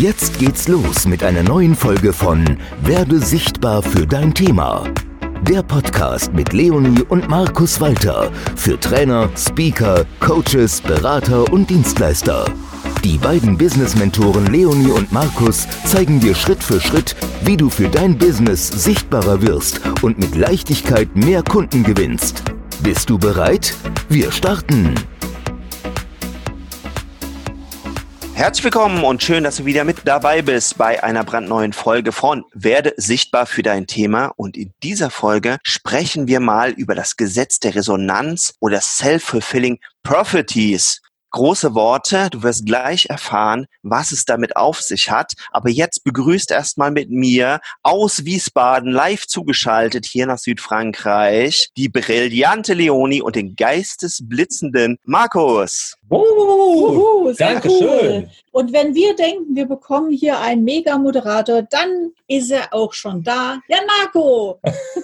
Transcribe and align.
Jetzt 0.00 0.38
geht's 0.38 0.68
los 0.68 1.08
mit 1.08 1.24
einer 1.24 1.42
neuen 1.42 1.74
Folge 1.74 2.12
von 2.12 2.44
Werde 2.82 3.18
sichtbar 3.18 3.82
für 3.82 4.06
dein 4.06 4.32
Thema. 4.32 4.84
Der 5.42 5.64
Podcast 5.64 6.32
mit 6.32 6.52
Leonie 6.52 7.02
und 7.08 7.28
Markus 7.28 7.80
Walter 7.80 8.30
für 8.54 8.78
Trainer, 8.78 9.28
Speaker, 9.36 10.06
Coaches, 10.20 10.80
Berater 10.80 11.52
und 11.52 11.68
Dienstleister. 11.68 12.44
Die 13.02 13.18
beiden 13.18 13.58
Business-Mentoren 13.58 14.46
Leonie 14.46 14.92
und 14.92 15.10
Markus 15.10 15.66
zeigen 15.84 16.20
dir 16.20 16.36
Schritt 16.36 16.62
für 16.62 16.80
Schritt, 16.80 17.16
wie 17.42 17.56
du 17.56 17.68
für 17.68 17.88
dein 17.88 18.16
Business 18.16 18.68
sichtbarer 18.68 19.42
wirst 19.42 19.80
und 20.02 20.16
mit 20.16 20.36
Leichtigkeit 20.36 21.16
mehr 21.16 21.42
Kunden 21.42 21.82
gewinnst. 21.82 22.44
Bist 22.84 23.10
du 23.10 23.18
bereit? 23.18 23.74
Wir 24.08 24.30
starten! 24.30 24.94
Herzlich 28.38 28.62
willkommen 28.62 29.02
und 29.02 29.20
schön, 29.20 29.42
dass 29.42 29.56
du 29.56 29.64
wieder 29.64 29.82
mit 29.82 30.02
dabei 30.04 30.42
bist 30.42 30.78
bei 30.78 31.02
einer 31.02 31.24
brandneuen 31.24 31.72
Folge 31.72 32.12
von 32.12 32.44
Werde 32.54 32.94
sichtbar 32.96 33.46
für 33.46 33.64
dein 33.64 33.88
Thema. 33.88 34.30
Und 34.36 34.56
in 34.56 34.72
dieser 34.84 35.10
Folge 35.10 35.58
sprechen 35.64 36.28
wir 36.28 36.38
mal 36.38 36.70
über 36.70 36.94
das 36.94 37.16
Gesetz 37.16 37.58
der 37.58 37.74
Resonanz 37.74 38.54
oder 38.60 38.80
Self-Fulfilling 38.80 39.80
Prophecies 40.04 41.00
große 41.30 41.74
Worte. 41.74 42.28
Du 42.30 42.42
wirst 42.42 42.64
gleich 42.64 43.06
erfahren, 43.06 43.66
was 43.82 44.12
es 44.12 44.24
damit 44.24 44.56
auf 44.56 44.80
sich 44.80 45.10
hat. 45.10 45.32
Aber 45.50 45.68
jetzt 45.68 46.04
begrüßt 46.04 46.50
erstmal 46.50 46.90
mit 46.90 47.10
mir 47.10 47.60
aus 47.82 48.24
Wiesbaden 48.24 48.92
live 48.92 49.26
zugeschaltet 49.26 50.06
hier 50.06 50.26
nach 50.26 50.38
Südfrankreich 50.38 51.70
die 51.76 51.88
brillante 51.88 52.74
Leonie 52.74 53.20
und 53.20 53.36
den 53.36 53.56
geistesblitzenden 53.56 54.98
Markus. 55.04 55.97
Uh, 56.10 57.32
danke 57.36 57.68
cool. 57.68 57.78
schön. 57.78 58.30
Und 58.52 58.72
wenn 58.72 58.94
wir 58.94 59.14
denken, 59.14 59.54
wir 59.54 59.66
bekommen 59.66 60.10
hier 60.10 60.38
einen 60.40 60.64
Mega-Moderator, 60.64 61.62
dann 61.62 62.12
ist 62.26 62.50
er 62.50 62.72
auch 62.72 62.92
schon 62.92 63.22
da. 63.22 63.58
Jan 63.68 63.84
Marco. 63.86 64.58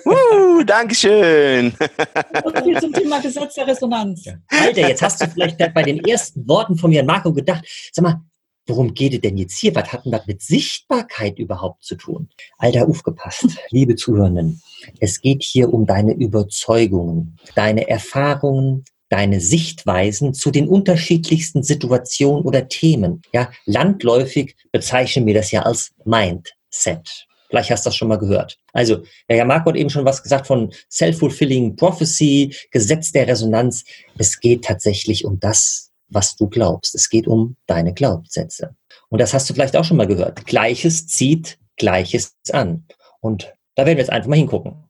uh, 0.06 0.62
Dankeschön. 0.64 1.74
Und 2.44 2.58
viel 2.62 2.80
zum 2.80 2.92
Thema 2.92 3.20
Gesetz 3.20 3.54
der 3.54 3.66
Resonanz. 3.66 4.24
Ja. 4.24 4.34
Alter, 4.48 4.88
jetzt 4.88 5.02
hast 5.02 5.20
du 5.20 5.26
vielleicht 5.28 5.58
bei 5.58 5.82
den 5.82 6.02
ersten 6.04 6.48
Worten 6.48 6.76
von 6.76 6.90
Jan 6.90 7.06
Marco 7.06 7.32
gedacht, 7.32 7.64
sag 7.92 8.02
mal, 8.02 8.20
worum 8.66 8.94
geht 8.94 9.14
es 9.14 9.20
denn 9.20 9.36
jetzt 9.36 9.58
hier? 9.58 9.74
Was 9.74 9.92
hat 9.92 10.04
denn 10.04 10.12
das 10.12 10.26
mit 10.26 10.42
Sichtbarkeit 10.42 11.38
überhaupt 11.38 11.84
zu 11.84 11.96
tun? 11.96 12.28
Alter, 12.58 12.88
aufgepasst, 12.88 13.46
liebe 13.70 13.96
Zuhörenden. 13.96 14.62
Es 15.00 15.20
geht 15.20 15.42
hier 15.42 15.72
um 15.72 15.86
deine 15.86 16.14
Überzeugungen, 16.14 17.36
deine 17.54 17.88
Erfahrungen, 17.88 18.84
deine 19.08 19.40
Sichtweisen 19.40 20.34
zu 20.34 20.50
den 20.50 20.68
unterschiedlichsten 20.68 21.62
Situationen 21.62 22.44
oder 22.44 22.68
Themen. 22.68 23.22
Ja, 23.32 23.50
landläufig 23.66 24.56
bezeichnen 24.72 25.26
wir 25.26 25.34
das 25.34 25.50
ja 25.50 25.62
als 25.62 25.92
Mindset. 26.04 27.26
Vielleicht 27.48 27.70
hast 27.70 27.86
du 27.86 27.88
das 27.88 27.96
schon 27.96 28.08
mal 28.08 28.18
gehört. 28.18 28.58
Also, 28.72 29.04
der 29.28 29.36
Herr 29.36 29.44
Marco 29.44 29.70
hat 29.70 29.76
eben 29.76 29.90
schon 29.90 30.04
was 30.04 30.22
gesagt 30.22 30.46
von 30.46 30.72
Self-Fulfilling 30.90 31.76
Prophecy, 31.76 32.54
Gesetz 32.70 33.12
der 33.12 33.28
Resonanz. 33.28 33.84
Es 34.18 34.40
geht 34.40 34.64
tatsächlich 34.64 35.24
um 35.24 35.38
das, 35.38 35.92
was 36.08 36.34
du 36.36 36.48
glaubst. 36.48 36.94
Es 36.94 37.08
geht 37.08 37.28
um 37.28 37.56
deine 37.66 37.94
Glaubenssätze. 37.94 38.74
Und 39.08 39.20
das 39.20 39.34
hast 39.34 39.48
du 39.48 39.54
vielleicht 39.54 39.76
auch 39.76 39.84
schon 39.84 39.98
mal 39.98 40.06
gehört. 40.06 40.46
Gleiches 40.46 41.06
zieht 41.06 41.58
Gleiches 41.76 42.34
an. 42.50 42.86
Und 43.20 43.54
da 43.74 43.86
werden 43.86 43.98
wir 43.98 44.02
jetzt 44.02 44.12
einfach 44.12 44.28
mal 44.28 44.36
hingucken. 44.36 44.84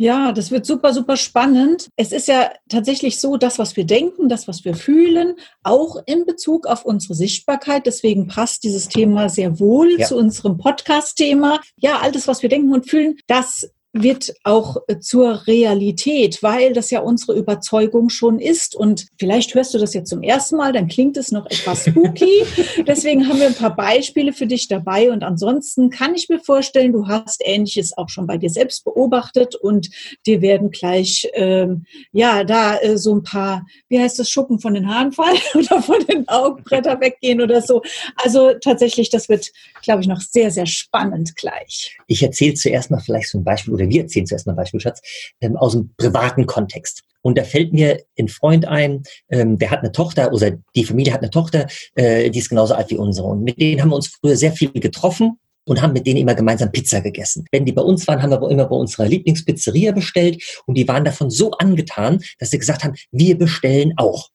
Ja, 0.00 0.30
das 0.30 0.52
wird 0.52 0.64
super, 0.64 0.94
super 0.94 1.16
spannend. 1.16 1.88
Es 1.96 2.12
ist 2.12 2.28
ja 2.28 2.52
tatsächlich 2.68 3.18
so, 3.20 3.36
das, 3.36 3.58
was 3.58 3.76
wir 3.76 3.84
denken, 3.84 4.28
das, 4.28 4.46
was 4.46 4.64
wir 4.64 4.74
fühlen, 4.74 5.34
auch 5.64 5.96
in 6.06 6.24
Bezug 6.24 6.68
auf 6.68 6.84
unsere 6.84 7.16
Sichtbarkeit. 7.16 7.84
Deswegen 7.84 8.28
passt 8.28 8.62
dieses 8.62 8.86
Thema 8.86 9.28
sehr 9.28 9.58
wohl 9.58 9.98
ja. 9.98 10.06
zu 10.06 10.16
unserem 10.16 10.56
Podcast-Thema. 10.56 11.60
Ja, 11.76 11.98
all 11.98 12.12
das, 12.12 12.28
was 12.28 12.42
wir 12.42 12.48
denken 12.48 12.72
und 12.72 12.88
fühlen, 12.88 13.16
das 13.26 13.72
wird 13.92 14.34
auch 14.44 14.76
äh, 14.86 14.98
zur 14.98 15.46
Realität, 15.46 16.42
weil 16.42 16.72
das 16.72 16.90
ja 16.90 17.00
unsere 17.00 17.36
Überzeugung 17.36 18.10
schon 18.10 18.38
ist. 18.38 18.74
Und 18.74 19.06
vielleicht 19.18 19.54
hörst 19.54 19.72
du 19.74 19.78
das 19.78 19.94
jetzt 19.94 20.10
zum 20.10 20.22
ersten 20.22 20.56
Mal, 20.56 20.72
dann 20.72 20.88
klingt 20.88 21.16
es 21.16 21.32
noch 21.32 21.46
etwas 21.46 21.86
spooky. 21.86 22.44
Deswegen 22.86 23.28
haben 23.28 23.40
wir 23.40 23.46
ein 23.46 23.54
paar 23.54 23.74
Beispiele 23.74 24.32
für 24.32 24.46
dich 24.46 24.68
dabei. 24.68 25.10
Und 25.10 25.22
ansonsten 25.22 25.90
kann 25.90 26.14
ich 26.14 26.28
mir 26.28 26.38
vorstellen, 26.38 26.92
du 26.92 27.08
hast 27.08 27.42
Ähnliches 27.44 27.96
auch 27.96 28.08
schon 28.08 28.26
bei 28.26 28.36
dir 28.36 28.50
selbst 28.50 28.84
beobachtet 28.84 29.54
und 29.56 29.88
dir 30.26 30.42
werden 30.42 30.70
gleich, 30.70 31.28
ähm, 31.32 31.84
ja, 32.12 32.44
da 32.44 32.78
äh, 32.78 32.98
so 32.98 33.14
ein 33.14 33.22
paar, 33.22 33.66
wie 33.88 33.98
heißt 33.98 34.18
das, 34.18 34.28
Schuppen 34.28 34.58
von 34.58 34.74
den 34.74 34.88
Haaren 34.88 35.12
fallen 35.12 35.38
oder 35.54 35.82
von 35.82 36.04
den 36.06 36.28
Augenbretter 36.28 37.00
weggehen 37.00 37.40
oder 37.40 37.62
so. 37.62 37.82
Also 38.16 38.52
tatsächlich, 38.62 39.08
das 39.08 39.30
wird, 39.30 39.50
glaube 39.82 40.02
ich, 40.02 40.08
noch 40.08 40.20
sehr, 40.20 40.50
sehr 40.50 40.66
spannend 40.66 41.36
gleich. 41.36 41.96
Ich 42.06 42.22
erzähle 42.22 42.54
zuerst 42.54 42.90
mal 42.90 43.00
vielleicht 43.00 43.30
so 43.30 43.38
ein 43.38 43.44
Beispiel 43.44 43.77
oder 43.78 43.88
wir 43.88 44.02
erzählen 44.02 44.26
zuerst 44.26 44.46
mal 44.46 44.54
Beispiel, 44.54 44.80
Schatz, 44.80 45.00
ähm, 45.40 45.56
aus 45.56 45.72
dem 45.72 45.94
privaten 45.96 46.46
Kontext. 46.46 47.02
Und 47.22 47.36
da 47.36 47.44
fällt 47.44 47.72
mir 47.72 48.00
ein 48.18 48.28
Freund 48.28 48.66
ein, 48.66 49.02
ähm, 49.30 49.58
der 49.58 49.70
hat 49.70 49.80
eine 49.80 49.92
Tochter, 49.92 50.32
oder 50.32 50.52
die 50.74 50.84
Familie 50.84 51.12
hat 51.12 51.20
eine 51.20 51.30
Tochter, 51.30 51.66
äh, 51.94 52.30
die 52.30 52.38
ist 52.38 52.48
genauso 52.48 52.74
alt 52.74 52.90
wie 52.90 52.96
unsere. 52.96 53.28
Und 53.28 53.42
mit 53.42 53.60
denen 53.60 53.80
haben 53.80 53.90
wir 53.90 53.96
uns 53.96 54.08
früher 54.08 54.36
sehr 54.36 54.52
viel 54.52 54.70
getroffen 54.70 55.38
und 55.64 55.82
haben 55.82 55.92
mit 55.92 56.06
denen 56.06 56.20
immer 56.20 56.34
gemeinsam 56.34 56.72
Pizza 56.72 57.00
gegessen. 57.00 57.44
Wenn 57.52 57.64
die 57.64 57.72
bei 57.72 57.82
uns 57.82 58.06
waren, 58.08 58.22
haben 58.22 58.30
wir 58.30 58.50
immer 58.50 58.66
bei 58.66 58.76
unserer 58.76 59.06
Lieblingspizzeria 59.06 59.92
bestellt 59.92 60.42
und 60.66 60.76
die 60.76 60.88
waren 60.88 61.04
davon 61.04 61.30
so 61.30 61.50
angetan, 61.52 62.22
dass 62.38 62.50
sie 62.50 62.58
gesagt 62.58 62.84
haben, 62.84 62.94
wir 63.10 63.36
bestellen 63.36 63.92
auch. 63.96 64.30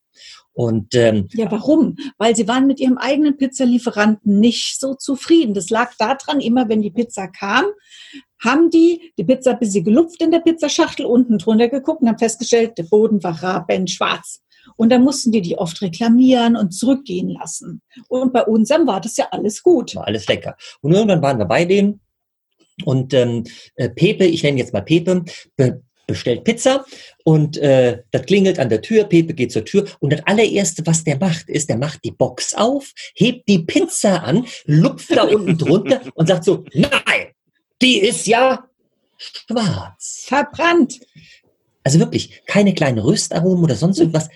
Und 0.54 0.94
ähm, 0.94 1.28
ja, 1.32 1.50
warum? 1.50 1.96
Weil 2.16 2.36
sie 2.36 2.46
waren 2.46 2.66
mit 2.66 2.78
ihrem 2.78 2.96
eigenen 2.96 3.36
Pizzalieferanten 3.36 4.38
nicht 4.38 4.80
so 4.80 4.94
zufrieden. 4.94 5.52
Das 5.52 5.68
lag 5.68 5.92
daran, 5.98 6.40
immer 6.40 6.68
wenn 6.68 6.80
die 6.80 6.92
Pizza 6.92 7.26
kam, 7.26 7.64
haben 8.40 8.70
die 8.70 9.12
die 9.18 9.24
Pizza 9.24 9.54
bis 9.54 9.72
sie 9.72 9.82
gelupft 9.82 10.22
in 10.22 10.30
der 10.30 10.40
Pizzaschachtel 10.40 11.06
unten 11.06 11.38
drunter 11.38 11.68
geguckt 11.68 12.02
und 12.02 12.08
haben 12.08 12.18
festgestellt, 12.18 12.78
der 12.78 12.84
Boden 12.84 13.22
war 13.22 13.42
rabenschwarz. 13.42 14.42
Und 14.76 14.90
dann 14.90 15.02
mussten 15.02 15.32
die 15.32 15.42
die 15.42 15.58
oft 15.58 15.82
reklamieren 15.82 16.56
und 16.56 16.72
zurückgehen 16.72 17.28
lassen. 17.28 17.82
Und 18.08 18.32
bei 18.32 18.44
unserem 18.44 18.86
war 18.86 19.00
das 19.00 19.16
ja 19.16 19.28
alles 19.30 19.62
gut. 19.62 19.94
War 19.94 20.06
alles 20.06 20.26
lecker. 20.26 20.56
Und 20.80 20.92
irgendwann 20.92 21.20
waren 21.20 21.38
wir 21.38 21.44
bei 21.44 21.64
denen 21.64 22.00
und 22.84 23.14
ähm, 23.14 23.44
äh, 23.76 23.88
Pepe, 23.88 24.24
ich 24.24 24.42
nenne 24.42 24.58
jetzt 24.58 24.72
mal 24.72 24.82
Pepe, 24.82 25.24
bestellt 26.06 26.44
Pizza 26.44 26.84
und 27.24 27.56
äh, 27.58 28.02
das 28.10 28.26
klingelt 28.26 28.58
an 28.58 28.68
der 28.68 28.82
Tür, 28.82 29.04
Pepe 29.04 29.34
geht 29.34 29.52
zur 29.52 29.64
Tür 29.64 29.86
und 30.00 30.12
das 30.12 30.20
allererste, 30.26 30.86
was 30.86 31.04
der 31.04 31.18
macht, 31.18 31.48
ist, 31.48 31.68
der 31.68 31.78
macht 31.78 32.04
die 32.04 32.12
Box 32.12 32.54
auf, 32.54 32.92
hebt 33.14 33.48
die 33.48 33.60
Pizza 33.60 34.22
an, 34.22 34.46
lupft 34.66 35.16
da 35.16 35.24
unten 35.24 35.56
drunter 35.56 36.00
und 36.14 36.28
sagt 36.28 36.44
so, 36.44 36.64
nein, 36.72 37.28
die 37.80 37.98
ist 37.98 38.26
ja 38.26 38.64
schwarz. 39.16 40.24
Verbrannt. 40.26 41.00
Also 41.82 41.98
wirklich, 41.98 42.42
keine 42.46 42.74
kleinen 42.74 42.98
Röstaromen 42.98 43.64
oder 43.64 43.74
sonst 43.74 43.98
irgendwas, 43.98 44.28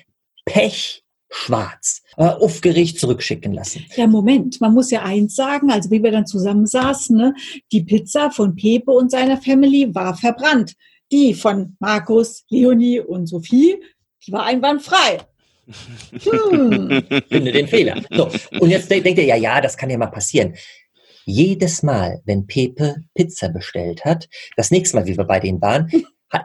Pech 0.44 1.04
schwarz, 1.30 2.02
äh, 2.16 2.24
aufgeregt 2.24 2.98
zurückschicken 2.98 3.52
lassen. 3.52 3.84
Ja, 3.96 4.06
Moment, 4.06 4.60
man 4.60 4.72
muss 4.72 4.90
ja 4.90 5.02
eins 5.02 5.36
sagen, 5.36 5.70
also 5.70 5.90
wie 5.90 6.02
wir 6.02 6.10
dann 6.10 6.26
zusammen 6.26 6.66
saßen, 6.66 7.16
ne, 7.16 7.34
die 7.70 7.82
Pizza 7.82 8.30
von 8.30 8.54
Pepe 8.54 8.90
und 8.90 9.10
seiner 9.10 9.36
Family 9.36 9.94
war 9.94 10.16
verbrannt. 10.16 10.74
Die 11.10 11.34
von 11.34 11.76
Markus, 11.78 12.44
Leonie 12.48 13.00
und 13.00 13.26
Sophie, 13.26 13.82
die 14.26 14.32
war 14.32 14.44
einwandfrei. 14.44 15.18
Hm. 16.12 17.02
Finde 17.28 17.52
den 17.52 17.68
Fehler. 17.68 18.02
So, 18.10 18.30
und 18.60 18.70
jetzt 18.70 18.90
denkt 18.90 19.06
ihr, 19.06 19.24
ja, 19.24 19.36
ja, 19.36 19.60
das 19.60 19.76
kann 19.76 19.90
ja 19.90 19.98
mal 19.98 20.06
passieren. 20.06 20.54
Jedes 21.24 21.82
Mal, 21.82 22.22
wenn 22.24 22.46
Pepe 22.46 22.96
Pizza 23.14 23.50
bestellt 23.50 24.04
hat, 24.04 24.28
das 24.56 24.70
nächste 24.70 24.96
Mal, 24.96 25.06
wie 25.06 25.16
wir 25.16 25.24
bei 25.24 25.40
denen 25.40 25.60
waren, 25.60 25.90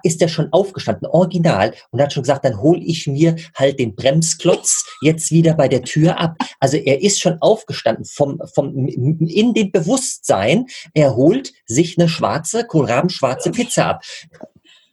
ist 0.04 0.22
er 0.22 0.30
schon 0.30 0.52
aufgestanden, 0.52 1.08
original, 1.08 1.74
und 1.92 2.02
hat 2.02 2.14
schon 2.14 2.24
gesagt, 2.24 2.46
dann 2.46 2.62
hole 2.62 2.82
ich 2.82 3.08
mir 3.08 3.36
halt 3.56 3.80
den 3.80 3.96
Bremsklotz 3.96 4.86
jetzt 5.02 5.32
wieder 5.32 5.56
bei 5.56 5.68
der 5.68 5.84
Tür 5.84 6.20
ab. 6.20 6.38
Also 6.60 6.78
er 6.78 7.02
ist 7.02 7.20
schon 7.20 7.38
aufgestanden 7.42 8.06
vom, 8.06 8.42
vom, 8.54 8.88
in 8.88 9.54
dem 9.54 9.72
Bewusstsein, 9.72 10.68
er 10.94 11.16
holt 11.16 11.54
sich 11.66 11.98
eine 11.98 12.08
schwarze, 12.08 12.66
kohlrabenschwarze 12.66 13.52
Pizza 13.52 13.88
ab 13.88 14.04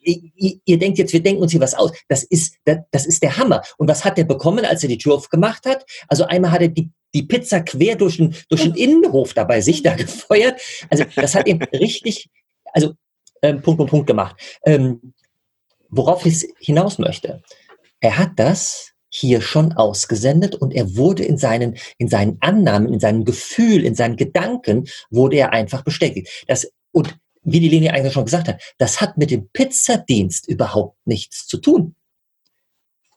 ihr, 0.02 0.60
ihr 0.64 0.78
denkt 0.78 0.98
jetzt, 0.98 1.12
wir 1.12 1.22
denken 1.22 1.42
uns 1.42 1.52
hier 1.52 1.60
was 1.60 1.74
aus. 1.74 1.92
Das 2.08 2.24
ist, 2.24 2.56
das, 2.64 2.78
das 2.90 3.06
ist 3.06 3.22
der 3.22 3.36
Hammer. 3.36 3.62
Und 3.78 3.88
was 3.88 4.04
hat 4.04 4.18
er 4.18 4.24
bekommen, 4.24 4.64
als 4.64 4.82
er 4.82 4.88
die 4.88 4.98
Tür 4.98 5.14
aufgemacht 5.14 5.66
hat? 5.66 5.84
Also 6.08 6.24
einmal 6.24 6.52
hat 6.52 6.62
er 6.62 6.68
die, 6.68 6.90
die 7.14 7.22
Pizza 7.22 7.60
quer 7.60 7.96
durch 7.96 8.16
den, 8.16 8.34
durch 8.48 8.62
den 8.62 8.74
Innenhof 8.74 9.34
da 9.34 9.44
bei 9.44 9.60
sich 9.60 9.82
da 9.82 9.94
gefeuert. 9.94 10.60
Also 10.88 11.04
das 11.16 11.34
hat 11.34 11.48
ihm 11.48 11.60
richtig, 11.72 12.28
also 12.72 12.94
ähm, 13.42 13.62
Punkt, 13.62 13.78
Punkt, 13.78 13.90
Punkt 13.90 14.06
gemacht. 14.06 14.36
Ähm, 14.64 15.14
worauf 15.88 16.24
ich 16.26 16.46
hinaus 16.58 16.98
möchte. 16.98 17.42
Er 18.00 18.18
hat 18.18 18.32
das 18.36 18.92
hier 19.10 19.40
schon 19.40 19.72
ausgesendet 19.72 20.54
und 20.54 20.72
er 20.72 20.96
wurde 20.96 21.24
in 21.24 21.36
seinen, 21.36 21.76
in 21.98 22.08
seinen 22.08 22.38
Annahmen, 22.40 22.92
in 22.92 23.00
seinem 23.00 23.24
Gefühl, 23.24 23.84
in 23.84 23.96
seinen 23.96 24.16
Gedanken, 24.16 24.88
wurde 25.10 25.36
er 25.36 25.52
einfach 25.52 25.82
bestätigt. 25.82 26.44
Das, 26.46 26.70
und 26.92 27.16
wie 27.52 27.60
die 27.60 27.68
Linie 27.68 27.92
eigentlich 27.92 28.12
schon 28.12 28.24
gesagt 28.24 28.48
hat, 28.48 28.62
das 28.78 29.00
hat 29.00 29.18
mit 29.18 29.30
dem 29.30 29.48
Pizzadienst 29.48 30.48
überhaupt 30.48 30.96
nichts 31.04 31.46
zu 31.46 31.58
tun. 31.58 31.94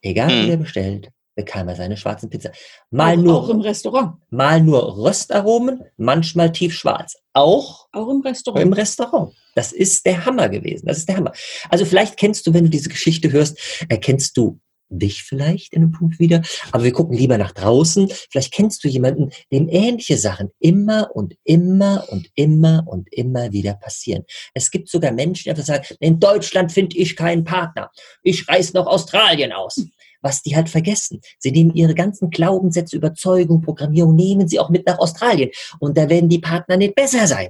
Egal, 0.01 0.29
hm. 0.29 0.45
wie 0.45 0.51
er 0.51 0.57
bestellt, 0.57 1.09
bekam 1.35 1.67
er 1.67 1.75
seine 1.75 1.97
schwarzen 1.97 2.29
Pizza. 2.29 2.51
Mal 2.91 3.17
auch, 3.17 3.21
nur, 3.21 3.43
auch 3.43 3.49
im 3.49 3.61
Restaurant. 3.61 4.15
mal 4.29 4.61
nur 4.61 4.97
Röstaromen, 4.97 5.83
manchmal 5.97 6.51
tiefschwarz. 6.51 7.17
Auch 7.33 7.87
Auch 7.91 8.09
im 8.09 8.21
Restaurant. 8.21 8.63
im 8.63 8.73
Restaurant. 8.73 9.33
Das 9.55 9.71
ist 9.71 10.05
der 10.05 10.25
Hammer 10.25 10.49
gewesen. 10.49 10.87
Das 10.87 10.97
ist 10.97 11.07
der 11.07 11.17
Hammer. 11.17 11.31
Also 11.69 11.85
vielleicht 11.85 12.17
kennst 12.17 12.45
du, 12.45 12.53
wenn 12.53 12.65
du 12.65 12.69
diese 12.69 12.89
Geschichte 12.89 13.31
hörst, 13.31 13.57
erkennst 13.89 14.37
du 14.37 14.59
dich 14.99 15.23
vielleicht 15.23 15.73
in 15.73 15.83
einem 15.83 15.91
Punkt 15.91 16.19
wieder. 16.19 16.41
Aber 16.71 16.83
wir 16.83 16.91
gucken 16.91 17.17
lieber 17.17 17.37
nach 17.37 17.51
draußen. 17.51 18.09
Vielleicht 18.29 18.53
kennst 18.53 18.83
du 18.83 18.87
jemanden, 18.87 19.31
dem 19.51 19.69
ähnliche 19.69 20.17
Sachen 20.17 20.49
immer 20.59 21.09
und 21.13 21.35
immer 21.43 22.05
und 22.09 22.29
immer 22.35 22.83
und 22.85 23.11
immer 23.11 23.51
wieder 23.51 23.73
passieren. 23.75 24.23
Es 24.53 24.71
gibt 24.71 24.89
sogar 24.89 25.11
Menschen, 25.11 25.43
die 25.45 25.49
einfach 25.51 25.65
sagen, 25.65 25.85
in 25.99 26.19
Deutschland 26.19 26.71
finde 26.71 26.97
ich 26.97 27.15
keinen 27.15 27.43
Partner. 27.43 27.89
Ich 28.21 28.47
reiß 28.47 28.73
noch 28.73 28.87
Australien 28.87 29.51
aus. 29.51 29.85
Was 30.21 30.41
die 30.41 30.55
halt 30.55 30.69
vergessen. 30.69 31.19
Sie 31.37 31.51
nehmen 31.51 31.73
ihre 31.73 31.93
ganzen 31.93 32.29
Glaubenssätze, 32.29 32.95
Überzeugung, 32.95 33.61
Programmierung, 33.61 34.15
nehmen 34.15 34.47
sie 34.47 34.57
auch 34.57 34.69
mit 34.69 34.87
nach 34.87 34.97
Australien. 34.99 35.49
Und 35.79 35.97
da 35.97 36.09
werden 36.09 36.29
die 36.29 36.39
Partner 36.39 36.77
nicht 36.77 36.95
besser 36.95 37.27
sein. 37.27 37.49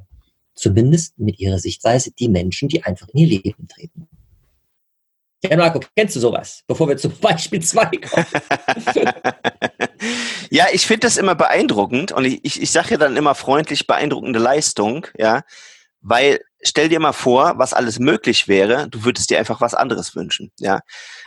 Zumindest 0.55 1.17
mit 1.19 1.39
ihrer 1.39 1.59
Sichtweise 1.59 2.11
die 2.11 2.29
Menschen, 2.29 2.69
die 2.69 2.83
einfach 2.83 3.07
in 3.09 3.19
ihr 3.19 3.41
Leben 3.43 3.67
treten. 3.67 4.07
Ja, 5.43 5.57
Marco, 5.57 5.81
kennst 5.95 6.15
du 6.15 6.19
sowas? 6.19 6.63
Bevor 6.67 6.87
wir 6.87 6.97
zum 6.97 7.17
Beispiel 7.21 7.61
2 7.61 7.85
kommen. 7.97 8.25
ja, 10.49 10.67
ich 10.71 10.85
finde 10.85 11.01
das 11.01 11.17
immer 11.17 11.35
beeindruckend 11.35 12.11
und 12.11 12.25
ich, 12.25 12.39
ich, 12.43 12.61
ich 12.61 12.71
sage 12.71 12.91
ja 12.91 12.97
dann 12.97 13.17
immer 13.17 13.35
freundlich 13.35 13.85
beeindruckende 13.85 14.39
Leistung, 14.39 15.07
ja, 15.17 15.41
weil 16.01 16.39
stell 16.65 16.87
dir 16.87 16.99
mal 16.99 17.13
vor, 17.13 17.57
was 17.57 17.73
alles 17.73 17.99
möglich 17.99 18.47
wäre, 18.47 18.87
du 18.89 19.03
würdest 19.03 19.29
dir 19.29 19.37
einfach 19.37 19.59
was 19.59 19.73
anderes 19.73 20.15
wünschen, 20.15 20.51
ja. 20.59 20.79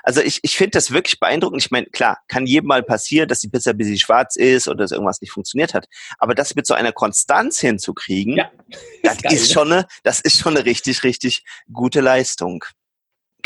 Also 0.02 0.22
ich, 0.22 0.40
ich 0.42 0.56
finde 0.56 0.72
das 0.72 0.92
wirklich 0.92 1.20
beeindruckend. 1.20 1.62
Ich 1.62 1.70
meine, 1.70 1.86
klar, 1.86 2.18
kann 2.28 2.46
jedem 2.46 2.68
mal 2.68 2.82
passieren, 2.82 3.28
dass 3.28 3.40
die 3.40 3.48
Pizza 3.48 3.70
ein 3.70 3.76
bisschen 3.76 3.98
schwarz 3.98 4.36
ist 4.36 4.68
oder 4.68 4.78
dass 4.78 4.92
irgendwas 4.92 5.20
nicht 5.20 5.32
funktioniert 5.32 5.74
hat. 5.74 5.86
Aber 6.18 6.34
das 6.34 6.54
mit 6.54 6.66
so 6.66 6.74
einer 6.74 6.92
Konstanz 6.92 7.58
hinzukriegen, 7.58 8.36
ja, 8.36 8.50
das, 9.02 9.16
ist, 9.16 9.22
geil, 9.22 9.32
ist 9.34 9.48
ne? 9.48 9.52
schon 9.52 9.72
eine, 9.72 9.86
das 10.04 10.20
ist 10.20 10.38
schon 10.38 10.56
eine 10.56 10.64
richtig, 10.64 11.02
richtig 11.02 11.44
gute 11.70 12.00
Leistung. 12.00 12.64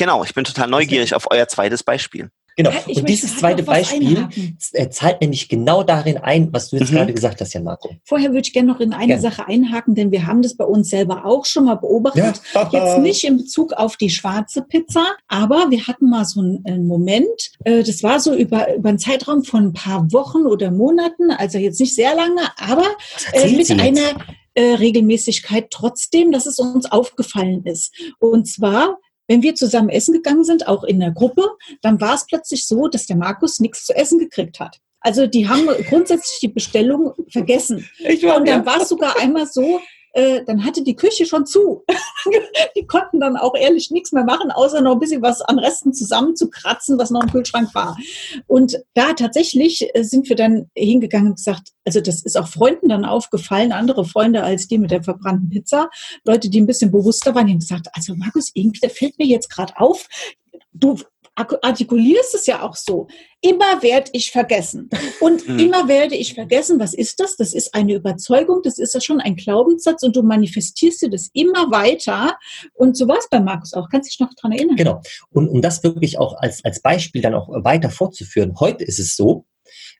Genau, 0.00 0.24
ich 0.24 0.32
bin 0.32 0.44
total 0.44 0.66
neugierig 0.66 1.14
auf 1.14 1.30
euer 1.30 1.46
zweites 1.46 1.82
Beispiel. 1.82 2.30
Genau. 2.56 2.70
Und 2.86 3.06
dieses 3.06 3.36
zweite 3.36 3.62
Beispiel 3.62 4.26
äh, 4.72 4.88
zahlt 4.88 5.20
nämlich 5.20 5.50
genau 5.50 5.82
darin 5.82 6.16
ein, 6.16 6.50
was 6.54 6.70
du 6.70 6.76
jetzt 6.76 6.90
mhm. 6.90 6.96
gerade 6.96 7.12
gesagt 7.12 7.38
hast, 7.42 7.52
Jan 7.52 7.64
Marco. 7.64 7.90
Vorher 8.04 8.30
würde 8.30 8.40
ich 8.40 8.54
gerne 8.54 8.72
noch 8.72 8.80
in 8.80 8.94
eine 8.94 9.08
gerne. 9.08 9.20
Sache 9.20 9.46
einhaken, 9.46 9.94
denn 9.94 10.10
wir 10.10 10.26
haben 10.26 10.40
das 10.40 10.56
bei 10.56 10.64
uns 10.64 10.88
selber 10.88 11.26
auch 11.26 11.44
schon 11.44 11.66
mal 11.66 11.74
beobachtet. 11.74 12.40
Ja. 12.54 12.70
Jetzt 12.72 12.98
nicht 13.00 13.24
in 13.24 13.36
Bezug 13.36 13.74
auf 13.74 13.98
die 13.98 14.08
schwarze 14.08 14.62
Pizza, 14.62 15.04
aber 15.28 15.66
wir 15.68 15.86
hatten 15.86 16.08
mal 16.08 16.24
so 16.24 16.40
einen 16.40 16.86
Moment, 16.86 17.52
äh, 17.64 17.82
das 17.82 18.02
war 18.02 18.20
so 18.20 18.34
über, 18.34 18.74
über 18.74 18.88
einen 18.88 18.98
Zeitraum 18.98 19.44
von 19.44 19.66
ein 19.66 19.72
paar 19.74 20.10
Wochen 20.12 20.46
oder 20.46 20.70
Monaten, 20.70 21.30
also 21.30 21.58
jetzt 21.58 21.78
nicht 21.78 21.94
sehr 21.94 22.14
lange, 22.14 22.40
aber 22.56 22.86
äh, 23.34 23.52
mit 23.52 23.70
einer 23.70 24.16
Regelmäßigkeit 24.58 25.70
trotzdem, 25.70 26.32
dass 26.32 26.46
es 26.46 26.58
uns 26.58 26.90
aufgefallen 26.90 27.64
ist. 27.64 27.94
Und 28.18 28.48
zwar 28.48 28.98
wenn 29.30 29.42
wir 29.42 29.54
zusammen 29.54 29.90
essen 29.90 30.12
gegangen 30.12 30.42
sind, 30.42 30.66
auch 30.66 30.82
in 30.82 30.98
der 30.98 31.12
Gruppe, 31.12 31.48
dann 31.82 32.00
war 32.00 32.14
es 32.14 32.26
plötzlich 32.26 32.66
so, 32.66 32.88
dass 32.88 33.06
der 33.06 33.14
Markus 33.14 33.60
nichts 33.60 33.86
zu 33.86 33.94
essen 33.94 34.18
gekriegt 34.18 34.58
hat. 34.58 34.78
Also 34.98 35.28
die 35.28 35.48
haben 35.48 35.68
grundsätzlich 35.88 36.40
die 36.40 36.48
Bestellung 36.48 37.12
vergessen. 37.28 37.88
Ich 38.00 38.24
war, 38.24 38.38
und 38.38 38.48
dann 38.48 38.64
ja. 38.64 38.66
war 38.66 38.80
es 38.80 38.88
sogar 38.88 39.16
einmal 39.20 39.46
so, 39.46 39.80
äh, 40.12 40.44
dann 40.44 40.64
hatte 40.64 40.82
die 40.82 40.96
Küche 40.96 41.26
schon 41.26 41.46
zu. 41.46 41.84
die 42.76 42.86
konnten 42.86 43.20
dann 43.20 43.36
auch 43.36 43.54
ehrlich 43.54 43.90
nichts 43.90 44.12
mehr 44.12 44.24
machen, 44.24 44.50
außer 44.50 44.80
noch 44.80 44.92
ein 44.92 44.98
bisschen 44.98 45.22
was 45.22 45.40
an 45.40 45.58
Resten 45.58 45.92
zusammenzukratzen, 45.92 46.98
was 46.98 47.10
noch 47.10 47.22
im 47.22 47.30
Kühlschrank 47.30 47.74
war. 47.74 47.96
Und 48.46 48.78
da 48.94 49.12
tatsächlich 49.12 49.88
äh, 49.94 50.02
sind 50.02 50.28
wir 50.28 50.36
dann 50.36 50.70
hingegangen 50.74 51.28
und 51.28 51.36
gesagt, 51.36 51.70
also 51.84 52.00
das 52.00 52.22
ist 52.22 52.36
auch 52.36 52.48
Freunden 52.48 52.88
dann 52.88 53.04
aufgefallen, 53.04 53.72
andere 53.72 54.04
Freunde 54.04 54.42
als 54.42 54.68
die 54.68 54.78
mit 54.78 54.90
der 54.90 55.02
verbrannten 55.02 55.48
Pizza, 55.48 55.88
Leute, 56.24 56.50
die 56.50 56.60
ein 56.60 56.66
bisschen 56.66 56.90
bewusster 56.90 57.34
waren, 57.34 57.46
die 57.46 57.52
haben 57.52 57.60
gesagt, 57.60 57.88
also 57.92 58.14
Markus, 58.14 58.50
irgendwie, 58.54 58.80
der 58.80 58.90
fällt 58.90 59.18
mir 59.18 59.26
jetzt 59.26 59.50
gerade 59.50 59.74
auf, 59.76 60.06
du 60.72 60.96
artikulierst 61.34 62.34
es 62.34 62.46
ja 62.46 62.62
auch 62.62 62.76
so. 62.76 63.08
Immer 63.40 63.82
werde 63.82 64.10
ich 64.12 64.30
vergessen. 64.30 64.90
Und 65.20 65.48
mhm. 65.48 65.58
immer 65.60 65.88
werde 65.88 66.14
ich 66.14 66.34
vergessen, 66.34 66.78
was 66.78 66.94
ist 66.94 67.20
das? 67.20 67.36
Das 67.36 67.54
ist 67.54 67.74
eine 67.74 67.94
Überzeugung, 67.94 68.60
das 68.62 68.78
ist 68.78 68.94
ja 68.94 69.00
schon 69.00 69.20
ein 69.20 69.36
Glaubenssatz 69.36 70.02
und 70.02 70.16
du 70.16 70.22
manifestierst 70.22 71.02
dir 71.02 71.10
das 71.10 71.30
immer 71.32 71.70
weiter. 71.70 72.36
Und 72.74 72.96
so 72.96 73.08
war 73.08 73.18
es 73.18 73.28
bei 73.30 73.40
Markus 73.40 73.72
auch. 73.72 73.88
Kannst 73.88 74.08
du 74.08 74.10
dich 74.10 74.20
noch 74.20 74.34
daran 74.34 74.52
erinnern? 74.52 74.76
Genau. 74.76 75.00
Und 75.30 75.48
um 75.48 75.62
das 75.62 75.82
wirklich 75.82 76.18
auch 76.18 76.34
als, 76.38 76.64
als 76.64 76.80
Beispiel 76.80 77.22
dann 77.22 77.34
auch 77.34 77.48
weiter 77.64 77.90
fortzuführen. 77.90 78.54
Heute 78.58 78.84
ist 78.84 78.98
es 78.98 79.16
so, 79.16 79.46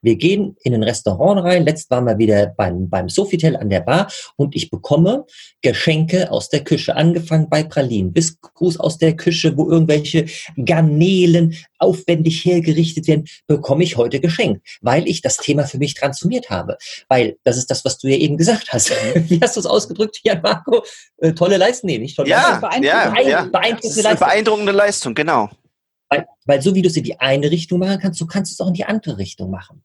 wir 0.03 0.17
gehen 0.17 0.57
in 0.63 0.75
ein 0.75 0.83
Restaurant 0.83 1.43
rein. 1.43 1.65
Letzt 1.65 1.91
waren 1.91 2.05
wir 2.05 2.19
wieder 2.19 2.47
beim, 2.57 2.89
beim 2.89 3.09
Sofitel 3.09 3.57
an 3.57 3.71
der 3.71 3.81
Bar 3.81 4.11
und 4.37 4.57
ich 4.57 4.71
bekomme 4.71 5.27
Geschenke 5.63 6.31
aus 6.31 6.49
der 6.49 6.65
Küche, 6.65 6.97
angefangen 6.97 7.49
bei 7.49 7.63
Pralinen 7.63 8.13
bis 8.13 8.41
Gruß 8.41 8.79
aus 8.79 8.99
der 8.99 9.17
Küche, 9.17 9.57
wo 9.57 9.71
irgendwelche 9.71 10.27
Garnelen 10.57 11.57
aufwendig 11.79 12.45
hergerichtet 12.45 13.09
werden, 13.09 13.27
bekomme 13.47 13.85
ich 13.85 13.97
heute 13.97 14.21
geschenkt, 14.21 14.67
weil 14.81 15.09
ich 15.09 15.23
das 15.23 15.39
Thema 15.39 15.65
für 15.65 15.79
mich 15.79 15.95
transformiert 15.95 16.51
habe. 16.51 16.77
Weil 17.09 17.37
das 17.45 17.57
ist 17.57 17.71
das, 17.71 17.85
was 17.85 17.99
du 17.99 18.09
ja 18.09 18.17
eben 18.17 18.37
gesagt 18.37 18.73
hast. 18.73 18.91
Wie 19.29 19.41
hast 19.41 19.57
du 19.57 19.61
es 19.61 19.67
ausgedrückt, 19.67 20.21
Jan 20.23 20.43
Marco? 20.43 20.83
Äh, 21.19 21.33
tolle 21.33 21.57
Leistung, 21.57 21.89
nee, 21.89 21.99
nicht 21.99 22.17
tolle 22.17 22.29
ja, 22.29 22.59
Leistung. 22.61 22.83
Ja, 22.83 23.21
ja, 23.21 23.45
beeindruckende, 23.45 24.03
Leistung. 24.03 24.29
beeindruckende 24.29 24.73
Leistung, 24.73 25.15
genau. 25.15 25.51
Weil, 26.11 26.27
weil 26.45 26.61
so 26.61 26.75
wie 26.75 26.83
du 26.83 26.89
es 26.89 26.97
in 26.97 27.05
die 27.05 27.21
eine 27.21 27.51
Richtung 27.51 27.79
machen 27.79 28.01
kannst, 28.01 28.19
so 28.19 28.27
kannst 28.27 28.51
du 28.51 28.55
es 28.55 28.61
auch 28.61 28.69
in 28.69 28.75
die 28.75 28.85
andere 28.85 29.17
Richtung 29.17 29.51
machen. 29.51 29.83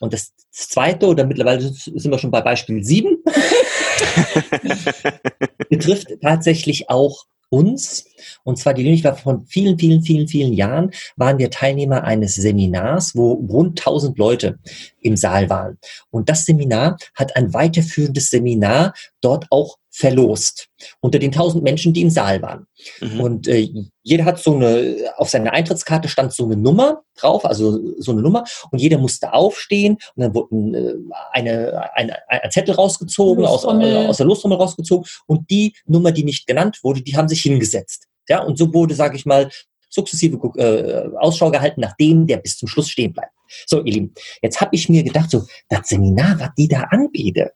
Und 0.00 0.12
das 0.12 0.32
zweite, 0.50 1.06
oder 1.06 1.26
mittlerweile 1.26 1.60
sind 1.60 2.10
wir 2.10 2.18
schon 2.18 2.30
bei 2.30 2.40
Beispiel 2.40 2.82
sieben, 2.82 3.22
betrifft 5.68 6.08
tatsächlich 6.22 6.88
auch 6.88 7.26
uns. 7.50 8.06
Und 8.44 8.58
zwar 8.58 8.74
die 8.74 8.82
Linie 8.82 9.04
war 9.04 9.16
von 9.16 9.46
vielen, 9.46 9.78
vielen, 9.78 10.02
vielen, 10.02 10.28
vielen 10.28 10.52
Jahren, 10.52 10.90
waren 11.16 11.38
wir 11.38 11.50
Teilnehmer 11.50 12.04
eines 12.04 12.34
Seminars, 12.34 13.14
wo 13.14 13.32
rund 13.32 13.80
1000 13.80 14.18
Leute 14.18 14.58
im 15.00 15.16
Saal 15.16 15.48
waren. 15.50 15.78
Und 16.10 16.28
das 16.28 16.44
Seminar 16.44 16.96
hat 17.14 17.36
ein 17.36 17.54
weiterführendes 17.54 18.30
Seminar 18.30 18.94
dort 19.20 19.46
auch 19.50 19.78
verlost 19.98 20.68
unter 21.00 21.18
den 21.18 21.32
1000 21.32 21.64
Menschen, 21.64 21.92
die 21.92 22.02
im 22.02 22.10
Saal 22.10 22.40
waren. 22.40 22.66
Mhm. 23.00 23.20
Und 23.20 23.48
äh, 23.48 23.68
jeder 24.02 24.24
hat 24.24 24.38
so 24.38 24.54
eine, 24.54 24.96
auf 25.16 25.28
seiner 25.28 25.52
Eintrittskarte 25.52 26.08
stand 26.08 26.32
so 26.32 26.44
eine 26.44 26.56
Nummer 26.56 27.02
drauf, 27.16 27.44
also 27.44 27.80
so 27.98 28.12
eine 28.12 28.22
Nummer, 28.22 28.44
und 28.70 28.78
jeder 28.78 28.98
musste 28.98 29.32
aufstehen 29.32 29.98
und 30.14 30.22
dann 30.22 30.34
wurde 30.34 30.78
äh, 30.78 30.94
eine, 31.32 31.90
eine, 31.94 32.16
ein 32.28 32.50
Zettel 32.50 32.74
rausgezogen, 32.74 33.44
aus, 33.44 33.64
aus 33.64 34.16
der 34.16 34.26
Lostrommel 34.26 34.58
rausgezogen 34.58 35.08
und 35.26 35.50
die 35.50 35.74
Nummer, 35.86 36.12
die 36.12 36.24
nicht 36.24 36.46
genannt 36.46 36.78
wurde, 36.82 37.02
die 37.02 37.16
haben 37.16 37.28
sich 37.28 37.42
hingesetzt. 37.42 38.07
Ja, 38.28 38.42
und 38.42 38.58
so 38.58 38.72
wurde, 38.72 38.94
sage 38.94 39.16
ich 39.16 39.26
mal, 39.26 39.50
sukzessive 39.88 40.36
äh, 40.56 41.16
Ausschau 41.16 41.50
gehalten 41.50 41.80
nach 41.80 41.96
dem, 41.96 42.26
der 42.26 42.38
bis 42.38 42.56
zum 42.56 42.68
Schluss 42.68 42.90
stehen 42.90 43.12
bleibt. 43.12 43.32
So, 43.66 43.82
ihr 43.82 43.92
Lieben, 43.92 44.14
jetzt 44.42 44.60
habe 44.60 44.74
ich 44.74 44.88
mir 44.88 45.02
gedacht, 45.02 45.30
so, 45.30 45.46
das 45.68 45.88
Seminar, 45.88 46.38
was 46.38 46.50
die 46.56 46.68
da 46.68 46.82
anbieten, 46.82 47.48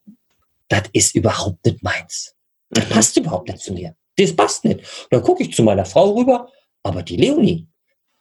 das 0.69 0.85
ist 0.93 1.15
überhaupt 1.15 1.65
nicht 1.67 1.83
meins. 1.83 2.35
Das 2.71 2.89
mhm. 2.89 2.91
passt 2.91 3.17
überhaupt 3.17 3.49
nicht 3.49 3.61
zu 3.61 3.75
mir. 3.75 3.95
Das 4.17 4.35
passt 4.35 4.65
nicht. 4.65 4.81
Und 4.81 5.09
dann 5.11 5.23
gucke 5.23 5.43
ich 5.43 5.55
zu 5.55 5.63
meiner 5.63 5.85
Frau 5.85 6.13
rüber, 6.13 6.49
aber 6.83 7.03
die 7.03 7.17
Leonie, 7.17 7.69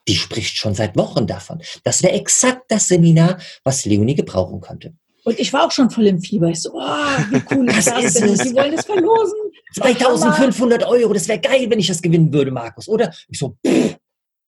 die 0.06 0.16
spricht 0.16 0.56
schon 0.56 0.74
seit 0.74 0.96
Wochen 0.96 1.26
davon. 1.26 1.62
Das 1.84 2.02
wäre 2.02 2.14
exakt 2.14 2.64
das 2.68 2.88
Seminar, 2.88 3.38
was 3.64 3.84
Leonie 3.84 4.14
gebrauchen 4.14 4.60
könnte. 4.60 4.94
Und 5.24 5.38
ich 5.38 5.52
war 5.52 5.66
auch 5.66 5.70
schon 5.70 5.90
voll 5.90 6.06
im 6.06 6.20
Fieber. 6.20 6.48
Ich 6.48 6.62
so, 6.62 6.70
oh, 6.72 6.78
wie 6.78 7.42
cool 7.54 7.68
ist 7.70 7.88
das, 7.88 8.02
das 8.02 8.14
denn? 8.14 8.34
Die 8.34 8.54
wollen 8.54 8.74
das 8.74 8.86
verlosen. 8.86 9.38
2500 9.74 10.84
Euro, 10.84 11.12
das 11.12 11.28
wäre 11.28 11.40
geil, 11.40 11.70
wenn 11.70 11.78
ich 11.78 11.86
das 11.86 12.02
gewinnen 12.02 12.32
würde, 12.32 12.50
Markus, 12.50 12.88
oder? 12.88 13.12
Ich 13.28 13.38
so, 13.38 13.56
pff, 13.66 13.96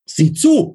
sieh 0.04 0.33
zu. 0.33 0.75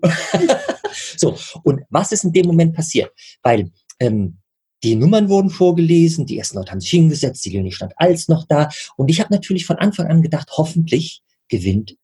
so, 1.17 1.37
und 1.63 1.81
was 1.89 2.11
ist 2.11 2.23
in 2.23 2.31
dem 2.31 2.47
Moment 2.47 2.73
passiert? 2.73 3.11
Weil 3.43 3.71
ähm, 3.99 4.37
die 4.83 4.95
Nummern 4.95 5.29
wurden 5.29 5.49
vorgelesen, 5.49 6.25
die 6.25 6.37
ersten 6.37 6.57
Leute 6.57 6.71
haben 6.71 6.79
sich 6.79 6.91
hingesetzt, 6.91 7.43
die 7.45 7.49
Leonie 7.49 7.71
stand 7.71 7.93
als 7.97 8.27
noch 8.27 8.45
da. 8.47 8.69
Und 8.95 9.09
ich 9.09 9.19
habe 9.19 9.33
natürlich 9.33 9.65
von 9.65 9.77
Anfang 9.77 10.07
an 10.07 10.21
gedacht, 10.21 10.49
hoffentlich 10.55 11.21
gewinnt 11.49 11.97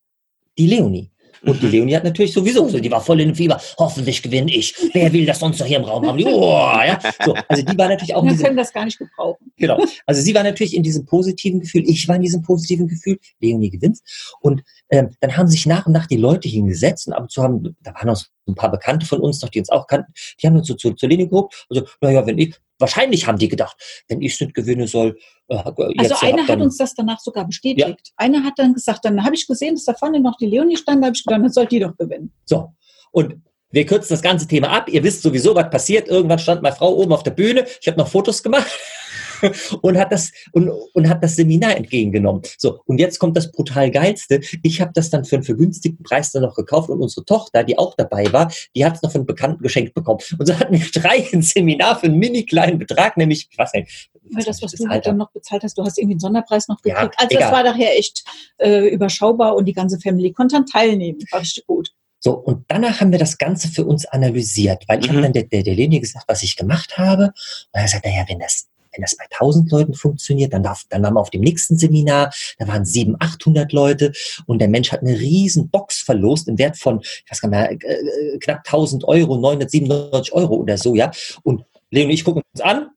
die 0.57 0.67
Leonie. 0.67 1.11
Und 1.45 1.61
die 1.61 1.67
mhm. 1.67 1.71
Leonie 1.71 1.95
hat 1.95 2.03
natürlich 2.03 2.33
sowieso, 2.33 2.67
so, 2.67 2.79
die 2.79 2.91
war 2.91 3.01
voll 3.01 3.21
in 3.21 3.29
dem 3.29 3.35
Fieber. 3.35 3.59
Hoffentlich 3.77 4.21
gewinne 4.21 4.53
ich. 4.53 4.75
Wer 4.93 5.11
will 5.13 5.25
das 5.25 5.39
sonst 5.39 5.59
noch 5.59 5.67
hier 5.67 5.77
im 5.77 5.83
Raum 5.83 6.05
haben? 6.05 6.15
Oh, 6.35 6.79
ja. 6.85 6.99
so, 7.23 7.35
also 7.47 7.63
die 7.63 7.77
war 7.77 7.87
natürlich 7.87 8.13
auch. 8.13 8.25
Wir 8.25 8.35
können 8.35 8.57
das 8.57 8.73
gar 8.73 8.83
nicht 8.83 8.97
gebrauchen. 8.97 9.51
Genau. 9.57 9.79
Also 10.05 10.21
sie 10.21 10.33
war 10.33 10.43
natürlich 10.43 10.75
in 10.75 10.83
diesem 10.83 11.05
positiven 11.05 11.59
Gefühl. 11.59 11.83
Ich 11.87 12.07
war 12.07 12.15
in 12.15 12.23
diesem 12.23 12.41
positiven 12.41 12.87
Gefühl. 12.87 13.17
Leonie 13.39 13.69
gewinnt. 13.69 13.99
Und 14.41 14.63
ähm, 14.89 15.11
dann 15.21 15.37
haben 15.37 15.47
sich 15.47 15.65
nach 15.65 15.85
und 15.85 15.93
nach 15.93 16.07
die 16.07 16.17
Leute 16.17 16.49
hingesetzt 16.49 17.07
und 17.07 17.13
ab 17.13 17.23
und 17.23 17.31
zu 17.31 17.43
haben, 17.43 17.75
da 17.81 17.93
waren 17.93 18.07
noch 18.07 18.15
so 18.15 18.25
ein 18.47 18.55
paar 18.55 18.71
Bekannte 18.71 19.05
von 19.05 19.19
uns 19.19 19.41
noch, 19.41 19.49
die 19.49 19.59
uns 19.59 19.69
auch 19.69 19.87
kannten, 19.87 20.13
die 20.41 20.47
haben 20.47 20.55
uns 20.55 20.67
so 20.67 20.75
zu, 20.75 20.93
zur 20.93 21.09
Linie 21.09 21.27
geguckt. 21.27 21.65
Also, 21.69 21.85
naja, 22.01 22.25
wenn 22.25 22.37
ich, 22.37 22.55
wahrscheinlich 22.79 23.27
haben 23.27 23.37
die 23.37 23.47
gedacht, 23.47 23.75
wenn 24.07 24.21
ich 24.21 24.39
nicht 24.39 24.53
gewinnen 24.53 24.87
soll. 24.87 25.17
Äh, 25.47 25.55
also 25.97 26.15
einer 26.21 26.47
hat 26.47 26.59
uns 26.59 26.77
das 26.77 26.93
danach 26.93 27.19
sogar 27.19 27.45
bestätigt. 27.45 27.87
Ja. 27.87 27.95
Einer 28.17 28.43
hat 28.43 28.53
dann 28.57 28.73
gesagt, 28.73 29.05
dann 29.05 29.23
habe 29.23 29.35
ich 29.35 29.47
gesehen, 29.47 29.75
dass 29.75 29.85
da 29.85 29.93
vorne 29.93 30.19
noch 30.19 30.37
die 30.37 30.47
Leonie 30.47 30.77
stand, 30.77 31.01
da 31.01 31.07
habe 31.07 31.15
ich 31.15 31.23
gedacht, 31.23 31.41
dann 31.43 31.51
soll 31.51 31.65
die 31.67 31.79
doch 31.79 31.95
gewinnen. 31.97 32.31
So. 32.45 32.73
Und 33.11 33.35
wir 33.71 33.85
kürzen 33.85 34.13
das 34.13 34.21
ganze 34.21 34.47
Thema 34.47 34.69
ab. 34.69 34.89
Ihr 34.89 35.03
wisst 35.03 35.21
sowieso, 35.21 35.53
was 35.55 35.69
passiert. 35.69 36.07
Irgendwann 36.07 36.39
stand 36.39 36.61
meine 36.61 36.75
Frau 36.75 36.95
oben 36.95 37.11
auf 37.11 37.23
der 37.23 37.31
Bühne. 37.31 37.65
Ich 37.81 37.87
habe 37.87 37.97
noch 37.97 38.07
Fotos 38.07 38.41
gemacht 38.41 38.67
und 39.81 39.97
hat 39.97 40.11
das 40.11 40.31
und, 40.51 40.69
und 40.69 41.09
hat 41.09 41.23
das 41.23 41.35
Seminar 41.35 41.75
entgegengenommen. 41.75 42.41
So 42.57 42.79
und 42.85 42.99
jetzt 42.99 43.19
kommt 43.19 43.37
das 43.37 43.51
brutal 43.51 43.91
geilste. 43.91 44.41
Ich 44.63 44.81
habe 44.81 44.91
das 44.93 45.09
dann 45.09 45.25
für 45.25 45.35
einen 45.35 45.43
vergünstigten 45.43 46.03
Preis 46.03 46.31
dann 46.31 46.43
noch 46.43 46.55
gekauft 46.55 46.89
und 46.89 47.01
unsere 47.01 47.25
Tochter, 47.25 47.63
die 47.63 47.77
auch 47.77 47.95
dabei 47.95 48.31
war, 48.31 48.51
die 48.75 48.85
hat 48.85 48.95
es 48.95 49.01
noch 49.01 49.11
von 49.11 49.21
einem 49.21 49.27
Bekannten 49.27 49.63
geschenkt 49.63 49.93
bekommen. 49.93 50.19
Und 50.37 50.45
so 50.45 50.57
hatten 50.57 50.73
wir 50.73 50.85
drei 50.93 51.25
ein 51.33 51.41
Seminar 51.41 51.99
für 51.99 52.07
einen 52.07 52.17
mini 52.19 52.45
kleinen 52.45 52.77
Betrag, 52.79 53.17
nämlich 53.17 53.47
ich 53.49 53.57
weiß 53.57 53.73
nicht. 53.73 54.09
Weil 54.31 54.43
das, 54.43 54.61
was 54.61 54.71
du 54.71 54.87
halt 54.87 55.05
dann 55.05 55.17
noch 55.17 55.31
bezahlt 55.31 55.63
hast, 55.63 55.77
du 55.77 55.83
hast 55.83 55.99
irgendwie 55.99 56.13
einen 56.13 56.19
Sonderpreis 56.19 56.67
noch 56.67 56.81
gekriegt. 56.81 57.13
Ja, 57.13 57.19
also 57.19 57.29
egal. 57.29 57.41
das 57.41 57.51
war 57.51 57.63
daher 57.63 57.97
echt 57.97 58.23
äh, 58.57 58.87
überschaubar 58.87 59.55
und 59.55 59.65
die 59.65 59.73
ganze 59.73 59.99
Family 59.99 60.31
konnte 60.31 60.55
dann 60.55 60.65
teilnehmen. 60.65 61.19
War 61.31 61.41
richtig 61.41 61.67
gut. 61.67 61.91
So, 62.19 62.33
und 62.33 62.65
danach 62.69 63.01
haben 63.01 63.11
wir 63.11 63.19
das 63.19 63.37
Ganze 63.37 63.67
für 63.67 63.85
uns 63.85 64.07
analysiert, 64.07 64.83
weil 64.87 64.99
ich 64.99 65.05
Mhm. 65.05 65.11
habe 65.11 65.21
dann 65.21 65.33
der, 65.33 65.43
der, 65.43 65.61
der 65.61 65.75
Leni 65.75 65.99
gesagt, 65.99 66.25
was 66.27 66.41
ich 66.41 66.55
gemacht 66.55 66.97
habe. 66.97 67.25
Und 67.25 67.33
er 67.73 67.81
hat 67.81 67.87
gesagt, 67.87 68.05
naja, 68.05 68.25
wenn 68.27 68.39
das, 68.39 68.67
wenn 68.95 69.01
das 69.01 69.15
bei 69.15 69.25
1000 69.31 69.71
Leuten 69.71 69.93
funktioniert, 69.93 70.53
dann, 70.53 70.63
darf, 70.63 70.83
dann 70.89 71.03
waren 71.03 71.13
wir 71.13 71.21
auf 71.21 71.29
dem 71.29 71.41
nächsten 71.41 71.77
Seminar, 71.77 72.31
da 72.57 72.67
waren 72.67 72.85
700, 72.85 73.21
800 73.21 73.73
Leute 73.73 74.11
und 74.45 74.59
der 74.59 74.67
Mensch 74.67 74.91
hat 74.91 75.01
eine 75.01 75.19
riesen 75.19 75.69
Box 75.69 76.01
verlost 76.01 76.47
im 76.47 76.57
Wert 76.57 76.77
von, 76.77 77.01
ich 77.01 77.25
weiß 77.29 77.41
gar 77.41 77.49
nicht 77.49 77.59
mehr, 77.59 77.71
äh, 77.71 78.35
äh, 78.35 78.37
knapp 78.39 78.59
1000 78.65 79.03
Euro, 79.05 79.37
997 79.37 80.33
Euro 80.33 80.55
oder 80.55 80.77
so, 80.77 80.95
ja. 80.95 81.11
Und 81.43 81.65
Leon 81.91 82.07
und 82.07 82.11
ich 82.11 82.23
gucken 82.23 82.41
uns 82.53 82.61
an, 82.61 82.89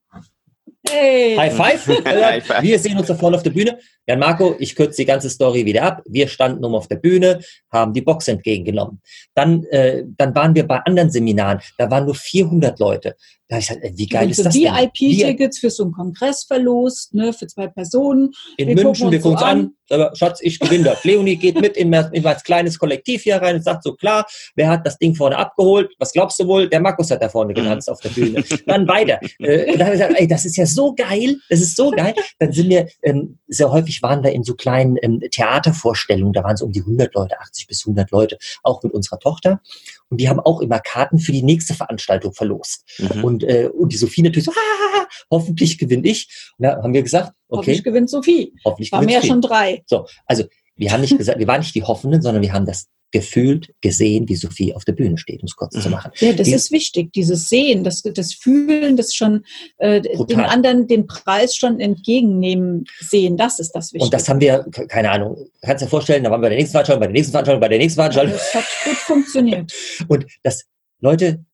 Hey! 0.88 1.36
High 1.36 1.54
five. 1.54 1.86
High 2.04 2.46
five. 2.46 2.62
Wir 2.62 2.78
sehen 2.78 2.96
uns 2.96 3.08
da 3.08 3.14
vorne 3.14 3.36
auf 3.36 3.42
der 3.42 3.50
Bühne. 3.50 3.78
Jan 4.08 4.20
Marco, 4.20 4.56
ich 4.58 4.74
kürze 4.74 5.02
die 5.02 5.04
ganze 5.04 5.28
Story 5.28 5.66
wieder 5.66 5.82
ab. 5.82 6.02
Wir 6.06 6.28
standen 6.28 6.64
um 6.64 6.74
auf 6.74 6.88
der 6.88 6.96
Bühne, 6.96 7.40
haben 7.70 7.92
die 7.92 8.00
Box 8.00 8.26
entgegengenommen. 8.26 9.02
Dann, 9.34 9.64
äh, 9.64 10.02
dann 10.16 10.34
waren 10.34 10.54
wir 10.54 10.66
bei 10.66 10.78
anderen 10.78 11.10
Seminaren. 11.10 11.60
Da 11.76 11.90
waren 11.90 12.06
nur 12.06 12.14
400 12.14 12.78
Leute. 12.78 13.16
Da 13.48 13.56
habe 13.56 13.62
ich 13.62 13.68
gesagt, 13.68 13.84
äh, 13.84 13.92
wie 13.96 14.06
geil 14.06 14.30
ist 14.30 14.36
so 14.36 14.42
das 14.44 14.54
denn? 14.54 14.62
VIP-Tickets 14.64 15.58
für 15.58 15.70
so 15.70 15.84
einen 15.84 15.92
Kongress 15.92 16.44
verlost, 16.44 17.14
ne, 17.14 17.32
für 17.32 17.46
zwei 17.46 17.66
Personen. 17.66 18.30
in 18.58 18.68
Wir 18.68 18.74
München, 18.74 18.92
gucken 18.92 19.12
wir 19.12 19.20
gucken 19.20 19.32
uns 19.32 19.40
so 19.40 19.46
an. 19.46 19.58
an. 19.58 19.74
Aber 19.90 20.14
Schatz, 20.14 20.40
ich 20.42 20.58
gewinne 20.58 20.84
das. 20.84 21.02
Leonie 21.04 21.36
geht 21.36 21.58
mit 21.58 21.74
in, 21.78 21.90
in 22.12 22.26
als 22.26 22.44
kleines 22.44 22.78
Kollektiv 22.78 23.22
hier 23.22 23.36
rein 23.36 23.56
und 23.56 23.64
sagt 23.64 23.84
so, 23.84 23.94
klar, 23.94 24.26
wer 24.54 24.68
hat 24.68 24.86
das 24.86 24.98
Ding 24.98 25.14
vorne 25.14 25.38
abgeholt? 25.38 25.90
Was 25.98 26.12
glaubst 26.12 26.38
du 26.38 26.46
wohl? 26.46 26.68
Der 26.68 26.80
Markus 26.80 27.10
hat 27.10 27.22
da 27.22 27.30
vorne 27.30 27.54
getanzt 27.54 27.88
auf 27.88 28.00
der 28.00 28.10
Bühne. 28.10 28.44
Dann 28.66 28.86
weiter. 28.86 29.18
Äh, 29.38 29.72
und 29.72 29.78
da 29.78 29.86
habe 29.86 29.94
ich 29.94 30.00
gesagt, 30.02 30.20
ey, 30.20 30.28
das 30.28 30.44
ist 30.44 30.56
ja 30.56 30.66
so 30.66 30.94
geil. 30.94 31.36
Das 31.48 31.60
ist 31.60 31.74
so 31.74 31.90
geil. 31.90 32.14
Dann 32.38 32.52
sind 32.52 32.68
wir, 32.68 32.86
ähm, 33.02 33.38
sehr 33.48 33.72
häufig 33.72 33.97
waren 34.02 34.22
wir 34.22 34.32
in 34.32 34.44
so 34.44 34.54
kleinen 34.54 34.96
ähm, 35.02 35.20
Theatervorstellungen. 35.20 36.32
Da 36.32 36.44
waren 36.44 36.54
es 36.54 36.62
um 36.62 36.72
die 36.72 36.80
100 36.80 37.14
Leute, 37.14 37.40
80 37.40 37.66
bis 37.66 37.86
100 37.86 38.10
Leute, 38.10 38.38
auch 38.62 38.82
mit 38.82 38.92
unserer 38.92 39.18
Tochter. 39.18 39.60
Und 40.08 40.20
die 40.20 40.28
haben 40.28 40.40
auch 40.40 40.60
immer 40.60 40.80
Karten 40.80 41.18
für 41.18 41.32
die 41.32 41.42
nächste 41.42 41.74
Veranstaltung 41.74 42.32
verlost. 42.32 42.84
Mhm. 42.98 43.24
Und, 43.24 43.44
äh, 43.44 43.68
und 43.68 43.92
die 43.92 43.96
Sophie 43.96 44.22
natürlich 44.22 44.46
so, 44.46 44.52
ah, 44.52 45.06
hoffentlich 45.30 45.78
gewinne 45.78 46.08
ich. 46.08 46.52
Und 46.58 46.64
da 46.64 46.82
haben 46.82 46.92
wir 46.92 47.02
gesagt, 47.02 47.32
Hoffentlich 47.50 47.80
okay, 47.80 47.90
gewinnt 47.90 48.10
Sophie. 48.10 48.52
hoffentlich 48.64 48.92
War 48.92 49.00
gewinnt 49.00 49.10
mehr 49.12 49.20
Sophie. 49.20 49.28
schon 49.28 49.40
drei. 49.40 49.82
So, 49.86 50.06
also 50.26 50.44
wir 50.76 50.92
haben 50.92 51.00
nicht 51.00 51.16
gesagt, 51.16 51.38
wir 51.38 51.46
waren 51.46 51.60
nicht 51.60 51.74
die 51.74 51.82
Hoffenden, 51.82 52.20
sondern 52.22 52.42
wir 52.42 52.52
haben 52.52 52.66
das 52.66 52.88
gefühlt, 53.10 53.72
gesehen, 53.80 54.28
wie 54.28 54.36
Sophie 54.36 54.74
auf 54.74 54.84
der 54.84 54.92
Bühne 54.92 55.16
steht, 55.18 55.40
um 55.40 55.46
es 55.46 55.56
kurz 55.56 55.74
zu 55.80 55.88
Mhm. 55.88 55.94
machen. 55.94 56.10
Ja, 56.20 56.32
das 56.34 56.46
Die- 56.46 56.52
ist 56.54 56.70
wichtig, 56.70 57.12
dieses 57.12 57.48
Sehen, 57.48 57.82
das, 57.84 58.02
das 58.02 58.34
Fühlen, 58.34 58.96
das 58.96 59.14
schon 59.14 59.44
äh, 59.78 60.00
den 60.00 60.40
anderen 60.40 60.86
den 60.86 61.06
Preis 61.06 61.56
schon 61.56 61.80
entgegennehmen 61.80 62.84
sehen, 63.00 63.36
das 63.36 63.58
ist 63.58 63.72
das 63.72 63.92
Wichtige. 63.92 64.04
Und 64.04 64.14
das 64.14 64.28
haben 64.28 64.40
wir, 64.40 64.64
ke- 64.70 64.86
keine 64.86 65.10
Ahnung, 65.10 65.36
kannst 65.62 65.82
dir 65.84 65.88
vorstellen, 65.88 66.24
da 66.24 66.30
waren 66.30 66.40
wir 66.40 66.46
bei 66.46 66.48
der 66.50 66.58
nächsten 66.58 66.72
Veranstaltung, 66.72 67.00
bei 67.00 67.06
der 67.06 67.12
nächsten 67.14 67.32
Veranstaltung, 67.32 67.60
bei 67.60 67.68
der 67.68 67.78
nächsten 67.78 67.96
Veranstaltung. 67.98 68.32
das 68.34 68.54
hat 68.54 68.64
gut 68.84 68.96
funktioniert. 68.96 69.72
Und 70.08 70.26
das, 70.42 70.64
Leute, 71.00 71.44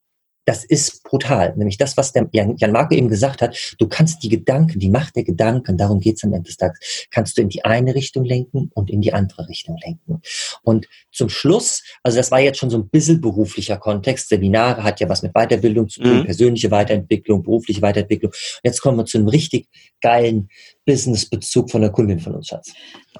das 0.46 0.64
ist 0.64 1.02
brutal. 1.04 1.54
Nämlich 1.56 1.78
das, 1.78 1.96
was 1.96 2.12
der 2.12 2.28
Jan, 2.32 2.56
Jan 2.58 2.72
Marco 2.72 2.94
eben 2.94 3.08
gesagt 3.08 3.40
hat. 3.42 3.56
Du 3.78 3.88
kannst 3.88 4.22
die 4.22 4.28
Gedanken, 4.28 4.78
die 4.78 4.90
Macht 4.90 5.16
der 5.16 5.24
Gedanken, 5.24 5.76
darum 5.78 6.00
geht's 6.00 6.22
am 6.24 6.32
Ende 6.34 6.48
des 6.48 6.56
Tages, 6.56 7.06
kannst 7.10 7.36
du 7.38 7.42
in 7.42 7.48
die 7.48 7.64
eine 7.64 7.94
Richtung 7.94 8.24
lenken 8.24 8.70
und 8.74 8.90
in 8.90 9.00
die 9.00 9.12
andere 9.12 9.48
Richtung 9.48 9.78
lenken. 9.84 10.20
Und 10.62 10.86
zum 11.12 11.28
Schluss, 11.28 11.82
also 12.02 12.16
das 12.18 12.30
war 12.30 12.40
jetzt 12.40 12.58
schon 12.58 12.70
so 12.70 12.76
ein 12.78 12.88
bisschen 12.88 13.20
beruflicher 13.20 13.76
Kontext. 13.78 14.28
Seminare 14.28 14.82
hat 14.82 15.00
ja 15.00 15.08
was 15.08 15.22
mit 15.22 15.32
Weiterbildung 15.32 15.88
zu 15.88 16.00
tun, 16.02 16.18
Mhm. 16.20 16.24
persönliche 16.24 16.70
Weiterentwicklung, 16.70 17.42
berufliche 17.42 17.80
Weiterentwicklung. 17.82 18.32
Jetzt 18.62 18.80
kommen 18.80 18.98
wir 18.98 19.04
zu 19.06 19.18
einem 19.18 19.28
richtig 19.28 19.68
geilen 20.00 20.48
Business-Bezug 20.84 21.70
von 21.70 21.80
der 21.80 21.90
Kundin 21.90 22.20
von 22.20 22.34
uns, 22.34 22.48
Schatz. 22.48 22.72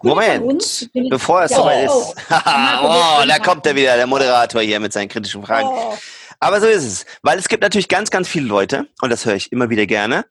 Moment. 0.03 0.91
Bevor 1.11 1.43
es 1.45 1.51
Ja, 1.53 1.57
soweit 1.57 1.89
oh. 1.89 2.01
ist. 2.01 2.15
oh, 2.31 3.25
da 3.29 3.39
kommt 3.43 3.65
er 3.67 3.75
wieder, 3.75 3.97
der 3.97 4.07
Moderator 4.07 4.61
hier 4.61 4.79
mit 4.81 4.93
seinen 4.93 5.09
kritischen 5.09 5.43
Fragen. 5.43 5.69
Oh, 5.71 5.95
Aber 6.41 6.61
so 6.61 6.67
ist 6.67 6.85
es. 6.85 7.07
Weil 7.23 7.39
es 7.39 7.49
gibt 7.49 7.63
natürlich 7.63 7.89
ganz, 7.89 8.11
ganz 8.11 8.29
viele 8.29 8.47
Leute, 8.47 8.89
und 9.01 9.11
das 9.11 9.25
höre 9.25 9.35
ich 9.35 9.53
immer 9.53 9.71
wieder 9.71 9.87
gerne, 9.87 10.25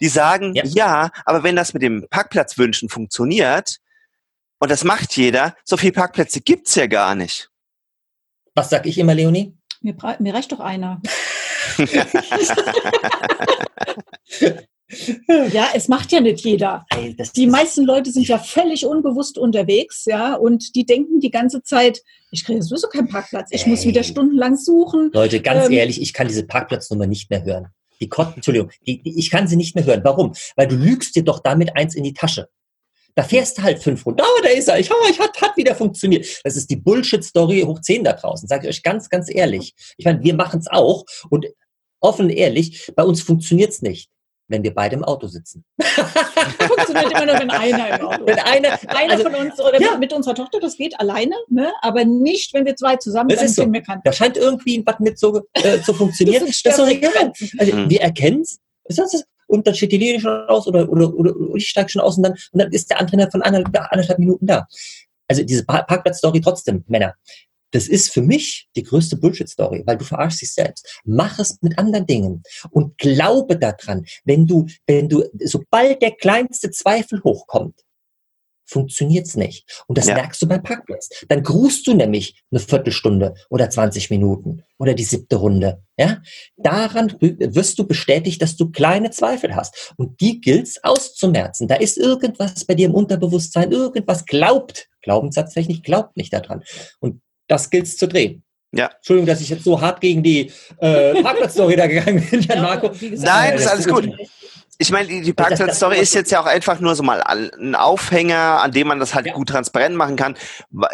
die 0.00 0.08
sagen, 0.08 0.54
Ja. 0.54 0.64
ja, 0.64 1.10
aber 1.24 1.42
wenn 1.42 1.56
das 1.56 1.74
mit 1.74 1.82
dem 1.82 2.06
Parkplatzwünschen 2.08 2.88
funktioniert, 2.88 3.78
und 4.60 4.70
das 4.70 4.84
macht 4.84 5.16
jeder, 5.16 5.54
so 5.64 5.76
viele 5.76 5.92
Parkplätze 5.92 6.40
gibt's 6.40 6.74
ja 6.74 6.86
gar 6.86 7.14
nicht. 7.14 7.50
Was 8.54 8.70
sag 8.70 8.86
ich 8.86 8.98
immer, 8.98 9.14
Leonie? 9.14 9.56
mir, 9.80 9.94
mir 10.18 10.34
reicht 10.34 10.50
doch 10.52 10.60
einer. 10.60 11.00
Ja, 15.52 15.68
es 15.74 15.88
macht 15.88 16.12
ja 16.12 16.20
nicht 16.20 16.44
jeder. 16.44 16.86
Die 16.96 17.14
ist- 17.18 17.36
meisten 17.50 17.84
Leute 17.84 18.10
sind 18.10 18.26
ja 18.26 18.38
völlig 18.38 18.86
unbewusst 18.86 19.36
unterwegs, 19.38 20.04
ja, 20.06 20.34
und 20.34 20.74
die 20.74 20.86
denken 20.86 21.20
die 21.20 21.30
ganze 21.30 21.62
Zeit, 21.62 22.02
ich 22.30 22.44
kriege 22.44 22.62
sowieso 22.62 22.88
keinen 22.88 23.08
Parkplatz, 23.08 23.48
ich 23.52 23.66
muss 23.66 23.84
wieder 23.84 24.02
stundenlang 24.02 24.56
suchen. 24.56 25.10
Leute, 25.12 25.40
ganz 25.40 25.66
Ähm, 25.66 25.72
ehrlich, 25.72 26.00
ich 26.00 26.12
kann 26.12 26.28
diese 26.28 26.46
Parkplatznummer 26.46 27.06
nicht 27.06 27.28
mehr 27.30 27.44
hören. 27.44 27.68
Die 28.00 28.08
Kotten, 28.08 28.34
Entschuldigung, 28.36 28.70
die, 28.86 29.02
die, 29.02 29.18
ich 29.18 29.30
kann 29.30 29.48
sie 29.48 29.56
nicht 29.56 29.74
mehr 29.74 29.84
hören. 29.84 30.00
Warum? 30.04 30.32
Weil 30.56 30.68
du 30.68 30.76
lügst 30.76 31.16
dir 31.16 31.24
doch 31.24 31.40
damit 31.40 31.76
eins 31.76 31.94
in 31.94 32.04
die 32.04 32.14
Tasche. 32.14 32.48
Da 33.16 33.24
fährst 33.24 33.58
du 33.58 33.62
halt 33.62 33.82
fünf 33.82 34.06
Runden. 34.06 34.20
Oh, 34.22 34.42
da 34.42 34.50
ist 34.50 34.68
er. 34.68 34.78
Ich, 34.78 34.88
oh, 34.92 35.08
ich 35.10 35.18
hat, 35.18 35.40
hat 35.42 35.56
wieder 35.56 35.74
funktioniert. 35.74 36.24
Das 36.44 36.54
ist 36.54 36.70
die 36.70 36.76
Bullshit-Story 36.76 37.62
hoch 37.62 37.80
zehn 37.80 38.04
da 38.04 38.12
draußen. 38.12 38.46
Sag 38.46 38.62
ich 38.62 38.68
euch 38.70 38.82
ganz, 38.84 39.08
ganz 39.08 39.28
ehrlich. 39.34 39.74
Ich 39.96 40.04
meine, 40.04 40.22
wir 40.22 40.34
machen 40.34 40.60
es 40.60 40.68
auch. 40.68 41.04
Und 41.28 41.46
offen 41.98 42.30
ehrlich, 42.30 42.92
bei 42.94 43.02
uns 43.02 43.20
funktioniert's 43.20 43.82
nicht, 43.82 44.08
wenn 44.48 44.62
wir 44.62 44.74
beide 44.74 44.96
im 44.96 45.04
Auto 45.04 45.26
sitzen. 45.26 45.64
Funktioniert 45.78 47.12
immer 47.12 47.26
nur, 47.26 47.38
wenn 47.38 47.50
einer 47.50 48.00
im 48.00 48.06
Auto 48.06 48.26
Wenn 48.26 48.38
einer, 48.38 48.78
Einer 48.88 49.12
also, 49.12 49.24
von 49.24 49.34
uns 49.34 49.60
oder 49.60 49.80
Ja. 49.80 49.96
mit, 49.98 50.12
unserer 50.12 50.34
Tochter, 50.34 50.58
das 50.60 50.76
geht 50.76 50.98
alleine, 50.98 51.34
ne? 51.48 51.72
aber 51.82 52.04
nicht, 52.04 52.52
wenn 52.54 52.64
wir 52.66 52.74
zwei 52.76 52.96
zusammen 52.96 53.28
Das 53.28 53.40
sind, 53.40 53.48
ist 53.48 53.54
so. 53.56 53.62
wir 53.72 53.82
keinen. 53.82 54.00
da 54.04 54.12
scheint 54.12 54.36
irgendwie 54.36 54.82
was 54.84 54.98
mit 55.00 55.18
so 55.18 55.42
äh, 55.54 55.80
zu 55.80 55.92
funktionieren. 55.92 56.46
Das 56.46 56.62
Das, 56.62 56.72
ist 56.72 56.78
doch 56.78 56.88
egal. 56.88 57.12
Grenzen. 57.12 57.50
Also, 57.58 57.76
Mhm. 57.76 57.90
wir 57.90 58.02
das 58.98 59.12
das? 59.12 59.24
Und 59.46 59.66
dann 59.66 59.74
steht 59.74 59.92
die 59.92 59.98
Linie 59.98 60.20
schon 60.20 60.46
aus 60.48 60.66
oder, 60.66 60.88
oder, 60.90 61.12
oder, 61.14 61.34
oder 61.36 61.54
ich 61.54 61.68
steige 61.68 61.88
schon 61.88 62.02
aus 62.02 62.16
und 62.18 62.22
dann, 62.22 62.32
und 62.32 62.60
dann 62.60 62.70
ist 62.72 62.90
der 62.90 63.00
andere 63.00 63.14
innerhalb 63.14 63.32
von 63.32 63.42
anderthalb, 63.42 63.92
anderthalb 63.92 64.18
Minuten 64.18 64.46
da. 64.46 64.66
Also 65.26 65.42
diese 65.42 65.64
Pa- 65.64 65.82
Parkplatz-Story 65.82 66.40
trotzdem, 66.40 66.84
Männer. 66.86 67.14
Das 67.70 67.86
ist 67.88 68.10
für 68.10 68.22
mich 68.22 68.68
die 68.76 68.82
größte 68.82 69.16
Bullshit-Story, 69.16 69.82
weil 69.86 69.98
du 69.98 70.04
verarschst 70.04 70.42
dich 70.42 70.52
selbst. 70.52 71.00
Mach 71.04 71.38
es 71.38 71.58
mit 71.60 71.78
anderen 71.78 72.06
Dingen 72.06 72.42
und 72.70 72.96
glaube 72.98 73.58
daran, 73.58 74.04
wenn 74.24 74.46
du, 74.46 74.66
wenn 74.86 75.08
du, 75.08 75.24
sobald 75.44 76.00
der 76.02 76.12
kleinste 76.12 76.70
Zweifel 76.70 77.22
hochkommt, 77.22 77.84
funktioniert's 78.68 79.34
nicht. 79.34 79.82
Und 79.86 79.98
das 79.98 80.06
Ja. 80.06 80.14
merkst 80.14 80.42
du 80.42 80.46
beim 80.46 80.62
Parkplatz. 80.62 81.08
Dann 81.28 81.42
grust 81.42 81.86
du 81.86 81.94
nämlich 81.94 82.42
eine 82.50 82.60
Viertelstunde 82.60 83.34
oder 83.48 83.70
20 83.70 84.10
Minuten 84.10 84.62
oder 84.78 84.94
die 84.94 85.04
siebte 85.04 85.36
Runde. 85.36 85.82
Ja? 85.98 86.20
Daran 86.56 87.16
wirst 87.20 87.78
du 87.78 87.86
bestätigt, 87.86 88.42
dass 88.42 88.56
du 88.56 88.70
kleine 88.70 89.10
Zweifel 89.10 89.56
hast. 89.56 89.94
Und 89.96 90.20
die 90.20 90.40
gilt's 90.40 90.84
auszumerzen. 90.84 91.66
Da 91.66 91.76
ist 91.76 91.96
irgendwas 91.96 92.64
bei 92.66 92.74
dir 92.74 92.86
im 92.88 92.94
Unterbewusstsein, 92.94 93.72
irgendwas 93.72 94.26
glaubt, 94.26 94.88
glaubensatztechnisch 95.02 95.82
glaubt 95.82 96.16
nicht 96.18 96.34
daran. 96.34 96.62
Und 97.00 97.22
das 97.48 97.70
gilt's 97.70 97.96
zu 97.96 98.06
drehen. 98.06 98.42
Ja. 98.72 98.90
Entschuldigung, 98.96 99.26
dass 99.26 99.40
ich 99.40 99.48
jetzt 99.48 99.64
so 99.64 99.80
hart 99.80 100.00
gegen 100.00 100.22
die 100.22 100.52
äh, 100.78 101.14
Parkplatz-Story 101.22 101.74
da 101.76 101.86
gegangen 101.86 102.26
bin, 102.30 102.40
Jan 102.42 102.62
Marco. 102.62 102.90
gesagt, 102.90 103.18
Nein, 103.18 103.52
das 103.54 103.62
ist 103.62 103.68
alles 103.68 103.88
gut. 103.88 104.10
Ich 104.80 104.92
meine, 104.92 105.08
die 105.08 105.32
Parkplatz-Story 105.32 105.98
ist 105.98 106.14
jetzt 106.14 106.30
ja 106.30 106.40
auch 106.40 106.46
einfach 106.46 106.78
nur 106.78 106.94
so 106.94 107.02
mal 107.02 107.20
ein 107.22 107.74
Aufhänger, 107.74 108.60
an 108.62 108.70
dem 108.70 108.86
man 108.86 109.00
das 109.00 109.12
halt 109.12 109.26
Ja. 109.26 109.32
gut 109.32 109.48
transparent 109.48 109.96
machen 109.96 110.14
kann. 110.14 110.36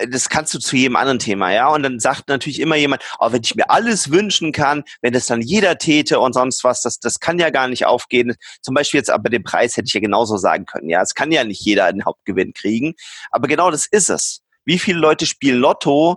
Das 0.08 0.30
kannst 0.30 0.54
du 0.54 0.58
zu 0.58 0.74
jedem 0.76 0.96
anderen 0.96 1.18
Thema, 1.18 1.52
ja. 1.52 1.68
Und 1.68 1.82
dann 1.82 1.98
sagt 2.00 2.28
natürlich 2.28 2.60
immer 2.60 2.76
jemand, 2.76 3.02
oh, 3.18 3.30
wenn 3.32 3.42
ich 3.42 3.56
mir 3.56 3.68
alles 3.68 4.10
wünschen 4.10 4.52
kann, 4.52 4.84
wenn 5.02 5.12
das 5.12 5.26
dann 5.26 5.42
jeder 5.42 5.76
täte 5.76 6.18
und 6.20 6.32
sonst 6.32 6.64
was, 6.64 6.80
das, 6.80 6.98
das 6.98 7.20
kann 7.20 7.38
ja 7.38 7.50
gar 7.50 7.68
nicht 7.68 7.84
aufgehen. 7.84 8.36
Zum 8.62 8.74
Beispiel 8.74 8.98
jetzt 8.98 9.10
aber 9.10 9.28
den 9.28 9.42
Preis 9.42 9.76
hätte 9.76 9.88
ich 9.88 9.94
ja 9.94 10.00
genauso 10.00 10.38
sagen 10.38 10.64
können, 10.64 10.88
ja. 10.88 11.02
Es 11.02 11.14
kann 11.14 11.30
ja 11.30 11.44
nicht 11.44 11.60
jeder 11.60 11.84
einen 11.84 12.06
Hauptgewinn 12.06 12.54
kriegen. 12.54 12.94
Aber 13.32 13.48
genau 13.48 13.70
das 13.70 13.84
ist 13.86 14.08
es. 14.08 14.40
Wie 14.64 14.78
viele 14.78 14.98
Leute 14.98 15.26
spielen 15.26 15.58
Lotto 15.58 16.16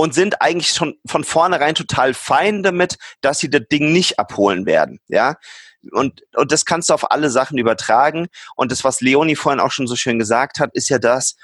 und 0.00 0.14
sind 0.14 0.40
eigentlich 0.40 0.70
schon 0.70 0.98
von 1.06 1.24
vornherein 1.24 1.74
total 1.74 2.14
fein 2.14 2.62
damit, 2.62 2.96
dass 3.20 3.38
sie 3.38 3.50
das 3.50 3.62
Ding 3.70 3.92
nicht 3.92 4.18
abholen 4.18 4.64
werden, 4.64 4.98
ja. 5.08 5.36
Und, 5.92 6.22
und 6.34 6.52
das 6.52 6.64
kannst 6.64 6.88
du 6.88 6.94
auf 6.94 7.10
alle 7.10 7.30
Sachen 7.30 7.58
übertragen. 7.58 8.28
Und 8.54 8.70
das, 8.70 8.84
was 8.84 9.00
Leonie 9.00 9.36
vorhin 9.36 9.60
auch 9.60 9.72
schon 9.72 9.86
so 9.86 9.96
schön 9.96 10.18
gesagt 10.18 10.58
hat, 10.58 10.70
ist 10.74 10.90
ja 10.90 10.98
das, 10.98 11.36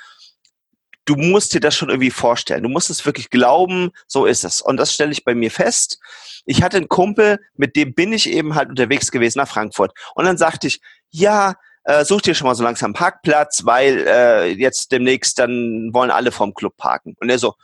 du 1.07 1.17
musst 1.17 1.55
dir 1.55 1.61
das 1.61 1.75
schon 1.75 1.89
irgendwie 1.89 2.11
vorstellen. 2.11 2.63
Du 2.63 2.69
musst 2.69 2.91
es 2.91 3.07
wirklich 3.07 3.31
glauben, 3.31 3.93
so 4.07 4.27
ist 4.27 4.45
es. 4.45 4.61
Und 4.61 4.77
das 4.77 4.93
stelle 4.93 5.13
ich 5.13 5.25
bei 5.25 5.35
mir 5.35 5.51
fest. 5.51 5.99
Ich 6.45 6.63
hatte 6.63 6.77
einen 6.77 6.89
Kumpel, 6.89 7.41
mit 7.55 7.77
dem 7.77 7.95
bin 7.95 8.13
ich 8.13 8.29
eben 8.29 8.55
halt 8.55 8.69
unterwegs 8.69 9.11
gewesen 9.11 9.39
nach 9.39 9.49
Frankfurt. 9.49 9.93
Und 10.15 10.27
dann 10.27 10.37
sagte 10.37 10.67
ich, 10.67 10.81
ja, 11.11 11.55
äh, 11.85 12.05
such 12.05 12.23
dir 12.23 12.35
schon 12.35 12.47
mal 12.47 12.55
so 12.55 12.65
langsam 12.65 12.93
Parkplatz, 12.93 13.65
weil 13.65 14.07
äh, 14.07 14.49
jetzt 14.53 14.93
demnächst 14.93 15.39
dann 15.39 15.91
wollen 15.93 16.11
alle 16.11 16.33
vom 16.33 16.53
Club 16.53 16.77
parken. 16.77 17.17
Und 17.21 17.31
er 17.31 17.39
so, 17.39 17.55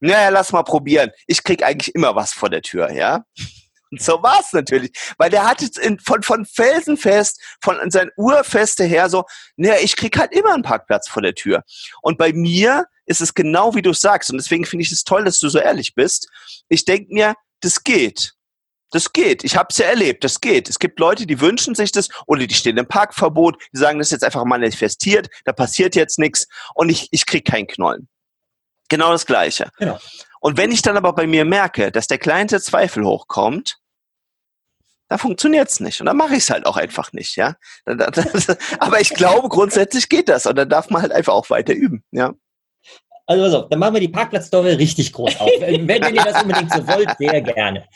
naja, 0.00 0.28
lass 0.28 0.52
mal 0.52 0.62
probieren. 0.62 1.10
Ich 1.26 1.42
krieg 1.42 1.62
eigentlich 1.62 1.94
immer 1.94 2.14
was 2.14 2.32
vor 2.32 2.50
der 2.50 2.62
Tür, 2.62 2.90
ja. 2.92 3.24
Und 3.90 4.02
so 4.02 4.22
war's 4.22 4.52
natürlich. 4.52 4.90
Weil 5.18 5.30
der 5.30 5.44
hatte 5.44 5.68
von, 6.04 6.22
von 6.22 6.44
felsenfest, 6.44 7.40
von 7.62 7.78
sein 7.90 8.10
Urfeste 8.16 8.84
her 8.84 9.08
so, 9.08 9.24
naja, 9.56 9.76
ich 9.80 9.96
krieg 9.96 10.18
halt 10.18 10.32
immer 10.32 10.54
einen 10.54 10.62
Parkplatz 10.62 11.08
vor 11.08 11.22
der 11.22 11.34
Tür. 11.34 11.62
Und 12.02 12.18
bei 12.18 12.32
mir 12.32 12.86
ist 13.06 13.20
es 13.20 13.34
genau 13.34 13.74
wie 13.74 13.82
du 13.82 13.92
sagst. 13.92 14.30
Und 14.30 14.38
deswegen 14.38 14.64
finde 14.64 14.84
ich 14.84 14.92
es 14.92 15.04
toll, 15.04 15.24
dass 15.24 15.38
du 15.38 15.48
so 15.48 15.58
ehrlich 15.58 15.94
bist. 15.94 16.28
Ich 16.68 16.84
denke 16.84 17.12
mir, 17.12 17.34
das 17.60 17.84
geht. 17.84 18.32
Das 18.90 19.12
geht. 19.12 19.44
Ich 19.44 19.56
habe 19.56 19.68
es 19.70 19.78
ja 19.78 19.86
erlebt. 19.86 20.24
Das 20.24 20.40
geht. 20.40 20.68
Es 20.68 20.78
gibt 20.78 20.98
Leute, 20.98 21.26
die 21.26 21.40
wünschen 21.40 21.74
sich 21.74 21.92
das 21.92 22.08
oder 22.26 22.46
die 22.46 22.54
stehen 22.54 22.78
im 22.78 22.86
Parkverbot. 22.86 23.62
Die 23.72 23.78
sagen, 23.78 23.98
das 23.98 24.08
ist 24.08 24.12
jetzt 24.12 24.24
einfach 24.24 24.44
manifestiert. 24.44 25.28
Da 25.44 25.52
passiert 25.52 25.96
jetzt 25.96 26.18
nichts 26.18 26.46
und 26.74 26.88
ich, 26.88 27.08
ich 27.10 27.26
krieg 27.26 27.44
keinen 27.44 27.66
Knollen. 27.66 28.08
Genau 28.88 29.12
das 29.12 29.26
Gleiche. 29.26 29.70
Genau. 29.78 29.98
Und 30.40 30.56
wenn 30.56 30.70
ich 30.70 30.82
dann 30.82 30.96
aber 30.96 31.14
bei 31.14 31.26
mir 31.26 31.44
merke, 31.44 31.90
dass 31.90 32.06
der 32.06 32.18
kleinste 32.18 32.60
Zweifel 32.60 33.04
hochkommt, 33.04 33.78
da 35.08 35.18
funktioniert's 35.18 35.80
nicht. 35.80 36.00
Und 36.00 36.06
dann 36.06 36.16
mache 36.16 36.34
ich 36.34 36.44
es 36.44 36.50
halt 36.50 36.66
auch 36.66 36.76
einfach 36.76 37.12
nicht, 37.12 37.36
ja. 37.36 37.56
aber 38.78 39.00
ich 39.00 39.10
glaube, 39.10 39.48
grundsätzlich 39.48 40.08
geht 40.08 40.28
das. 40.28 40.46
Und 40.46 40.56
dann 40.56 40.68
darf 40.68 40.90
man 40.90 41.02
halt 41.02 41.12
einfach 41.12 41.32
auch 41.32 41.50
weiter 41.50 41.72
üben, 41.72 42.04
ja. 42.10 42.34
Also 43.26 43.42
pass 43.42 43.54
auf, 43.54 43.68
dann 43.70 43.78
machen 43.78 43.94
wir 43.94 44.00
die 44.00 44.08
Parkplatzstory 44.08 44.74
richtig 44.74 45.12
groß 45.12 45.40
auf. 45.40 45.50
wenn, 45.60 45.88
wenn 45.88 46.14
ihr 46.14 46.22
das 46.24 46.42
unbedingt 46.42 46.72
so 46.72 46.86
wollt, 46.86 47.16
sehr 47.18 47.40
gerne 47.40 47.86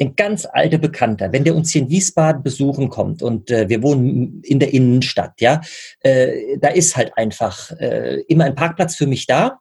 ein 0.00 0.14
ganz 0.16 0.46
alter 0.46 0.78
Bekannter, 0.78 1.32
wenn 1.32 1.44
der 1.44 1.54
uns 1.54 1.72
hier 1.72 1.82
in 1.82 1.90
Wiesbaden 1.90 2.42
besuchen 2.42 2.88
kommt 2.88 3.22
und 3.22 3.50
äh, 3.50 3.68
wir 3.68 3.82
wohnen 3.82 4.42
in 4.42 4.60
der 4.60 4.72
Innenstadt, 4.72 5.40
ja, 5.40 5.60
äh, 6.00 6.56
da 6.58 6.68
ist 6.68 6.96
halt 6.96 7.12
einfach 7.16 7.72
äh, 7.72 8.20
immer 8.28 8.44
ein 8.44 8.54
Parkplatz 8.54 8.94
für 8.96 9.06
mich 9.06 9.26
da 9.26 9.58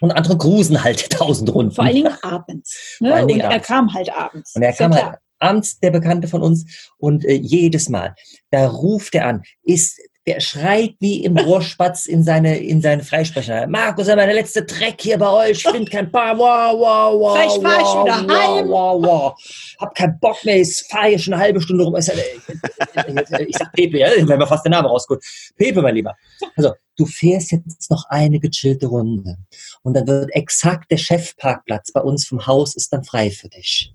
und 0.00 0.10
andere 0.10 0.36
grusen 0.36 0.84
halt 0.84 1.10
tausend 1.10 1.54
Runden. 1.54 1.72
Vor 1.72 1.84
allen 1.84 1.94
Dingen 1.94 2.14
abends. 2.22 2.98
Ne? 3.00 3.14
Allen 3.14 3.28
Dingen 3.28 3.40
und 3.40 3.46
abends. 3.46 3.68
er 3.68 3.74
kam 3.74 3.94
halt 3.94 4.14
abends. 4.14 4.54
Und 4.54 4.62
er 4.62 4.72
kam 4.72 4.94
halt 4.94 5.16
abends, 5.38 5.80
der 5.80 5.90
Bekannte 5.90 6.28
von 6.28 6.42
uns, 6.42 6.90
und 6.98 7.24
äh, 7.24 7.34
jedes 7.34 7.88
Mal, 7.88 8.14
da 8.50 8.68
ruft 8.68 9.14
er 9.14 9.26
an, 9.26 9.42
ist 9.64 10.00
der 10.26 10.38
schreit 10.38 10.94
wie 11.00 11.24
im 11.24 11.36
Rohrspatz 11.36 12.06
in 12.06 12.22
seine, 12.22 12.58
in 12.58 12.80
seine 12.80 13.02
Freisprecher. 13.02 13.66
Markus, 13.66 14.06
meine 14.06 14.32
letzte 14.32 14.64
Dreck 14.64 15.00
hier 15.00 15.18
bei 15.18 15.28
euch. 15.28 15.58
Ich 15.58 15.62
finde 15.64 15.90
kein 15.90 16.12
Paar. 16.12 16.38
Wow, 16.38 16.78
wow, 16.78 17.20
wow. 17.20 17.36
Vielleicht 17.36 17.56
ich 17.56 17.64
wow, 17.64 18.04
wieder 18.04 18.28
wow, 18.28 18.56
heim. 18.56 18.68
Wow, 18.68 19.02
wow. 19.02 19.76
Hab 19.80 19.94
keinen 19.96 20.20
Bock 20.20 20.44
mehr. 20.44 20.60
Ich 20.60 20.84
fahre 20.88 21.08
hier 21.08 21.18
schon 21.18 21.34
eine 21.34 21.42
halbe 21.42 21.60
Stunde 21.60 21.82
rum. 21.82 21.96
Ich 21.96 22.04
sag 22.04 23.72
Pepe, 23.72 23.98
ja, 23.98 24.10
wenn 24.16 24.38
wir 24.38 24.46
fast 24.46 24.64
den 24.64 24.70
Namen 24.70 24.86
rausgeholt. 24.86 25.24
Pepe, 25.56 25.82
mein 25.82 25.96
Lieber. 25.96 26.14
Also, 26.54 26.72
du 26.96 27.06
fährst 27.06 27.50
jetzt 27.50 27.90
noch 27.90 28.04
eine 28.08 28.38
gechillte 28.38 28.86
Runde. 28.86 29.38
Und 29.82 29.94
dann 29.94 30.06
wird 30.06 30.30
exakt 30.34 30.90
der 30.92 30.98
Chefparkplatz 30.98 31.90
bei 31.90 32.00
uns 32.00 32.26
vom 32.26 32.46
Haus 32.46 32.76
ist 32.76 32.92
dann 32.92 33.02
frei 33.02 33.30
für 33.30 33.48
dich. 33.48 33.92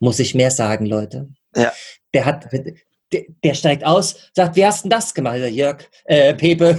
Muss 0.00 0.18
ich 0.18 0.34
mehr 0.34 0.50
sagen, 0.50 0.86
Leute? 0.86 1.28
Ja. 1.54 1.72
Der 2.12 2.24
hat, 2.24 2.48
der, 3.14 3.24
der, 3.42 3.54
steigt 3.54 3.84
aus, 3.84 4.16
sagt, 4.32 4.56
wie 4.56 4.66
hast 4.66 4.84
denn 4.84 4.90
das 4.90 5.14
gemacht? 5.14 5.38
Jörg, 5.38 5.78
äh, 6.04 6.34
Pepe. 6.34 6.78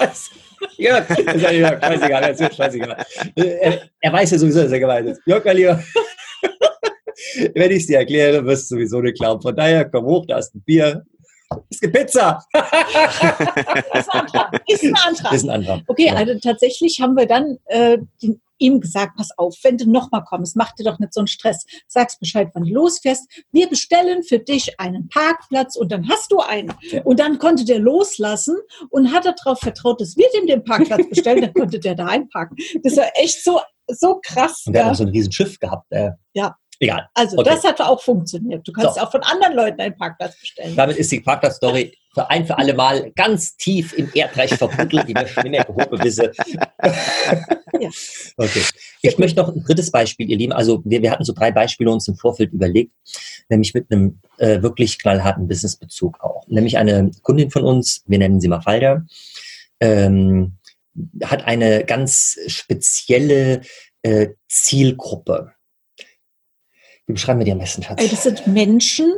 Jörg, 0.76 1.08
Jörg, 1.08 1.80
scheißegal, 1.82 2.30
ist 2.30 2.54
scheißegal. 2.54 3.04
Er, 3.34 3.82
er 4.00 4.12
weiß 4.12 4.30
ja 4.30 4.38
sowieso, 4.38 4.62
dass 4.62 4.72
er 4.72 4.80
gemeint 4.80 5.08
ist. 5.08 5.20
Jörg, 5.26 5.44
mein 5.44 5.56
Lieber. 5.56 5.82
Wenn 7.54 7.70
ich 7.72 7.78
es 7.78 7.86
dir 7.86 7.98
erkläre, 7.98 8.44
wirst 8.44 8.70
du 8.70 8.76
sowieso 8.76 9.00
nicht 9.00 9.18
glauben. 9.18 9.42
Von 9.42 9.56
daher, 9.56 9.84
komm 9.84 10.04
hoch, 10.06 10.24
da 10.26 10.38
ist 10.38 10.54
ein 10.54 10.62
Bier. 10.62 11.04
Es 11.70 11.80
gibt 11.80 11.96
Pizza. 11.96 12.44
ist 12.52 14.14
ein 14.14 14.20
Antrag. 14.20 14.62
Ist 14.66 14.84
ein 14.84 14.94
Antrag. 14.94 15.32
Ist 15.32 15.44
ein 15.44 15.50
Antrag. 15.50 15.80
Okay, 15.86 16.06
ja. 16.06 16.14
also 16.14 16.38
tatsächlich 16.38 17.00
haben 17.00 17.16
wir 17.16 17.26
dann 17.26 17.58
äh, 17.66 17.98
den 18.22 18.40
ihm 18.58 18.80
gesagt, 18.80 19.16
pass 19.16 19.30
auf, 19.36 19.56
wenn 19.62 19.78
du 19.78 19.90
nochmal 19.90 20.24
kommst, 20.24 20.56
mach 20.56 20.72
dir 20.72 20.84
doch 20.84 20.98
nicht 20.98 21.14
so 21.14 21.20
einen 21.20 21.26
Stress. 21.26 21.64
Sagst 21.86 22.20
Bescheid, 22.20 22.50
wann 22.54 22.64
du 22.64 22.72
losfährst. 22.72 23.28
Wir 23.52 23.68
bestellen 23.68 24.22
für 24.22 24.38
dich 24.38 24.78
einen 24.78 25.08
Parkplatz 25.08 25.76
und 25.76 25.92
dann 25.92 26.08
hast 26.08 26.32
du 26.32 26.40
einen. 26.40 26.72
Ja. 26.90 27.02
Und 27.02 27.20
dann 27.20 27.38
konnte 27.38 27.64
der 27.64 27.78
loslassen 27.78 28.56
und 28.90 29.12
hat 29.12 29.24
darauf 29.24 29.60
vertraut, 29.60 30.00
dass 30.00 30.16
wir 30.16 30.28
dem 30.34 30.46
den 30.46 30.64
Parkplatz 30.64 31.08
bestellen, 31.08 31.42
dann 31.42 31.54
konnte 31.54 31.78
der 31.78 31.94
da 31.94 32.06
einparken. 32.06 32.56
Das 32.82 32.96
war 32.96 33.06
echt 33.14 33.42
so, 33.42 33.60
so 33.86 34.20
krass. 34.22 34.64
Und 34.66 34.74
der 34.74 34.82
ja. 34.82 34.86
hat 34.86 34.92
auch 34.92 34.98
so 34.98 35.04
ein 35.04 35.10
riesen 35.10 35.32
Schiff 35.32 35.58
gehabt. 35.58 35.86
Äh, 35.90 36.10
ja. 36.34 36.56
Egal. 36.80 37.08
Also 37.14 37.38
okay. 37.38 37.50
das 37.50 37.64
hat 37.64 37.80
auch 37.80 38.00
funktioniert. 38.00 38.66
Du 38.66 38.72
kannst 38.72 38.94
so. 38.94 39.00
auch 39.00 39.10
von 39.10 39.22
anderen 39.22 39.54
Leuten 39.54 39.80
einen 39.80 39.96
Parkplatz 39.96 40.38
bestellen. 40.38 40.76
Damit 40.76 40.96
ist 40.96 41.10
die 41.10 41.20
Parkplatzstory 41.20 41.92
für 42.18 42.30
ein 42.30 42.46
für 42.46 42.58
alle 42.58 42.74
Mal 42.74 43.12
ganz 43.14 43.56
tief 43.56 43.96
im 43.96 44.10
Erdreich 44.12 44.52
verbuddelt, 44.52 45.06
die 45.06 45.14
Schwinne 45.28 45.64
wisse. 46.02 46.32
ja. 47.80 47.90
Okay. 48.36 48.62
Ich 49.02 49.18
möchte 49.18 49.40
noch 49.40 49.54
ein 49.54 49.62
drittes 49.62 49.92
Beispiel, 49.92 50.28
ihr 50.28 50.36
Lieben. 50.36 50.52
Also 50.52 50.82
wir, 50.84 51.00
wir 51.00 51.12
hatten 51.12 51.22
so 51.22 51.32
drei 51.32 51.52
Beispiele 51.52 51.92
uns 51.92 52.08
im 52.08 52.16
Vorfeld 52.16 52.52
überlegt, 52.52 52.90
nämlich 53.48 53.72
mit 53.72 53.86
einem 53.92 54.18
äh, 54.38 54.62
wirklich 54.62 54.98
knallharten 54.98 55.46
Businessbezug 55.46 56.18
auch. 56.20 56.44
Nämlich 56.48 56.76
eine 56.76 57.12
Kundin 57.22 57.52
von 57.52 57.62
uns, 57.62 58.02
wir 58.08 58.18
nennen 58.18 58.40
sie 58.40 58.48
Mafalda, 58.48 59.06
ähm, 59.78 60.54
hat 61.22 61.44
eine 61.44 61.84
ganz 61.84 62.36
spezielle 62.48 63.60
äh, 64.02 64.30
Zielgruppe. 64.48 65.52
Wie 67.06 67.12
beschreiben 67.12 67.38
wir 67.38 67.44
die 67.44 67.52
am 67.52 67.60
besten, 67.60 67.84
Schatz? 67.84 68.10
Das 68.10 68.24
sind 68.24 68.48
Menschen, 68.48 69.14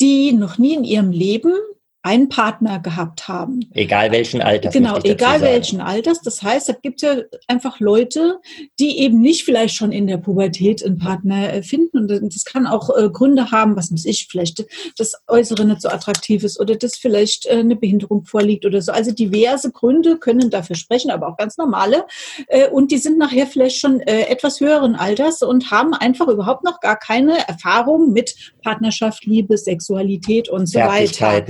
die 0.00 0.32
noch 0.32 0.58
nie 0.58 0.74
in 0.74 0.84
ihrem 0.84 1.10
Leben 1.10 1.54
einen 2.04 2.28
Partner 2.28 2.80
gehabt 2.80 3.28
haben. 3.28 3.60
Egal 3.72 4.12
welchen 4.12 4.42
Alters. 4.42 4.74
Genau, 4.74 4.98
egal 5.02 5.40
welchen 5.40 5.80
Alters. 5.80 6.20
Das 6.20 6.42
heißt, 6.42 6.68
es 6.68 6.82
gibt 6.82 7.00
ja 7.00 7.16
einfach 7.48 7.80
Leute, 7.80 8.40
die 8.78 8.98
eben 8.98 9.22
nicht 9.22 9.44
vielleicht 9.44 9.74
schon 9.74 9.90
in 9.90 10.06
der 10.06 10.18
Pubertät 10.18 10.84
einen 10.84 10.98
Partner 10.98 11.54
äh, 11.54 11.62
finden. 11.62 12.10
Und 12.12 12.34
das 12.36 12.44
kann 12.44 12.66
auch 12.66 12.94
äh, 12.94 13.08
Gründe 13.08 13.50
haben, 13.50 13.74
was 13.74 13.90
weiß 13.90 14.04
ich, 14.04 14.28
vielleicht 14.30 14.66
das 14.98 15.14
Äußere 15.28 15.64
nicht 15.64 15.80
so 15.80 15.88
attraktiv 15.88 16.44
ist 16.44 16.60
oder 16.60 16.76
dass 16.76 16.96
vielleicht 16.96 17.46
äh, 17.46 17.54
eine 17.54 17.74
Behinderung 17.74 18.26
vorliegt 18.26 18.66
oder 18.66 18.82
so. 18.82 18.92
Also 18.92 19.10
diverse 19.10 19.72
Gründe 19.72 20.18
können 20.18 20.50
dafür 20.50 20.76
sprechen, 20.76 21.10
aber 21.10 21.28
auch 21.28 21.38
ganz 21.38 21.56
normale. 21.56 22.04
Äh, 22.48 22.68
und 22.68 22.92
die 22.92 22.98
sind 22.98 23.16
nachher 23.16 23.46
vielleicht 23.46 23.78
schon 23.78 24.00
etwas 24.00 24.60
höheren 24.60 24.94
Alters 24.94 25.42
und 25.42 25.70
haben 25.70 25.94
einfach 25.94 26.28
überhaupt 26.28 26.64
noch 26.64 26.80
gar 26.80 26.98
keine 26.98 27.48
Erfahrung 27.48 28.12
mit 28.12 28.34
Partnerschaft, 28.62 29.24
Liebe, 29.24 29.56
Sexualität 29.56 30.50
und 30.50 30.66
so 30.66 30.80
weiter. 30.80 31.44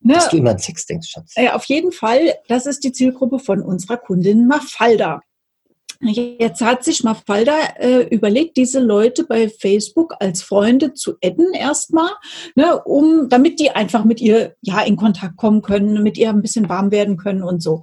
Ne? 0.00 0.14
Dass 0.14 0.28
du 0.28 0.36
immer 0.36 0.50
an 0.50 0.58
Sex 0.58 0.86
denkst, 0.86 1.08
Schatz. 1.08 1.34
Ja, 1.36 1.54
auf 1.54 1.64
jeden 1.66 1.92
Fall, 1.92 2.34
das 2.48 2.66
ist 2.66 2.84
die 2.84 2.92
Zielgruppe 2.92 3.38
von 3.38 3.62
unserer 3.62 3.96
Kundin 3.96 4.46
Mafalda. 4.46 5.20
Jetzt 6.00 6.60
hat 6.60 6.84
sich 6.84 7.02
Mafalda 7.02 7.56
äh, 7.78 8.02
überlegt, 8.08 8.56
diese 8.56 8.80
Leute 8.80 9.24
bei 9.24 9.48
Facebook 9.48 10.14
als 10.20 10.42
Freunde 10.42 10.92
zu 10.92 11.14
adden 11.22 11.54
erstmal, 11.54 12.10
ne, 12.56 12.82
um, 12.82 13.28
damit 13.28 13.58
die 13.58 13.70
einfach 13.70 14.04
mit 14.04 14.20
ihr 14.20 14.54
ja 14.60 14.82
in 14.82 14.96
Kontakt 14.96 15.36
kommen 15.36 15.62
können, 15.62 16.02
mit 16.02 16.18
ihr 16.18 16.30
ein 16.30 16.42
bisschen 16.42 16.68
warm 16.68 16.90
werden 16.90 17.16
können 17.16 17.42
und 17.42 17.62
so 17.62 17.82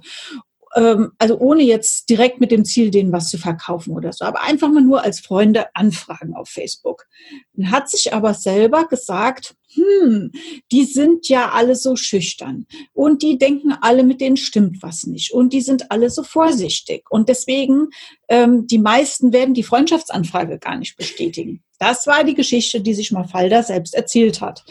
ähm, 0.74 1.12
also 1.18 1.38
ohne 1.38 1.62
jetzt 1.62 2.08
direkt 2.08 2.40
mit 2.40 2.50
dem 2.50 2.64
Ziel, 2.64 2.90
denen 2.90 3.12
was 3.12 3.28
zu 3.28 3.38
verkaufen 3.38 3.94
oder 3.94 4.12
so, 4.12 4.24
aber 4.24 4.42
einfach 4.42 4.70
mal 4.70 4.82
nur 4.82 5.02
als 5.02 5.20
Freunde 5.20 5.74
anfragen 5.74 6.34
auf 6.34 6.48
Facebook. 6.48 7.06
Dann 7.54 7.70
hat 7.70 7.90
sich 7.90 8.14
aber 8.14 8.34
selber 8.34 8.86
gesagt, 8.86 9.54
hm, 9.74 10.32
die 10.70 10.84
sind 10.84 11.28
ja 11.28 11.50
alle 11.50 11.76
so 11.76 11.96
schüchtern 11.96 12.66
und 12.92 13.22
die 13.22 13.38
denken 13.38 13.72
alle, 13.80 14.02
mit 14.02 14.20
denen 14.20 14.36
stimmt 14.36 14.82
was 14.82 15.04
nicht 15.04 15.32
und 15.32 15.52
die 15.52 15.62
sind 15.62 15.90
alle 15.90 16.10
so 16.10 16.22
vorsichtig 16.22 17.04
und 17.10 17.28
deswegen 17.28 17.88
ähm, 18.28 18.66
die 18.66 18.78
meisten 18.78 19.32
werden 19.32 19.54
die 19.54 19.62
Freundschaftsanfrage 19.62 20.58
gar 20.58 20.76
nicht 20.76 20.96
bestätigen. 20.96 21.62
Das 21.82 22.06
war 22.06 22.22
die 22.22 22.36
Geschichte, 22.36 22.80
die 22.80 22.94
sich 22.94 23.10
Mafalda 23.10 23.64
selbst 23.64 23.96
erzählt 23.96 24.40
hat. 24.40 24.62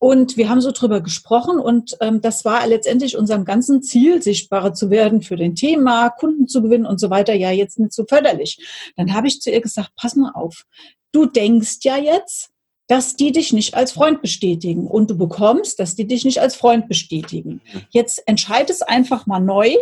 Und 0.00 0.36
wir 0.36 0.48
haben 0.48 0.60
so 0.60 0.72
drüber 0.72 1.00
gesprochen 1.00 1.60
und 1.60 1.96
ähm, 2.00 2.20
das 2.20 2.44
war 2.44 2.66
letztendlich 2.66 3.16
unserem 3.16 3.44
ganzen 3.44 3.84
Ziel, 3.84 4.20
sichtbarer 4.20 4.74
zu 4.74 4.90
werden 4.90 5.22
für 5.22 5.36
den 5.36 5.54
Thema, 5.54 6.10
Kunden 6.10 6.48
zu 6.48 6.62
gewinnen 6.62 6.84
und 6.84 6.98
so 6.98 7.08
weiter, 7.08 7.34
ja 7.34 7.52
jetzt 7.52 7.78
nicht 7.78 7.92
so 7.92 8.04
förderlich. 8.04 8.58
Dann 8.96 9.14
habe 9.14 9.28
ich 9.28 9.40
zu 9.40 9.48
ihr 9.48 9.60
gesagt, 9.60 9.90
pass 9.94 10.16
mal 10.16 10.32
auf, 10.32 10.64
du 11.12 11.26
denkst 11.26 11.78
ja 11.84 11.98
jetzt, 11.98 12.50
dass 12.88 13.14
die 13.14 13.30
dich 13.30 13.52
nicht 13.52 13.74
als 13.74 13.92
Freund 13.92 14.20
bestätigen 14.20 14.88
und 14.88 15.08
du 15.08 15.16
bekommst, 15.16 15.78
dass 15.78 15.94
die 15.94 16.08
dich 16.08 16.24
nicht 16.24 16.40
als 16.40 16.56
Freund 16.56 16.88
bestätigen. 16.88 17.60
Jetzt 17.90 18.26
entscheid 18.26 18.70
es 18.70 18.82
einfach 18.82 19.26
mal 19.26 19.38
neu 19.38 19.76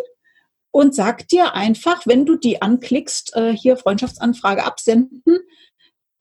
und 0.70 0.94
sag 0.94 1.28
dir 1.28 1.54
einfach, 1.54 2.06
wenn 2.06 2.26
du 2.26 2.36
die 2.36 2.60
anklickst, 2.60 3.34
äh, 3.36 3.56
hier 3.56 3.78
Freundschaftsanfrage 3.78 4.64
absenden, 4.64 5.38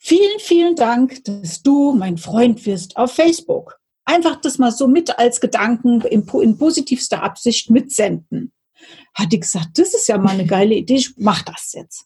vielen, 0.03 0.39
vielen 0.39 0.75
Dank, 0.75 1.23
dass 1.23 1.63
du 1.63 1.93
mein 1.93 2.17
Freund 2.17 2.65
wirst 2.65 2.97
auf 2.97 3.13
Facebook. 3.13 3.79
Einfach 4.05 4.35
das 4.35 4.57
mal 4.57 4.71
so 4.71 4.87
mit 4.87 5.17
als 5.17 5.39
Gedanken 5.39 6.01
in, 6.01 6.27
in 6.27 6.57
positivster 6.57 7.23
Absicht 7.23 7.69
mitsenden. 7.69 8.51
Hat 9.13 9.31
die 9.31 9.39
gesagt, 9.39 9.69
das 9.75 9.93
ist 9.93 10.07
ja 10.07 10.17
mal 10.17 10.31
eine 10.31 10.45
geile 10.57 10.75
Idee, 10.75 10.95
ich 10.95 11.13
mach 11.17 11.41
das 11.43 11.73
jetzt. 11.73 12.05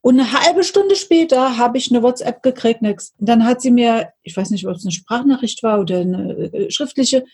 Und 0.00 0.20
eine 0.20 0.32
halbe 0.32 0.62
Stunde 0.64 0.96
später 0.96 1.56
habe 1.56 1.78
ich 1.78 1.90
eine 1.90 2.02
WhatsApp 2.02 2.42
gekriegt. 2.42 2.82
Dann 3.18 3.44
hat 3.44 3.62
sie 3.62 3.70
mir, 3.70 4.12
ich 4.22 4.36
weiß 4.36 4.50
nicht, 4.50 4.66
ob 4.66 4.76
es 4.76 4.84
eine 4.84 4.92
Sprachnachricht 4.92 5.62
war 5.62 5.80
oder 5.80 6.00
eine 6.00 6.32
äh, 6.52 6.70
schriftliche, 6.70 7.24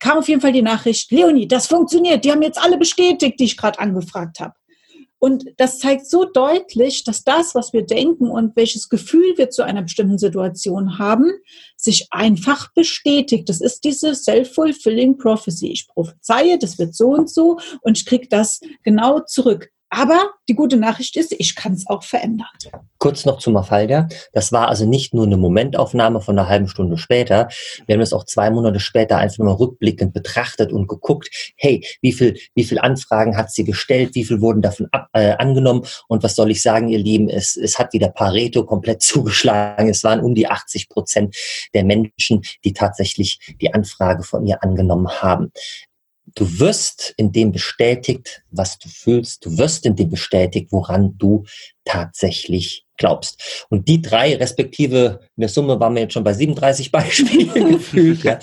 kam 0.00 0.18
auf 0.18 0.28
jeden 0.28 0.40
Fall 0.40 0.52
die 0.52 0.62
Nachricht, 0.62 1.12
Leonie, 1.12 1.46
das 1.46 1.66
funktioniert. 1.66 2.24
Die 2.24 2.32
haben 2.32 2.42
jetzt 2.42 2.58
alle 2.58 2.78
bestätigt, 2.78 3.38
die 3.38 3.44
ich 3.44 3.56
gerade 3.56 3.78
angefragt 3.78 4.40
habe. 4.40 4.54
Und 5.24 5.46
das 5.56 5.78
zeigt 5.78 6.06
so 6.06 6.26
deutlich, 6.26 7.02
dass 7.02 7.24
das, 7.24 7.54
was 7.54 7.72
wir 7.72 7.86
denken 7.86 8.28
und 8.28 8.54
welches 8.56 8.90
Gefühl 8.90 9.38
wir 9.38 9.48
zu 9.48 9.62
einer 9.62 9.80
bestimmten 9.80 10.18
Situation 10.18 10.98
haben, 10.98 11.32
sich 11.78 12.08
einfach 12.10 12.70
bestätigt. 12.74 13.48
Das 13.48 13.62
ist 13.62 13.84
diese 13.84 14.14
self-fulfilling 14.14 15.16
prophecy. 15.16 15.68
Ich 15.68 15.88
prophezeie, 15.88 16.58
das 16.58 16.78
wird 16.78 16.94
so 16.94 17.08
und 17.14 17.30
so 17.30 17.58
und 17.80 17.96
ich 17.96 18.04
kriege 18.04 18.28
das 18.28 18.60
genau 18.82 19.20
zurück. 19.20 19.70
Aber 19.90 20.30
die 20.48 20.54
gute 20.54 20.76
Nachricht 20.76 21.16
ist, 21.16 21.32
ich 21.38 21.54
kann 21.54 21.72
es 21.72 21.86
auch 21.86 22.02
verändern. 22.02 22.48
Kurz 22.98 23.24
noch 23.24 23.38
zu 23.38 23.50
Mafalda. 23.50 24.08
Das 24.32 24.50
war 24.50 24.68
also 24.68 24.86
nicht 24.86 25.14
nur 25.14 25.24
eine 25.24 25.36
Momentaufnahme 25.36 26.20
von 26.20 26.36
einer 26.38 26.48
halben 26.48 26.68
Stunde 26.68 26.96
später. 26.96 27.48
Wir 27.86 27.94
haben 27.94 28.00
das 28.00 28.12
auch 28.12 28.24
zwei 28.24 28.50
Monate 28.50 28.80
später 28.80 29.18
einfach 29.18 29.38
nochmal 29.38 29.54
rückblickend 29.54 30.12
betrachtet 30.12 30.72
und 30.72 30.88
geguckt, 30.88 31.30
hey, 31.56 31.86
wie 32.02 32.12
viel, 32.12 32.36
wie 32.54 32.64
viel 32.64 32.78
Anfragen 32.80 33.36
hat 33.36 33.52
sie 33.52 33.64
gestellt? 33.64 34.14
Wie 34.14 34.24
viel 34.24 34.40
wurden 34.40 34.62
davon 34.62 34.88
ab, 34.90 35.08
äh, 35.12 35.32
angenommen? 35.32 35.86
Und 36.08 36.22
was 36.22 36.34
soll 36.34 36.50
ich 36.50 36.62
sagen, 36.62 36.88
ihr 36.88 36.98
Lieben? 36.98 37.28
Es, 37.28 37.56
es 37.56 37.78
hat 37.78 37.92
wieder 37.92 38.08
Pareto 38.08 38.64
komplett 38.64 39.02
zugeschlagen. 39.02 39.88
Es 39.88 40.02
waren 40.02 40.20
um 40.20 40.34
die 40.34 40.48
80 40.48 40.88
Prozent 40.88 41.36
der 41.72 41.84
Menschen, 41.84 42.42
die 42.64 42.72
tatsächlich 42.72 43.54
die 43.60 43.72
Anfrage 43.72 44.24
von 44.24 44.44
ihr 44.44 44.62
angenommen 44.62 45.08
haben. 45.08 45.52
Du 46.34 46.58
wirst 46.58 47.14
in 47.16 47.32
dem 47.32 47.52
bestätigt, 47.52 48.42
was 48.50 48.78
du 48.78 48.88
fühlst. 48.88 49.44
Du 49.44 49.58
wirst 49.58 49.86
in 49.86 49.94
dem 49.94 50.10
bestätigt, 50.10 50.72
woran 50.72 51.16
du 51.18 51.44
tatsächlich 51.84 52.86
glaubst. 52.96 53.66
Und 53.70 53.88
die 53.88 54.00
drei, 54.00 54.36
respektive 54.36 55.20
in 55.36 55.42
der 55.42 55.48
Summe 55.48 55.78
waren 55.80 55.94
wir 55.94 56.02
jetzt 56.02 56.14
schon 56.14 56.24
bei 56.24 56.32
37 56.32 56.90
Beispielen 56.92 57.72
gefühlt, 57.72 58.24
ja, 58.24 58.38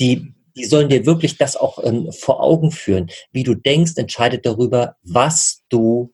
die, 0.00 0.34
die 0.56 0.64
sollen 0.64 0.88
dir 0.88 1.06
wirklich 1.06 1.36
das 1.36 1.56
auch 1.56 1.82
ähm, 1.82 2.10
vor 2.12 2.42
Augen 2.42 2.70
führen. 2.70 3.10
Wie 3.32 3.42
du 3.42 3.54
denkst, 3.54 3.92
entscheidet 3.96 4.46
darüber, 4.46 4.96
was 5.02 5.62
du 5.68 6.12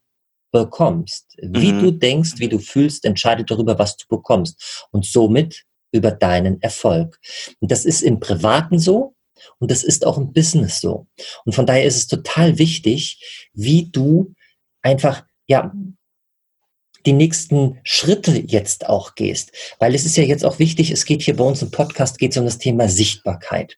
bekommst. 0.53 1.37
Wie 1.41 1.73
mhm. 1.73 1.81
du 1.81 1.91
denkst, 1.93 2.35
wie 2.39 2.49
du 2.49 2.59
fühlst, 2.59 3.05
entscheidet 3.05 3.51
darüber, 3.51 3.79
was 3.79 3.97
du 3.97 4.07
bekommst. 4.09 4.87
Und 4.91 5.07
somit 5.07 5.65
über 5.93 6.11
deinen 6.11 6.61
Erfolg. 6.63 7.19
Und 7.61 7.71
das 7.71 7.85
ist 7.85 8.03
im 8.03 8.21
Privaten 8.21 8.79
so, 8.79 9.15
und 9.59 9.71
das 9.71 9.85
ist 9.85 10.07
auch 10.07 10.19
im 10.19 10.33
Business 10.33 10.81
so. 10.81 11.07
Und 11.45 11.55
von 11.55 11.67
daher 11.67 11.85
ist 11.85 11.97
es 11.97 12.07
total 12.07 12.59
wichtig, 12.59 13.49
wie 13.53 13.91
du 13.91 14.35
einfach, 14.83 15.25
ja, 15.47 15.73
die 17.07 17.13
nächsten 17.13 17.79
Schritte 17.83 18.43
jetzt 18.47 18.89
auch 18.89 19.15
gehst. 19.15 19.53
Weil 19.79 19.95
es 19.95 20.05
ist 20.05 20.17
ja 20.17 20.25
jetzt 20.25 20.45
auch 20.45 20.59
wichtig, 20.59 20.91
es 20.91 21.05
geht 21.05 21.23
hier 21.23 21.37
bei 21.37 21.45
uns 21.45 21.63
im 21.63 21.71
Podcast, 21.71 22.19
geht 22.19 22.33
es 22.33 22.39
um 22.39 22.45
das 22.45 22.59
Thema 22.59 22.89
Sichtbarkeit. 22.89 23.77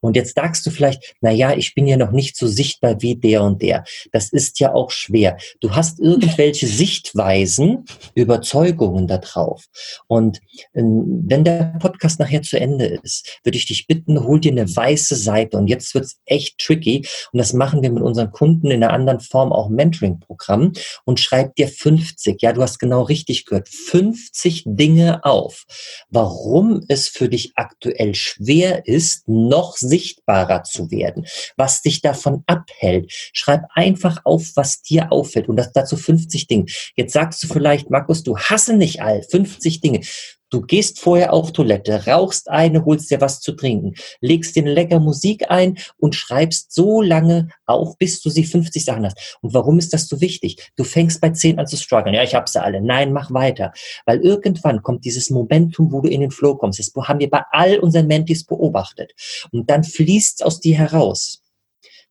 Und 0.00 0.16
jetzt 0.16 0.34
sagst 0.34 0.66
du 0.66 0.70
vielleicht, 0.70 1.14
na 1.20 1.30
ja, 1.30 1.54
ich 1.54 1.74
bin 1.74 1.86
ja 1.86 1.96
noch 1.96 2.10
nicht 2.10 2.36
so 2.36 2.46
sichtbar 2.46 3.00
wie 3.00 3.16
der 3.16 3.42
und 3.42 3.62
der. 3.62 3.84
Das 4.12 4.32
ist 4.32 4.60
ja 4.60 4.72
auch 4.74 4.90
schwer. 4.90 5.36
Du 5.60 5.74
hast 5.74 6.00
irgendwelche 6.00 6.66
Sichtweisen, 6.78 7.84
Überzeugungen 8.14 9.06
da 9.06 9.18
drauf. 9.18 9.64
Und 10.06 10.40
ähm, 10.74 11.24
wenn 11.26 11.44
der 11.44 11.76
Podcast 11.80 12.20
nachher 12.20 12.42
zu 12.42 12.58
Ende 12.58 12.86
ist, 13.02 13.40
würde 13.44 13.58
ich 13.58 13.66
dich 13.66 13.86
bitten, 13.86 14.22
hol 14.22 14.40
dir 14.40 14.52
eine 14.52 14.74
weiße 14.74 15.16
Seite. 15.16 15.56
Und 15.56 15.68
jetzt 15.68 15.94
wird's 15.94 16.18
echt 16.26 16.58
tricky. 16.58 17.06
Und 17.32 17.38
das 17.38 17.52
machen 17.52 17.82
wir 17.82 17.90
mit 17.90 18.02
unseren 18.02 18.30
Kunden 18.30 18.70
in 18.70 18.82
einer 18.82 18.92
anderen 18.92 19.20
Form 19.20 19.52
auch 19.52 19.68
Mentoring-Programm 19.68 20.72
und 21.04 21.20
schreib 21.20 21.54
dir 21.56 21.68
50, 21.68 22.42
ja, 22.42 22.52
du 22.58 22.62
hast 22.62 22.78
genau 22.78 23.02
richtig 23.02 23.46
gehört, 23.46 23.68
50 23.68 24.64
Dinge 24.66 25.24
auf, 25.24 25.64
warum 26.10 26.84
es 26.88 27.08
für 27.08 27.28
dich 27.28 27.52
aktuell 27.54 28.14
schwer 28.14 28.86
ist, 28.86 29.28
noch 29.28 29.76
sichtbarer 29.76 30.64
zu 30.64 30.90
werden, 30.90 31.24
was 31.56 31.82
dich 31.82 32.00
davon 32.00 32.42
abhält. 32.46 33.12
Schreib 33.32 33.62
einfach 33.74 34.22
auf, 34.24 34.50
was 34.56 34.82
dir 34.82 35.12
auffällt 35.12 35.48
und 35.48 35.56
das 35.56 35.72
dazu 35.72 35.96
50 35.96 36.48
Dinge. 36.48 36.66
Jetzt 36.96 37.12
sagst 37.12 37.42
du 37.42 37.46
vielleicht, 37.46 37.90
Markus, 37.90 38.24
du 38.24 38.36
hasse 38.36 38.76
nicht 38.76 39.02
all 39.02 39.22
50 39.22 39.80
Dinge. 39.80 40.00
Du 40.50 40.62
gehst 40.62 40.98
vorher 40.98 41.32
auf 41.32 41.52
Toilette, 41.52 42.06
rauchst 42.06 42.48
eine, 42.48 42.84
holst 42.84 43.10
dir 43.10 43.20
was 43.20 43.40
zu 43.40 43.52
trinken, 43.52 43.94
legst 44.20 44.56
dir 44.56 44.62
eine 44.62 44.72
lecker 44.72 44.98
Musik 44.98 45.50
ein 45.50 45.78
und 45.98 46.14
schreibst 46.14 46.72
so 46.72 47.02
lange 47.02 47.48
auf, 47.66 47.98
bis 47.98 48.22
du 48.22 48.30
sie 48.30 48.44
50 48.44 48.84
Sachen 48.84 49.04
hast. 49.04 49.38
Und 49.42 49.52
warum 49.52 49.78
ist 49.78 49.92
das 49.92 50.08
so 50.08 50.20
wichtig? 50.20 50.70
Du 50.76 50.84
fängst 50.84 51.20
bei 51.20 51.30
10 51.30 51.58
an 51.58 51.66
zu 51.66 51.76
strugglen. 51.76 52.14
Ja, 52.14 52.22
ich 52.22 52.34
hab 52.34 52.48
sie 52.48 52.62
alle. 52.62 52.80
Nein, 52.80 53.12
mach 53.12 53.32
weiter. 53.32 53.72
Weil 54.06 54.20
irgendwann 54.20 54.82
kommt 54.82 55.04
dieses 55.04 55.28
Momentum, 55.28 55.92
wo 55.92 56.00
du 56.00 56.08
in 56.08 56.22
den 56.22 56.30
Flow 56.30 56.56
kommst. 56.56 56.78
Das 56.78 56.92
haben 57.06 57.20
wir 57.20 57.28
bei 57.28 57.42
all 57.50 57.78
unseren 57.78 58.06
Mentis 58.06 58.44
beobachtet. 58.44 59.12
Und 59.52 59.68
dann 59.68 59.84
fließt 59.84 60.44
aus 60.44 60.60
dir 60.60 60.78
heraus. 60.78 61.42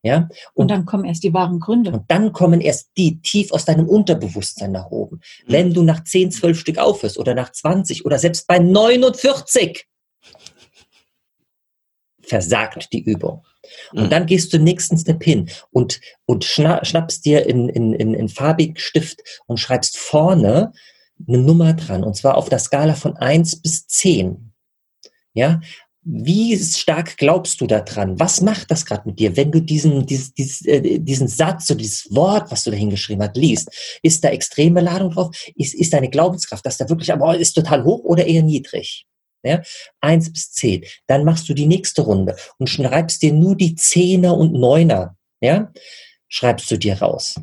Ja? 0.08 0.30
Und, 0.54 0.64
und, 0.64 0.72
dann 0.72 0.86
kommen 0.86 1.04
erst 1.04 1.24
die 1.24 1.34
wahren 1.34 1.60
Gründe. 1.60 1.92
Und 1.92 2.10
dann 2.10 2.32
kommen 2.32 2.62
erst 2.62 2.92
die 2.96 3.22
tief 3.22 3.52
aus 3.52 3.66
deinem 3.66 3.90
Unterbewusstsein 3.90 4.72
nach 4.72 4.88
oben. 4.88 5.18
Mhm. 5.18 5.52
Wenn 5.52 5.74
du 5.74 5.84
nach 5.84 6.04
10, 6.04 6.32
12 6.32 6.58
Stück 6.58 6.78
aufhörst 6.78 7.20
oder 7.20 7.36
nach 7.36 7.52
20 7.52 8.06
oder 8.06 8.18
selbst 8.18 8.48
bei 8.48 8.58
49, 8.58 9.86
versagt 12.22 12.94
die 12.94 13.04
Übung. 13.04 13.46
Und 13.92 14.06
mhm. 14.06 14.10
dann 14.10 14.26
gehst 14.26 14.54
du 14.54 14.60
nächsten 14.60 14.98
Step 14.98 15.22
hin 15.24 15.50
und, 15.72 16.00
und 16.26 16.46
schna 16.46 16.86
schnappst 16.86 17.26
dir 17.26 17.46
in, 17.46 17.68
in, 17.68 17.92
in, 17.92 18.14
in 18.14 18.30
farbig 18.30 18.80
Stift 18.80 19.22
und 19.46 19.60
schreibst 19.60 19.98
vorne 19.98 20.72
eine 21.28 21.40
Nummer 21.40 21.74
dran. 21.74 22.06
Und 22.06 22.16
zwar 22.16 22.38
auf 22.38 22.48
der 22.48 22.60
Skala 22.60 22.96
von 22.96 23.18
1 23.18 23.62
bis 23.62 23.88
10. 23.88 24.54
Ja, 25.34 25.60
wie 26.10 26.58
stark 26.58 27.18
glaubst 27.18 27.60
du 27.60 27.68
daran? 27.68 28.18
Was 28.18 28.40
macht 28.40 28.72
das 28.72 28.86
gerade 28.86 29.10
mit 29.10 29.20
dir, 29.20 29.36
wenn 29.36 29.52
du 29.52 29.60
diesen, 29.60 30.06
diesen, 30.06 30.34
diesen, 30.36 30.68
äh, 30.68 31.00
diesen 31.00 31.28
Satz, 31.28 31.68
so 31.68 31.76
dieses 31.76 32.08
Wort, 32.16 32.50
was 32.50 32.64
du 32.64 32.72
da 32.72 32.78
hingeschrieben 32.78 33.22
hast, 33.22 33.36
liest? 33.36 34.00
Ist 34.02 34.24
da 34.24 34.30
extreme 34.30 34.80
Ladung 34.80 35.12
drauf? 35.12 35.36
Ist, 35.56 35.76
ist 35.76 35.92
deine 35.92 36.10
Glaubenskraft, 36.10 36.66
dass 36.66 36.78
da 36.78 36.88
wirklich, 36.88 37.12
aber 37.12 37.38
ist 37.38 37.54
total 37.54 37.84
hoch 37.84 38.06
oder 38.06 38.26
eher 38.26 38.42
niedrig? 38.42 39.06
Ja? 39.44 39.62
Eins 40.00 40.32
bis 40.32 40.54
zehn. 40.54 40.86
Dann 41.08 41.26
machst 41.26 41.50
du 41.50 41.54
die 41.54 41.68
nächste 41.68 42.04
Runde 42.04 42.38
und 42.58 42.70
schreibst 42.70 43.22
dir 43.22 43.34
nur 43.34 43.58
die 43.58 43.76
Zehner 43.76 44.38
und 44.38 44.54
Neuner. 44.54 45.18
Ja? 45.42 45.74
Schreibst 46.30 46.72
du 46.72 46.78
dir 46.78 47.02
raus. 47.02 47.36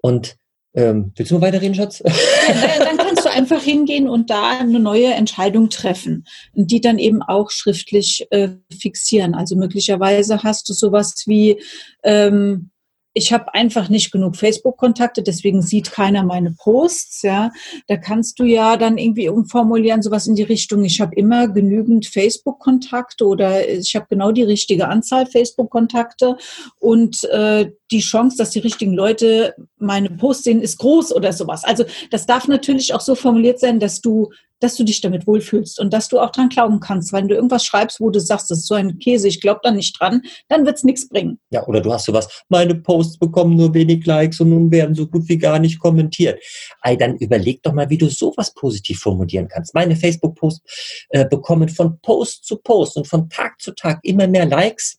Und 0.00 0.36
ähm, 0.74 1.12
willst 1.16 1.32
du 1.32 1.34
mal 1.34 1.48
weiterreden, 1.48 1.74
Schatz? 1.74 2.02
Ja, 2.02 2.78
dann 2.78 2.96
kannst 3.22 3.34
du 3.34 3.38
einfach 3.38 3.62
hingehen 3.62 4.08
und 4.08 4.30
da 4.30 4.58
eine 4.58 4.80
neue 4.80 5.12
Entscheidung 5.12 5.70
treffen 5.70 6.24
und 6.54 6.70
die 6.70 6.80
dann 6.80 6.98
eben 6.98 7.22
auch 7.22 7.50
schriftlich 7.50 8.26
äh, 8.30 8.50
fixieren. 8.80 9.34
Also 9.34 9.56
möglicherweise 9.56 10.42
hast 10.42 10.68
du 10.68 10.72
sowas 10.72 11.24
wie 11.26 11.60
ähm, 12.02 12.70
ich 13.12 13.32
habe 13.32 13.52
einfach 13.54 13.88
nicht 13.88 14.12
genug 14.12 14.36
Facebook-Kontakte, 14.36 15.24
deswegen 15.24 15.62
sieht 15.62 15.90
keiner 15.90 16.22
meine 16.22 16.52
Posts. 16.52 17.22
Ja, 17.22 17.50
da 17.88 17.96
kannst 17.96 18.38
du 18.38 18.44
ja 18.44 18.76
dann 18.76 18.98
irgendwie 18.98 19.28
umformulieren, 19.28 20.00
sowas 20.00 20.28
in 20.28 20.36
die 20.36 20.44
Richtung. 20.44 20.84
Ich 20.84 21.00
habe 21.00 21.16
immer 21.16 21.48
genügend 21.48 22.06
Facebook-Kontakte 22.06 23.26
oder 23.26 23.68
ich 23.68 23.96
habe 23.96 24.06
genau 24.08 24.30
die 24.30 24.44
richtige 24.44 24.86
Anzahl 24.86 25.26
Facebook-Kontakte 25.26 26.36
und 26.78 27.24
äh, 27.24 27.72
die 27.90 28.00
Chance, 28.00 28.36
dass 28.36 28.50
die 28.50 28.60
richtigen 28.60 28.94
Leute 28.94 29.54
meine 29.78 30.10
Posts 30.10 30.44
sehen, 30.44 30.62
ist 30.62 30.78
groß 30.78 31.14
oder 31.14 31.32
sowas. 31.32 31.64
Also 31.64 31.84
das 32.10 32.26
darf 32.26 32.48
natürlich 32.48 32.94
auch 32.94 33.00
so 33.00 33.14
formuliert 33.14 33.60
sein, 33.60 33.80
dass 33.80 34.00
du 34.00 34.30
dass 34.60 34.76
du 34.76 34.84
dich 34.84 35.00
damit 35.00 35.26
wohlfühlst 35.26 35.80
und 35.80 35.92
dass 35.92 36.08
du 36.08 36.20
auch 36.20 36.30
dran 36.30 36.50
glauben 36.50 36.80
kannst. 36.80 37.12
Wenn 37.12 37.28
du 37.28 37.34
irgendwas 37.34 37.64
schreibst, 37.64 38.00
wo 38.00 38.10
du 38.10 38.20
sagst, 38.20 38.50
das 38.50 38.58
ist 38.58 38.66
so 38.66 38.74
ein 38.74 38.98
Käse, 38.98 39.26
ich 39.26 39.40
glaube 39.40 39.60
da 39.62 39.70
nicht 39.70 39.98
dran, 39.98 40.22
dann 40.48 40.66
wird 40.66 40.76
es 40.76 40.84
nichts 40.84 41.08
bringen. 41.08 41.40
Ja, 41.50 41.66
oder 41.66 41.80
du 41.80 41.92
hast 41.92 42.04
sowas, 42.04 42.44
meine 42.48 42.74
Posts 42.74 43.18
bekommen 43.18 43.56
nur 43.56 43.74
wenig 43.74 44.06
Likes 44.06 44.40
und 44.40 44.50
nun 44.50 44.70
werden 44.70 44.94
so 44.94 45.06
gut 45.06 45.28
wie 45.28 45.38
gar 45.38 45.58
nicht 45.58 45.80
kommentiert. 45.80 46.40
Ey, 46.82 46.96
dann 46.96 47.16
überleg 47.16 47.62
doch 47.62 47.72
mal, 47.72 47.88
wie 47.90 47.98
du 47.98 48.08
sowas 48.08 48.52
positiv 48.54 49.00
formulieren 49.00 49.48
kannst. 49.48 49.74
Meine 49.74 49.96
Facebook-Posts 49.96 51.06
äh, 51.08 51.26
bekommen 51.26 51.68
von 51.68 51.98
Post 52.00 52.44
zu 52.44 52.56
Post 52.58 52.96
und 52.96 53.08
von 53.08 53.28
Tag 53.30 53.60
zu 53.60 53.72
Tag 53.72 54.00
immer 54.02 54.26
mehr 54.26 54.46
Likes 54.46 54.98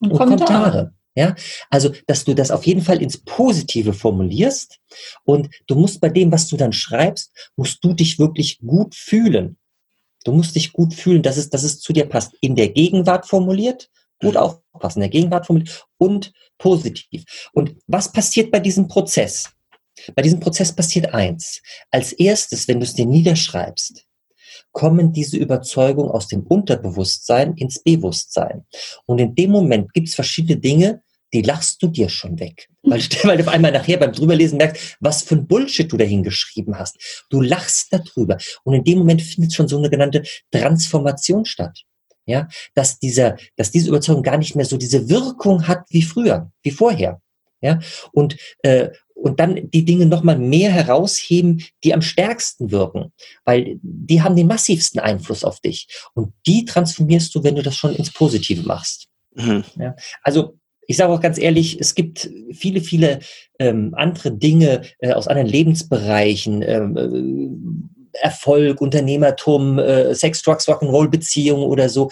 und, 0.00 0.12
und 0.12 0.18
Kommentare. 0.18 0.46
Kommentare. 0.46 0.92
Ja, 1.18 1.34
also, 1.70 1.92
dass 2.06 2.24
du 2.24 2.34
das 2.34 2.50
auf 2.50 2.66
jeden 2.66 2.82
Fall 2.82 3.00
ins 3.00 3.16
Positive 3.16 3.94
formulierst 3.94 4.78
und 5.24 5.48
du 5.66 5.74
musst 5.74 6.00
bei 6.02 6.10
dem, 6.10 6.30
was 6.30 6.46
du 6.46 6.58
dann 6.58 6.74
schreibst, 6.74 7.32
musst 7.56 7.82
du 7.82 7.94
dich 7.94 8.18
wirklich 8.18 8.58
gut 8.58 8.94
fühlen. 8.94 9.56
Du 10.24 10.32
musst 10.32 10.54
dich 10.56 10.74
gut 10.74 10.92
fühlen, 10.92 11.22
dass 11.22 11.38
es, 11.38 11.48
dass 11.48 11.62
es 11.62 11.80
zu 11.80 11.94
dir 11.94 12.06
passt. 12.06 12.34
In 12.42 12.54
der 12.54 12.68
Gegenwart 12.68 13.26
formuliert, 13.26 13.88
gut 14.20 14.34
mhm. 14.34 14.40
aufpassen, 14.40 14.98
in 14.98 15.10
der 15.10 15.20
Gegenwart 15.20 15.46
formuliert 15.46 15.86
und 15.96 16.32
positiv. 16.58 17.24
Und 17.52 17.76
was 17.86 18.12
passiert 18.12 18.50
bei 18.50 18.60
diesem 18.60 18.86
Prozess? 18.86 19.50
Bei 20.14 20.20
diesem 20.20 20.40
Prozess 20.40 20.74
passiert 20.74 21.14
eins. 21.14 21.62
Als 21.90 22.12
erstes, 22.12 22.68
wenn 22.68 22.80
du 22.80 22.84
es 22.84 22.94
dir 22.94 23.06
niederschreibst, 23.06 24.04
kommen 24.72 25.12
diese 25.12 25.38
Überzeugungen 25.38 26.10
aus 26.10 26.28
dem 26.28 26.42
Unterbewusstsein 26.42 27.54
ins 27.54 27.82
Bewusstsein. 27.82 28.66
Und 29.06 29.18
in 29.18 29.34
dem 29.34 29.50
Moment 29.50 29.94
gibt 29.94 30.08
es 30.08 30.14
verschiedene 30.14 30.58
Dinge, 30.58 31.02
die 31.32 31.42
lachst 31.42 31.82
du 31.82 31.88
dir 31.88 32.08
schon 32.08 32.38
weg. 32.38 32.68
Weil, 32.82 33.00
weil 33.24 33.36
du 33.36 33.42
auf 33.42 33.48
einmal 33.48 33.72
nachher 33.72 33.96
beim 33.96 34.12
Drüberlesen 34.12 34.58
merkst, 34.58 34.96
was 35.00 35.24
für 35.24 35.34
ein 35.34 35.48
Bullshit 35.48 35.90
du 35.90 35.96
dahin 35.96 36.22
geschrieben 36.22 36.78
hast. 36.78 37.24
Du 37.30 37.40
lachst 37.40 37.92
darüber. 37.92 38.38
Und 38.62 38.74
in 38.74 38.84
dem 38.84 38.98
Moment 38.98 39.22
findet 39.22 39.52
schon 39.52 39.66
so 39.66 39.76
eine 39.76 39.90
genannte 39.90 40.22
Transformation 40.52 41.44
statt. 41.44 41.82
Ja, 42.26 42.48
dass 42.74 43.00
dieser, 43.00 43.36
dass 43.56 43.72
diese 43.72 43.88
Überzeugung 43.88 44.22
gar 44.22 44.38
nicht 44.38 44.54
mehr 44.54 44.64
so 44.64 44.76
diese 44.76 45.08
Wirkung 45.08 45.66
hat 45.66 45.84
wie 45.90 46.02
früher, 46.02 46.50
wie 46.62 46.70
vorher. 46.70 47.20
Ja, 47.60 47.80
und, 48.12 48.36
äh, 48.62 48.90
und 49.14 49.40
dann 49.40 49.70
die 49.70 49.84
Dinge 49.84 50.06
nochmal 50.06 50.38
mehr 50.38 50.70
herausheben, 50.70 51.64
die 51.82 51.94
am 51.94 52.02
stärksten 52.02 52.70
wirken, 52.70 53.12
weil 53.44 53.78
die 53.82 54.22
haben 54.22 54.36
den 54.36 54.46
massivsten 54.46 55.00
Einfluss 55.00 55.42
auf 55.42 55.60
dich. 55.60 55.88
Und 56.14 56.34
die 56.46 56.64
transformierst 56.64 57.34
du, 57.34 57.42
wenn 57.42 57.56
du 57.56 57.62
das 57.62 57.76
schon 57.76 57.94
ins 57.94 58.12
Positive 58.12 58.62
machst. 58.62 59.08
Mhm. 59.34 59.64
Ja, 59.76 59.96
also 60.22 60.58
ich 60.86 60.96
sage 60.96 61.12
auch 61.12 61.20
ganz 61.20 61.38
ehrlich, 61.38 61.78
es 61.80 61.94
gibt 61.94 62.30
viele, 62.52 62.80
viele 62.80 63.20
ähm, 63.58 63.94
andere 63.96 64.32
Dinge 64.32 64.82
äh, 64.98 65.12
aus 65.12 65.28
anderen 65.28 65.48
Lebensbereichen, 65.48 66.62
ähm, 66.62 66.96
äh, 68.12 68.18
Erfolg, 68.22 68.80
Unternehmertum, 68.80 69.78
äh, 69.78 70.14
Sex, 70.14 70.42
Drugs, 70.42 70.68
Rock'n'Roll, 70.68 71.08
Beziehungen 71.08 71.64
oder 71.64 71.88
so. 71.88 72.10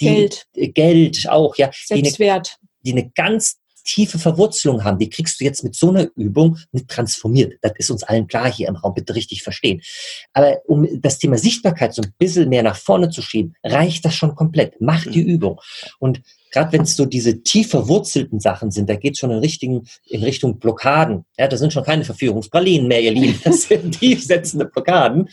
Die, 0.00 0.06
Geld. 0.06 0.46
Äh, 0.54 0.68
Geld 0.68 1.28
auch, 1.28 1.56
ja. 1.56 1.70
Selbstwert. 1.72 2.58
Die 2.84 2.90
eine, 2.90 3.00
die 3.00 3.02
eine 3.02 3.10
ganz 3.14 3.58
tiefe 3.86 4.18
Verwurzelung 4.18 4.84
haben, 4.84 4.98
die 4.98 5.08
kriegst 5.08 5.40
du 5.40 5.44
jetzt 5.44 5.62
mit 5.64 5.74
so 5.74 5.90
einer 5.90 6.08
Übung 6.16 6.58
nicht 6.72 6.88
transformiert. 6.88 7.54
Das 7.62 7.72
ist 7.78 7.90
uns 7.90 8.02
allen 8.02 8.26
klar 8.26 8.52
hier 8.52 8.68
im 8.68 8.76
Raum, 8.76 8.94
bitte 8.94 9.14
richtig 9.14 9.42
verstehen. 9.42 9.80
Aber 10.32 10.60
um 10.66 10.86
das 11.00 11.18
Thema 11.18 11.38
Sichtbarkeit 11.38 11.94
so 11.94 12.02
ein 12.02 12.12
bisschen 12.18 12.48
mehr 12.48 12.62
nach 12.62 12.76
vorne 12.76 13.08
zu 13.10 13.22
schieben, 13.22 13.54
reicht 13.62 14.04
das 14.04 14.14
schon 14.14 14.34
komplett. 14.34 14.74
Mach 14.80 15.04
die 15.04 15.22
mhm. 15.22 15.28
Übung. 15.28 15.60
Und 15.98 16.20
gerade 16.56 16.72
wenn 16.72 16.82
es 16.82 16.96
so 16.96 17.04
diese 17.04 17.42
tief 17.42 17.68
verwurzelten 17.68 18.40
Sachen 18.40 18.70
sind, 18.70 18.88
da 18.88 18.96
geht 18.96 19.12
es 19.12 19.18
schon 19.18 19.30
in, 19.30 19.40
richtigen, 19.40 19.86
in 20.06 20.24
Richtung 20.24 20.58
Blockaden. 20.58 21.26
Ja, 21.38 21.48
das 21.48 21.60
sind 21.60 21.74
schon 21.74 21.84
keine 21.84 22.04
Verführungspralinen 22.04 22.88
mehr, 22.88 23.02
ihr 23.02 23.10
Lieben. 23.10 23.38
Das 23.44 23.64
sind 23.64 23.90
tiefsetzende 23.98 24.64
Blockaden. 24.64 25.28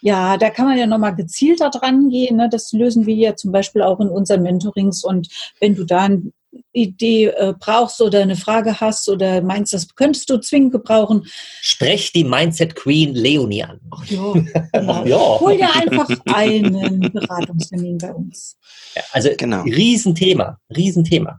Ja, 0.00 0.38
da 0.38 0.48
kann 0.48 0.64
man 0.64 0.78
ja 0.78 0.86
nochmal 0.86 1.14
gezielter 1.14 1.68
dran 1.68 2.08
gehen. 2.08 2.36
Ne? 2.36 2.48
Das 2.50 2.72
lösen 2.72 3.04
wir 3.04 3.14
ja 3.14 3.36
zum 3.36 3.52
Beispiel 3.52 3.82
auch 3.82 4.00
in 4.00 4.08
unseren 4.08 4.42
Mentorings. 4.42 5.04
Und 5.04 5.28
wenn 5.60 5.74
du 5.74 5.84
da 5.84 6.04
eine 6.04 6.32
Idee 6.72 7.26
äh, 7.26 7.54
brauchst 7.58 8.00
oder 8.00 8.20
eine 8.20 8.36
Frage 8.36 8.80
hast 8.80 9.08
oder 9.08 9.42
meinst, 9.42 9.72
das 9.72 9.94
könntest 9.94 10.28
du 10.30 10.38
zwingend 10.38 10.72
gebrauchen. 10.72 11.26
Sprech 11.60 12.12
die 12.12 12.24
Mindset 12.24 12.74
Queen 12.74 13.14
Leonie 13.14 13.64
an. 13.64 13.80
Ach 13.90 14.04
ja, 14.06 14.32
genau. 14.72 15.04
ja. 15.04 15.40
Hol 15.40 15.56
dir 15.56 15.74
einfach 15.74 16.08
einen 16.26 17.00
Beratungstermin 17.12 17.98
bei 17.98 18.12
uns. 18.12 18.56
Ja, 18.94 19.02
also 19.12 19.30
genau. 19.36 19.62
Riesenthema, 19.62 20.58
Riesenthema 20.74 21.38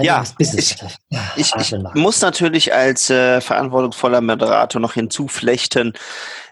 ja, 0.00 0.24
ich, 0.38 0.54
ich, 0.54 0.76
ich 1.36 1.74
muss 1.94 2.20
natürlich 2.20 2.74
als 2.74 3.10
äh, 3.10 3.40
verantwortungsvoller 3.40 4.20
Moderator 4.20 4.80
noch 4.80 4.94
hinzuflechten, 4.94 5.94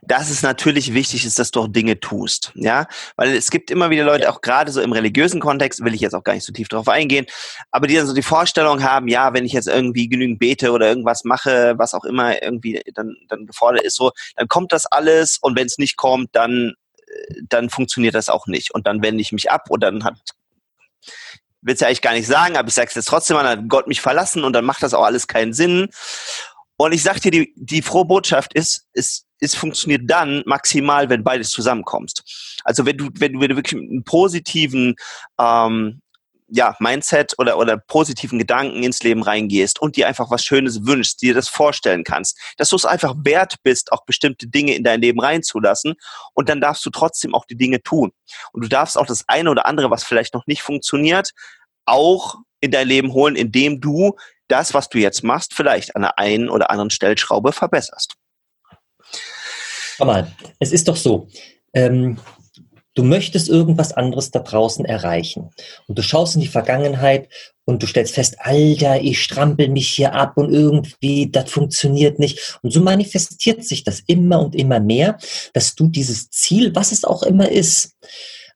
dass 0.03 0.31
es 0.31 0.43
natürlich 0.43 0.95
wichtig 0.95 1.25
ist, 1.25 1.39
dass 1.39 1.51
du 1.51 1.63
auch 1.63 1.69
Dinge 1.69 2.01
tust. 2.01 2.53
Ja, 2.55 2.87
weil 3.17 3.35
es 3.35 3.51
gibt 3.51 3.71
immer 3.71 3.91
wieder 3.91 4.05
Leute, 4.05 4.31
auch 4.31 4.41
gerade 4.41 4.73
so 4.73 4.81
im 4.81 4.93
religiösen 4.93 5.41
Kontext, 5.41 5.85
will 5.85 5.95
ich 5.95 6.01
jetzt 6.01 6.15
auch 6.15 6.25
gar 6.25 6.35
nicht 6.35 6.45
so 6.45 6.53
tief 6.53 6.69
drauf 6.69 6.89
eingehen, 6.89 7.27
aber 7.71 7.87
die 7.87 7.97
dann 7.97 8.07
so 8.07 8.15
die 8.15 8.23
Vorstellung 8.23 8.83
haben, 8.83 9.09
ja, 9.09 9.35
wenn 9.35 9.45
ich 9.45 9.53
jetzt 9.53 9.69
irgendwie 9.69 10.09
genügend 10.09 10.39
bete 10.39 10.73
oder 10.73 10.89
irgendwas 10.89 11.25
mache, 11.25 11.75
was 11.77 11.95
auch 11.95 12.05
immer 12.05 12.43
irgendwie 12.43 12.83
dann, 12.95 13.17
dann 13.29 13.47
gefordert 13.47 13.83
ist, 13.83 13.97
so, 13.97 14.13
dann 14.37 14.49
kommt 14.49 14.73
das 14.73 14.87
alles 14.87 15.39
und 15.41 15.57
wenn 15.57 15.67
es 15.67 15.79
nicht 15.79 15.97
kommt, 15.97 16.31
dann 16.33 16.75
äh, 17.07 17.43
dann 17.49 17.71
funktioniert 17.71 18.15
das 18.15 18.29
auch 18.29 18.47
nicht. 18.47 18.73
Und 18.73 18.87
dann 18.87 19.03
wende 19.03 19.21
ich 19.21 19.33
mich 19.33 19.51
ab 19.51 19.71
und 19.71 19.83
dann 19.83 20.05
hat 20.05 20.15
will 21.67 21.75
es 21.75 21.81
ja 21.81 21.89
eigentlich 21.89 22.03
gar 22.03 22.13
nicht 22.13 22.29
sagen, 22.29 22.57
aber 22.57 22.69
ich 22.69 22.75
sage 22.75 22.89
es 22.89 22.95
jetzt 22.95 23.09
trotzdem, 23.09 23.37
dann 23.37 23.47
hat 23.47 23.69
Gott 23.69 23.89
mich 23.89 24.01
verlassen 24.01 24.45
und 24.45 24.53
dann 24.53 24.65
macht 24.65 24.83
das 24.83 24.95
auch 24.95 25.05
alles 25.05 25.27
keinen 25.27 25.53
Sinn. 25.53 25.89
Und 26.77 26.93
ich 26.93 27.03
sag 27.03 27.21
dir, 27.21 27.31
die, 27.31 27.53
die 27.57 27.83
frohe 27.83 28.05
Botschaft 28.05 28.55
ist, 28.55 28.87
ist, 28.93 29.25
es 29.41 29.55
funktioniert 29.55 30.03
dann 30.07 30.43
maximal, 30.47 31.09
wenn 31.09 31.25
beides 31.25 31.51
zusammenkommst. 31.51 32.23
Also 32.65 32.87
wenn 32.87 32.97
du, 32.97 33.09
wenn 33.15 33.33
du, 33.33 33.41
wirklich 33.41 33.81
mit 33.81 33.91
einem 33.91 34.05
positiven 34.05 34.95
ähm, 35.39 36.01
ja, 36.49 36.77
Mindset 36.79 37.35
oder, 37.39 37.59
oder 37.59 37.77
positiven 37.77 38.39
Gedanken 38.39 38.83
ins 38.83 39.03
Leben 39.03 39.23
reingehst 39.23 39.81
und 39.81 39.97
dir 39.97 40.07
einfach 40.07 40.31
was 40.31 40.45
Schönes 40.45 40.87
wünschst, 40.87 41.21
dir 41.23 41.35
das 41.35 41.49
vorstellen 41.49 42.05
kannst, 42.05 42.39
dass 42.57 42.69
du 42.69 42.77
es 42.77 42.85
einfach 42.85 43.15
wert 43.19 43.57
bist, 43.63 43.93
auch 43.93 44.05
bestimmte 44.05 44.47
Dinge 44.47 44.75
in 44.75 44.85
dein 44.85 45.01
Leben 45.01 45.21
reinzulassen 45.21 45.95
und 46.35 46.49
dann 46.49 46.61
darfst 46.61 46.87
du 46.87 46.91
trotzdem 46.91 47.35
auch 47.35 47.47
die 47.47 47.57
Dinge 47.57 47.83
tun. 47.83 48.13
Und 48.53 48.65
du 48.65 48.69
darfst 48.69 48.97
auch 48.97 49.07
das 49.07 49.25
eine 49.29 49.51
oder 49.51 49.67
andere, 49.67 49.91
was 49.91 50.05
vielleicht 50.05 50.35
noch 50.35 50.47
nicht 50.47 50.63
funktioniert, 50.63 51.33
auch 51.85 52.37
in 52.61 52.71
dein 52.71 52.89
Leben 52.89 53.13
holen, 53.13 53.37
indem 53.37 53.81
du 53.81 54.17
das, 54.49 54.75
was 54.75 54.89
du 54.89 54.99
jetzt 54.99 55.25
machst, 55.25 55.55
vielleicht 55.55 55.97
an 55.97 56.03
der 56.03 56.19
einen 56.19 56.49
oder 56.49 56.71
anderen 56.71 56.91
Stellschraube 56.91 57.53
verbesserst. 57.53 58.15
Mal, 59.99 60.31
es 60.61 60.73
ist 60.73 60.89
doch 60.89 60.97
so. 60.97 61.29
Ähm, 61.73 62.19
du 62.97 63.05
möchtest 63.05 63.49
irgendwas 63.49 63.93
anderes 63.93 64.33
da 64.33 64.41
draußen 64.41 64.85
erreichen. 64.85 65.51
Und 65.87 65.99
du 65.99 66.03
schaust 66.03 66.35
in 66.35 66.41
die 66.41 66.49
Vergangenheit 66.49 67.29
und 67.65 67.83
du 67.83 67.87
stellst 67.87 68.15
fest, 68.15 68.37
Alter, 68.41 69.01
ich 69.01 69.23
strampel 69.23 69.69
mich 69.69 69.89
hier 69.89 70.15
ab 70.15 70.37
und 70.37 70.53
irgendwie, 70.53 71.31
das 71.31 71.51
funktioniert 71.51 72.19
nicht. 72.19 72.59
Und 72.63 72.73
so 72.73 72.81
manifestiert 72.81 73.65
sich 73.65 73.85
das 73.85 74.01
immer 74.07 74.41
und 74.41 74.57
immer 74.57 74.81
mehr, 74.81 75.19
dass 75.53 75.75
du 75.75 75.89
dieses 75.89 76.31
Ziel, 76.31 76.75
was 76.75 76.91
es 76.91 77.05
auch 77.05 77.23
immer 77.23 77.51
ist, 77.51 77.97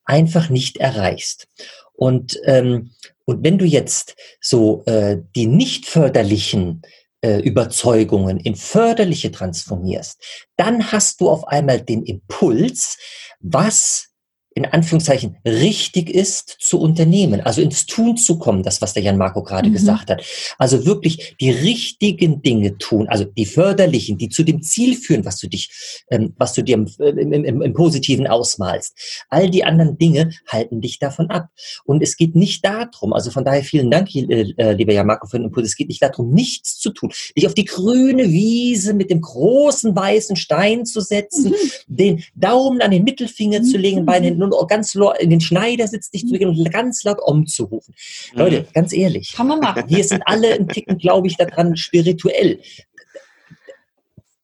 einfach 0.04 0.48
nicht 0.48 0.78
erreichst. 0.78 1.46
Und, 1.92 2.40
ähm, 2.44 2.92
und 3.26 3.44
wenn 3.44 3.58
du 3.58 3.66
jetzt 3.66 4.16
so 4.40 4.82
äh, 4.86 5.18
die 5.36 5.46
nicht 5.46 5.86
förderlichen 5.86 6.82
äh, 7.20 7.40
Überzeugungen 7.40 8.40
in 8.40 8.56
förderliche 8.56 9.30
transformierst, 9.30 10.18
dann 10.56 10.90
hast 10.92 11.20
du 11.20 11.28
auf 11.28 11.46
einmal 11.46 11.82
den 11.82 12.04
Impuls, 12.04 12.96
was 13.40 14.09
in 14.54 14.66
Anführungszeichen 14.66 15.36
richtig 15.44 16.10
ist 16.10 16.56
zu 16.58 16.80
unternehmen, 16.80 17.40
also 17.40 17.62
ins 17.62 17.86
Tun 17.86 18.16
zu 18.16 18.38
kommen, 18.38 18.64
das, 18.64 18.82
was 18.82 18.94
der 18.94 19.02
Jan 19.02 19.16
Marco 19.16 19.42
gerade 19.42 19.68
mhm. 19.68 19.74
gesagt 19.74 20.10
hat. 20.10 20.24
Also 20.58 20.86
wirklich 20.86 21.36
die 21.40 21.50
richtigen 21.50 22.42
Dinge 22.42 22.76
tun, 22.78 23.08
also 23.08 23.24
die 23.24 23.46
förderlichen, 23.46 24.18
die 24.18 24.28
zu 24.28 24.42
dem 24.42 24.62
Ziel 24.62 24.96
führen, 24.96 25.24
was 25.24 25.38
du 25.38 25.48
dich, 25.48 25.70
ähm, 26.10 26.34
was 26.36 26.54
du 26.54 26.62
dir 26.62 26.74
im, 26.74 26.88
im, 26.98 27.44
im, 27.44 27.62
im 27.62 27.72
Positiven 27.72 28.26
ausmalst. 28.26 29.24
All 29.28 29.50
die 29.50 29.62
anderen 29.64 29.98
Dinge 29.98 30.30
halten 30.48 30.80
dich 30.80 30.98
davon 30.98 31.30
ab. 31.30 31.48
Und 31.84 32.02
es 32.02 32.16
geht 32.16 32.34
nicht 32.34 32.64
darum, 32.64 33.12
also 33.12 33.30
von 33.30 33.44
daher 33.44 33.62
vielen 33.62 33.90
Dank, 33.90 34.12
äh, 34.16 34.52
äh, 34.56 34.72
lieber 34.72 34.92
Jan 34.92 35.06
Marco, 35.06 35.28
für 35.28 35.38
den 35.38 35.46
Impuls, 35.46 35.68
es 35.68 35.76
geht 35.76 35.88
nicht 35.88 36.02
darum, 36.02 36.30
nichts 36.32 36.78
zu 36.78 36.90
tun, 36.90 37.12
dich 37.36 37.46
auf 37.46 37.54
die 37.54 37.64
grüne 37.64 38.28
Wiese 38.28 38.94
mit 38.94 39.10
dem 39.10 39.20
großen 39.20 39.94
weißen 39.94 40.34
Stein 40.34 40.86
zu 40.86 41.00
setzen, 41.00 41.50
mhm. 41.50 41.56
den 41.86 42.24
Daumen 42.34 42.82
an 42.82 42.90
den 42.90 43.04
Mittelfinger 43.04 43.60
mhm. 43.60 43.64
zu 43.64 43.78
legen, 43.78 44.04
bei 44.04 44.18
den 44.18 44.39
und 44.42 44.68
ganz 44.68 44.94
in 44.94 45.30
den 45.30 45.40
Schneidersitz 45.40 46.10
dich 46.10 46.26
zu 46.26 46.38
gehen 46.38 46.48
und 46.48 46.72
ganz 46.72 47.04
laut 47.04 47.18
umzurufen. 47.20 47.94
Mhm. 48.32 48.38
Leute, 48.38 48.66
ganz 48.72 48.92
ehrlich. 48.92 49.32
Kann 49.34 49.48
man 49.48 49.60
machen. 49.60 49.84
Wir 49.88 50.04
sind 50.04 50.22
alle 50.26 50.54
ein 50.54 50.68
Ticken, 50.68 50.98
glaube 50.98 51.26
ich, 51.26 51.36
daran 51.36 51.76
spirituell 51.76 52.60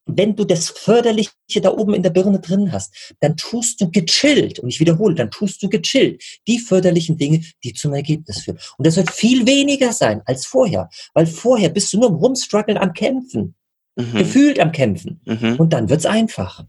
wenn 0.07 0.35
du 0.35 0.45
das 0.45 0.69
Förderliche 0.69 1.31
da 1.61 1.71
oben 1.71 1.93
in 1.93 2.01
der 2.01 2.09
Birne 2.09 2.39
drin 2.39 2.71
hast, 2.71 3.13
dann 3.19 3.37
tust 3.37 3.81
du 3.81 3.91
gechillt, 3.91 4.59
und 4.59 4.69
ich 4.69 4.79
wiederhole, 4.79 5.15
dann 5.15 5.29
tust 5.29 5.61
du 5.61 5.69
gechillt 5.69 6.23
die 6.47 6.59
förderlichen 6.59 7.17
Dinge, 7.17 7.41
die 7.63 7.73
zum 7.73 7.93
Ergebnis 7.93 8.41
führen. 8.41 8.57
Und 8.77 8.87
das 8.87 8.95
wird 8.95 9.11
viel 9.11 9.45
weniger 9.45 9.93
sein 9.93 10.21
als 10.25 10.45
vorher, 10.45 10.89
weil 11.13 11.27
vorher 11.27 11.69
bist 11.69 11.93
du 11.93 11.99
nur 11.99 12.09
im 12.09 12.15
Rumstruggeln 12.15 12.77
am 12.77 12.93
Kämpfen, 12.93 13.55
mhm. 13.95 14.13
gefühlt 14.13 14.59
am 14.59 14.71
Kämpfen. 14.71 15.21
Mhm. 15.25 15.55
Und 15.57 15.73
dann 15.73 15.89
wird's 15.89 16.05
einfach. 16.05 16.65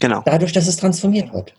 Genau. 0.00 0.22
Dadurch, 0.24 0.52
dass 0.52 0.66
es 0.66 0.76
transformiert 0.76 1.32
wird. 1.32 1.54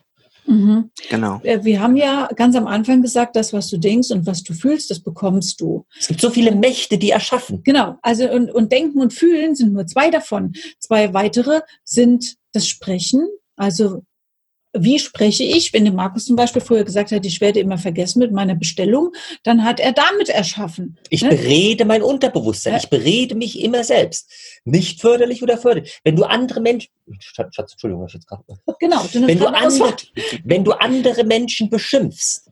Mhm. 0.53 0.91
Genau. 1.09 1.39
Äh, 1.43 1.63
wir 1.63 1.81
haben 1.81 1.95
ja 1.95 2.29
ganz 2.35 2.55
am 2.55 2.67
Anfang 2.67 3.01
gesagt, 3.01 3.35
das, 3.35 3.53
was 3.53 3.69
du 3.69 3.77
denkst 3.77 4.11
und 4.11 4.25
was 4.25 4.43
du 4.43 4.53
fühlst, 4.53 4.91
das 4.91 4.99
bekommst 4.99 5.59
du. 5.61 5.85
Es 5.99 6.07
gibt 6.07 6.21
so 6.21 6.29
viele 6.29 6.55
Mächte, 6.55 6.97
die 6.97 7.09
erschaffen. 7.09 7.61
Genau. 7.63 7.97
Also 8.01 8.29
und, 8.29 8.51
und 8.51 8.71
Denken 8.71 8.99
und 8.99 9.13
Fühlen 9.13 9.55
sind 9.55 9.73
nur 9.73 9.87
zwei 9.87 10.09
davon. 10.09 10.53
Zwei 10.79 11.13
weitere 11.13 11.61
sind 11.83 12.35
das 12.51 12.67
Sprechen, 12.67 13.27
also 13.55 14.03
wie 14.73 14.97
spreche 14.97 15.43
ich, 15.43 15.71
wenn 15.73 15.85
der 15.85 15.93
Markus 15.93 16.25
zum 16.25 16.35
Beispiel 16.35 16.61
früher 16.61 16.83
gesagt 16.83 17.11
hat, 17.11 17.25
ich 17.25 17.41
werde 17.41 17.59
immer 17.59 17.77
vergessen 17.77 18.19
mit 18.19 18.31
meiner 18.31 18.55
Bestellung, 18.55 19.13
dann 19.43 19.63
hat 19.63 19.79
er 19.79 19.93
damit 19.93 20.29
erschaffen. 20.29 20.97
Ich 21.09 21.21
ne? 21.21 21.29
berede 21.29 21.85
mein 21.85 22.01
Unterbewusstsein, 22.01 22.77
ich 22.77 22.89
berede 22.89 23.35
mich 23.35 23.59
immer 23.59 23.83
selbst. 23.83 24.31
Nicht 24.65 25.01
förderlich 25.01 25.43
oder 25.43 25.57
förderlich. 25.57 25.99
Wenn 26.03 26.15
du 26.15 26.23
andere 26.23 26.59
Menschen, 26.59 26.89
Schatz, 27.19 27.55
Entschuldigung, 27.57 28.07
ich 28.07 28.13
jetzt 28.13 28.27
gerade. 28.27 28.43
Genau, 28.79 29.03
du 29.11 29.27
wenn, 29.27 29.39
du 29.39 29.47
andere, 29.47 29.95
wenn 30.43 30.63
du 30.63 30.71
andere 30.71 31.23
Menschen 31.23 31.69
beschimpfst, 31.69 32.49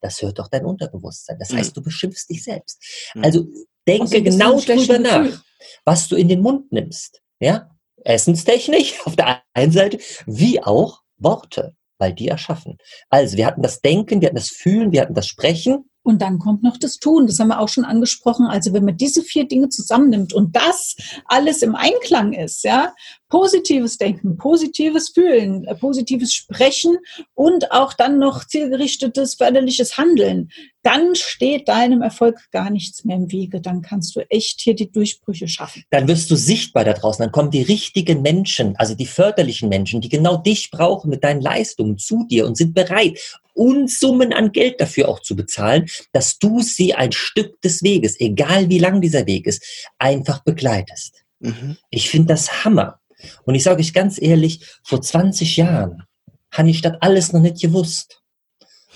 das 0.00 0.20
hört 0.20 0.38
doch 0.38 0.48
dein 0.48 0.64
Unterbewusstsein. 0.64 1.38
Das 1.38 1.52
heißt, 1.52 1.70
mhm. 1.70 1.74
du 1.74 1.82
beschimpfst 1.82 2.26
dich 2.28 2.42
selbst. 2.42 2.82
Mhm. 3.14 3.24
Also 3.24 3.46
denke 3.86 4.02
also 4.02 4.22
genau 4.22 4.60
drüber 4.60 4.98
nach, 4.98 5.42
was 5.84 6.08
du 6.08 6.16
in 6.16 6.28
den 6.28 6.40
Mund 6.40 6.72
nimmst. 6.72 7.22
Ja, 7.38 7.70
essenstechnisch 8.04 8.94
auf 9.04 9.16
der 9.16 9.42
einen 9.54 9.72
Seite, 9.72 9.98
wie 10.26 10.62
auch 10.62 11.01
Worte, 11.22 11.74
weil 11.98 12.12
die 12.12 12.28
erschaffen. 12.28 12.78
Also 13.08 13.36
wir 13.36 13.46
hatten 13.46 13.62
das 13.62 13.80
Denken, 13.80 14.20
wir 14.20 14.28
hatten 14.28 14.36
das 14.36 14.48
Fühlen, 14.48 14.92
wir 14.92 15.02
hatten 15.02 15.14
das 15.14 15.26
Sprechen, 15.26 15.90
Und 16.02 16.20
dann 16.20 16.38
kommt 16.38 16.62
noch 16.62 16.76
das 16.76 16.96
Tun. 16.96 17.26
Das 17.26 17.38
haben 17.38 17.48
wir 17.48 17.60
auch 17.60 17.68
schon 17.68 17.84
angesprochen. 17.84 18.46
Also 18.46 18.72
wenn 18.72 18.84
man 18.84 18.96
diese 18.96 19.22
vier 19.22 19.46
Dinge 19.46 19.68
zusammennimmt 19.68 20.32
und 20.32 20.56
das 20.56 20.96
alles 21.26 21.62
im 21.62 21.74
Einklang 21.74 22.32
ist, 22.32 22.64
ja, 22.64 22.92
positives 23.28 23.96
Denken, 23.96 24.36
positives 24.36 25.08
Fühlen, 25.10 25.64
äh, 25.64 25.74
positives 25.74 26.34
Sprechen 26.34 26.98
und 27.34 27.72
auch 27.72 27.94
dann 27.94 28.18
noch 28.18 28.44
zielgerichtetes, 28.44 29.36
förderliches 29.36 29.96
Handeln, 29.96 30.50
dann 30.82 31.14
steht 31.14 31.68
deinem 31.68 32.02
Erfolg 32.02 32.36
gar 32.50 32.68
nichts 32.68 33.04
mehr 33.04 33.16
im 33.16 33.30
Wege. 33.30 33.60
Dann 33.60 33.82
kannst 33.82 34.16
du 34.16 34.20
echt 34.28 34.60
hier 34.60 34.74
die 34.74 34.90
Durchbrüche 34.90 35.48
schaffen. 35.48 35.84
Dann 35.90 36.08
wirst 36.08 36.30
du 36.30 36.36
sichtbar 36.36 36.84
da 36.84 36.92
draußen. 36.92 37.22
Dann 37.22 37.32
kommen 37.32 37.50
die 37.50 37.62
richtigen 37.62 38.20
Menschen, 38.20 38.76
also 38.76 38.94
die 38.94 39.06
förderlichen 39.06 39.68
Menschen, 39.68 40.00
die 40.00 40.08
genau 40.08 40.36
dich 40.36 40.70
brauchen 40.70 41.08
mit 41.08 41.22
deinen 41.24 41.40
Leistungen 41.40 41.98
zu 41.98 42.26
dir 42.28 42.46
und 42.46 42.56
sind 42.56 42.74
bereit, 42.74 43.40
Unsummen 43.54 44.32
an 44.32 44.52
Geld 44.52 44.80
dafür 44.80 45.08
auch 45.08 45.20
zu 45.20 45.36
bezahlen, 45.36 45.86
dass 46.12 46.38
du 46.38 46.60
sie 46.60 46.94
ein 46.94 47.12
Stück 47.12 47.60
des 47.60 47.82
Weges, 47.82 48.18
egal 48.20 48.68
wie 48.68 48.78
lang 48.78 49.00
dieser 49.00 49.26
Weg 49.26 49.46
ist, 49.46 49.64
einfach 49.98 50.42
begleitest. 50.42 51.24
Mhm. 51.40 51.76
Ich 51.90 52.08
finde 52.08 52.28
das 52.28 52.64
Hammer. 52.64 53.00
Und 53.44 53.54
ich 53.54 53.62
sage 53.62 53.80
euch 53.80 53.92
ganz 53.92 54.20
ehrlich, 54.20 54.64
vor 54.82 55.00
20 55.00 55.56
Jahren 55.56 56.04
habe 56.50 56.70
ich 56.70 56.82
das 56.82 56.94
alles 57.00 57.32
noch 57.32 57.40
nicht 57.40 57.60
gewusst. 57.60 58.22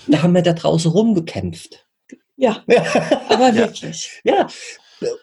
Da 0.07 0.21
haben 0.21 0.33
wir 0.33 0.41
da 0.41 0.53
draußen 0.53 0.91
rumgekämpft. 0.91 1.83
Ja, 2.39 2.63
aber 3.29 3.55
wirklich. 3.55 4.21
Ja, 4.23 4.47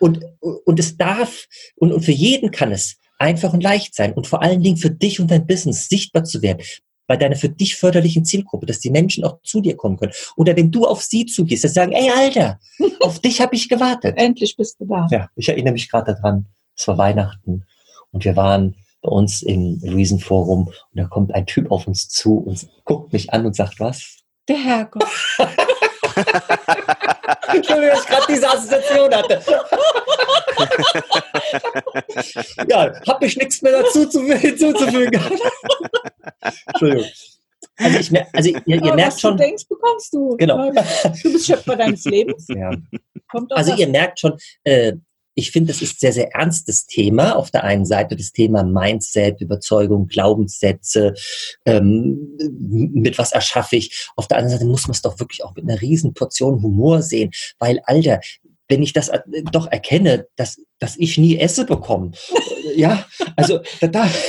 und, 0.01 0.25
und 0.41 0.81
es 0.81 0.97
darf, 0.97 1.47
und, 1.77 1.93
und 1.93 2.05
für 2.05 2.11
jeden 2.11 2.51
kann 2.51 2.73
es 2.73 2.97
einfach 3.21 3.53
und 3.53 3.63
leicht 3.63 3.95
sein 3.95 4.15
und 4.15 4.27
vor 4.27 4.43
allen 4.43 4.65
Dingen 4.65 4.77
für 4.77 4.91
dich 4.91 5.21
und 5.21 5.31
dein 5.31 5.47
Business 5.47 5.89
sichtbar 5.89 6.25
zu 6.25 6.43
werden 6.43 6.63
bei 7.07 7.17
deiner 7.17 7.37
für 7.37 7.49
dich 7.49 7.77
förderlichen 7.77 8.25
Zielgruppe, 8.25 8.67
dass 8.67 8.81
die 8.81 8.91
Menschen 8.91 9.25
auch 9.25 9.41
zu 9.43 9.61
dir 9.61 9.77
kommen 9.77 9.97
können. 9.97 10.13
Oder 10.37 10.57
wenn 10.57 10.71
du 10.71 10.87
auf 10.87 11.03
sie 11.03 11.27
zugehst, 11.27 11.65
dass 11.65 11.73
sie 11.73 11.81
sagen, 11.81 11.93
ey 11.93 12.11
Alter, 12.11 12.59
auf 13.01 13.19
dich 13.19 13.41
habe 13.41 13.55
ich 13.55 13.69
gewartet. 13.69 14.17
Endlich 14.17 14.57
bist 14.57 14.81
du 14.81 14.87
da. 14.87 15.07
Ja, 15.11 15.29
ich 15.37 15.49
erinnere 15.49 15.73
mich 15.73 15.91
gerade 15.91 16.15
daran, 16.15 16.47
es 16.77 16.89
war 16.89 16.99
Weihnachten 16.99 17.65
und 18.11 18.25
wir 18.25 18.37
waren 18.37 18.77
bei 19.03 19.11
uns 19.11 19.43
im 19.43 19.81
Luisenforum 19.83 20.69
und 20.69 20.75
da 20.93 21.05
kommt 21.05 21.35
ein 21.35 21.47
Typ 21.47 21.71
auf 21.71 21.87
uns 21.87 22.09
zu 22.09 22.39
und 22.39 22.67
guckt 22.85 23.13
mich 23.13 23.33
an 23.33 23.45
und 23.45 23.55
sagt, 23.55 23.79
was? 23.81 24.21
Der 24.49 24.63
Herrgott. 24.63 25.05
Entschuldigung, 27.53 27.91
dass 27.91 28.01
ich 28.01 28.07
gerade 28.07 28.27
diese 28.29 28.49
Assoziation 28.49 29.15
hatte. 29.15 29.41
ja, 32.69 32.93
habe 33.09 33.27
ich 33.27 33.37
nichts 33.37 33.63
mehr 33.63 33.83
dazu 33.83 34.09
hinzuzufügen. 34.39 35.21
Entschuldigung. 36.67 37.07
Also, 37.77 37.99
ich, 37.99 38.27
also 38.33 38.51
ihr, 38.51 38.63
ihr 38.67 38.95
merkt 38.95 39.15
was 39.15 39.21
schon. 39.21 39.37
du 39.37 39.43
denkst, 39.43 39.65
bekommst 39.69 40.15
du. 40.15 40.37
Genau. 40.37 40.71
Du 40.71 41.33
bist 41.33 41.47
Schöpfer 41.47 41.77
deines 41.77 42.05
Lebens. 42.05 42.47
Ja. 42.49 42.71
also 43.51 43.75
ihr 43.75 43.89
merkt 43.89 44.21
schon, 44.21 44.39
äh, 44.63 44.93
ich 45.35 45.51
finde, 45.51 45.73
das 45.73 45.83
ist 45.83 46.01
sehr, 46.01 46.13
sehr 46.13 46.33
ernstes 46.35 46.87
Thema. 46.87 47.37
Auf 47.37 47.51
der 47.51 47.65
einen 47.65 47.87
Seite 47.87 48.17
das 48.17 48.33
Thema 48.33 48.63
Mindset, 48.63 49.41
Überzeugung, 49.41 50.07
Glaubenssätze, 50.07 51.15
ähm, 51.65 52.39
mit 52.61 53.19
was 53.19 53.33
erschaffe 53.33 53.77
ich. 53.77 54.09
Auf 54.17 54.29
der 54.29 54.39
anderen 54.39 54.59
Seite 54.59 54.71
muss 54.71 54.87
man 54.87 54.93
es 54.93 55.03
doch 55.03 55.19
wirklich 55.19 55.43
auch 55.45 55.55
mit 55.55 55.65
einer 55.65 55.81
riesen 55.81 56.15
Portion 56.15 56.63
Humor 56.63 57.03
sehen, 57.03 57.33
weil, 57.59 57.81
Alter, 57.85 58.21
wenn 58.69 58.83
ich 58.83 58.93
das 58.93 59.09
äh, 59.09 59.21
doch 59.53 59.67
erkenne, 59.67 60.27
dass, 60.37 60.61
dass 60.79 60.97
ich 60.97 61.19
nie 61.19 61.39
esse 61.39 61.67
bekomme. 61.67 62.13
ja, 62.77 63.05
also 63.37 63.61
da. 63.81 64.09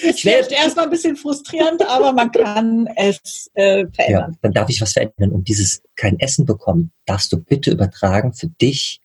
Es 0.00 0.24
wird 0.24 0.52
erstmal 0.52 0.86
ein 0.86 0.90
bisschen 0.90 1.16
frustrierend, 1.16 1.86
aber 1.86 2.12
man 2.12 2.30
kann 2.30 2.88
es 2.96 3.50
äh, 3.54 3.84
verändern. 3.92 4.32
Ja, 4.32 4.38
dann 4.42 4.52
darf 4.52 4.70
ich 4.70 4.80
was 4.80 4.92
verändern. 4.92 5.32
Und 5.32 5.48
dieses 5.48 5.82
kein 5.96 6.18
Essen 6.18 6.46
bekommen, 6.46 6.92
darfst 7.04 7.32
du 7.32 7.36
bitte 7.36 7.72
übertragen 7.72 8.32
für 8.32 8.46
dich 8.46 9.00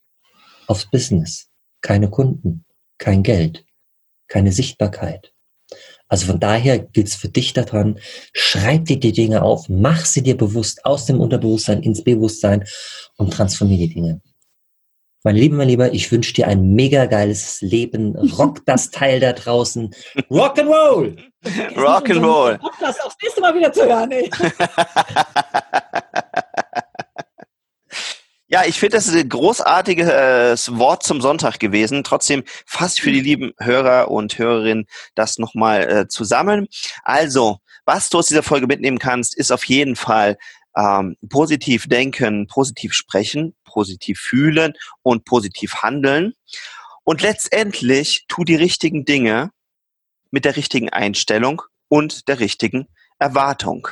aufs 0.67 0.89
Business. 0.89 1.49
Keine 1.82 2.10
Kunden, 2.10 2.65
kein 2.97 3.23
Geld, 3.23 3.65
keine 4.28 4.52
Sichtbarkeit. 4.52 5.34
Also 6.08 6.28
von 6.28 6.39
daher 6.39 6.80
gilt 6.80 7.08
es 7.08 7.15
für 7.15 7.30
dich 7.30 7.54
daran, 7.54 7.99
schreib 8.34 8.86
dir 8.86 8.99
die 8.99 9.13
Dinge 9.13 9.41
auf, 9.41 9.67
mach 9.67 10.06
sie 10.06 10.21
dir 10.21 10.38
bewusst 10.38 10.86
aus 10.86 11.06
dem 11.06 11.19
Unterbewusstsein 11.19 11.82
ins 11.82 12.04
Bewusstsein 12.04 12.65
und 13.17 13.34
transformiere 13.34 13.88
die 13.88 13.93
Dinge. 13.95 14.21
Mein 15.26 15.38
Lieber, 15.38 15.56
mein 15.56 15.69
Lieber, 15.69 15.93
ich 15.93 16.12
wünsche 16.12 16.34
dir 16.34 16.47
ein 16.47 16.73
mega 16.73 17.06
geiles 17.06 17.62
Leben. 17.62 18.15
Rock 18.38 18.62
das 18.65 18.91
Teil 18.91 19.21
da 19.21 19.32
draußen. 19.32 19.95
Rock 20.30 20.60
and 20.60 20.69
Roll! 20.69 21.15
Rock 21.78 22.10
and 22.10 22.23
Roll. 22.23 22.58
Podcast 22.58 23.04
aufs 23.06 23.15
nächste 23.23 23.39
Mal 23.39 23.56
wieder 23.56 23.71
zu 23.71 23.86
hören. 23.86 24.12
Ey. 24.12 24.30
Ja, 28.53 28.65
ich 28.67 28.79
finde, 28.79 28.97
das 28.97 29.07
ist 29.07 29.15
ein 29.15 29.29
großartiges 29.29 30.77
Wort 30.77 31.01
zum 31.01 31.21
Sonntag 31.21 31.57
gewesen. 31.57 32.03
Trotzdem 32.03 32.43
fast 32.67 33.01
für 33.01 33.11
die 33.11 33.19
lieben 33.19 33.53
Hörer 33.57 34.11
und 34.11 34.37
Hörerinnen 34.37 34.85
das 35.15 35.39
nochmal 35.39 35.89
äh, 35.89 36.07
zusammen. 36.07 36.67
Also, 37.01 37.57
was 37.85 38.09
du 38.09 38.19
aus 38.19 38.27
dieser 38.27 38.43
Folge 38.43 38.67
mitnehmen 38.67 38.99
kannst, 38.99 39.35
ist 39.35 39.51
auf 39.51 39.65
jeden 39.65 39.95
Fall 39.95 40.37
ähm, 40.77 41.17
positiv 41.29 41.87
denken, 41.87 42.45
positiv 42.45 42.93
sprechen, 42.93 43.55
positiv 43.63 44.19
fühlen 44.19 44.73
und 45.01 45.25
positiv 45.25 45.81
handeln. 45.81 46.33
Und 47.03 47.23
letztendlich 47.23 48.25
tu 48.27 48.43
die 48.43 48.53
richtigen 48.53 49.03
Dinge 49.03 49.49
mit 50.29 50.45
der 50.45 50.57
richtigen 50.57 50.91
Einstellung 50.91 51.63
und 51.87 52.27
der 52.27 52.39
richtigen 52.39 52.87
Erwartung. 53.17 53.87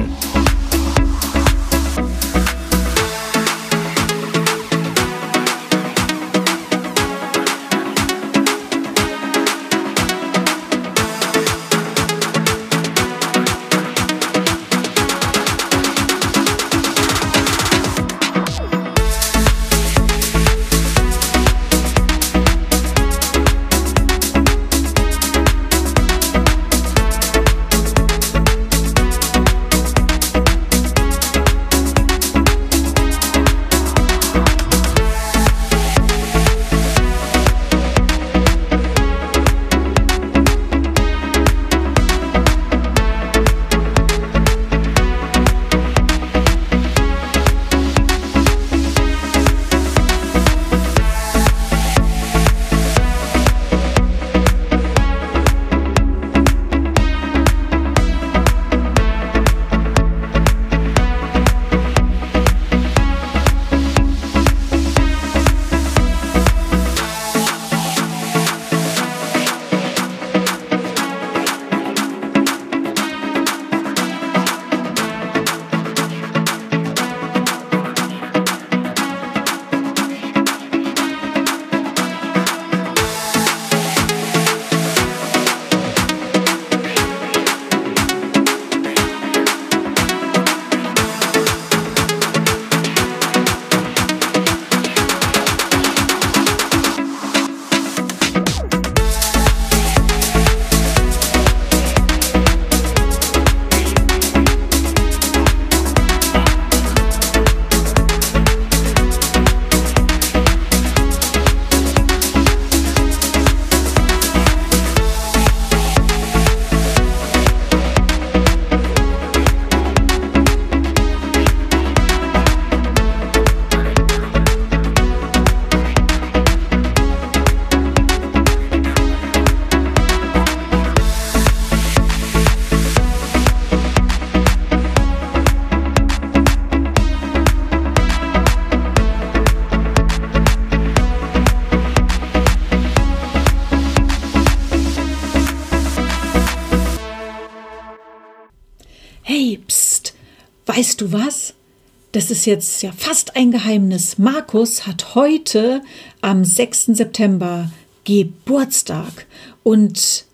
Ist 152.30 152.46
jetzt 152.46 152.82
ja 152.82 152.92
fast 152.96 153.34
ein 153.34 153.50
Geheimnis. 153.50 154.16
Markus 154.16 154.86
hat 154.86 155.16
heute 155.16 155.82
am 156.20 156.44
6. 156.44 156.90
September 156.92 157.68
Geburtstag 158.04 159.26
und 159.64 160.26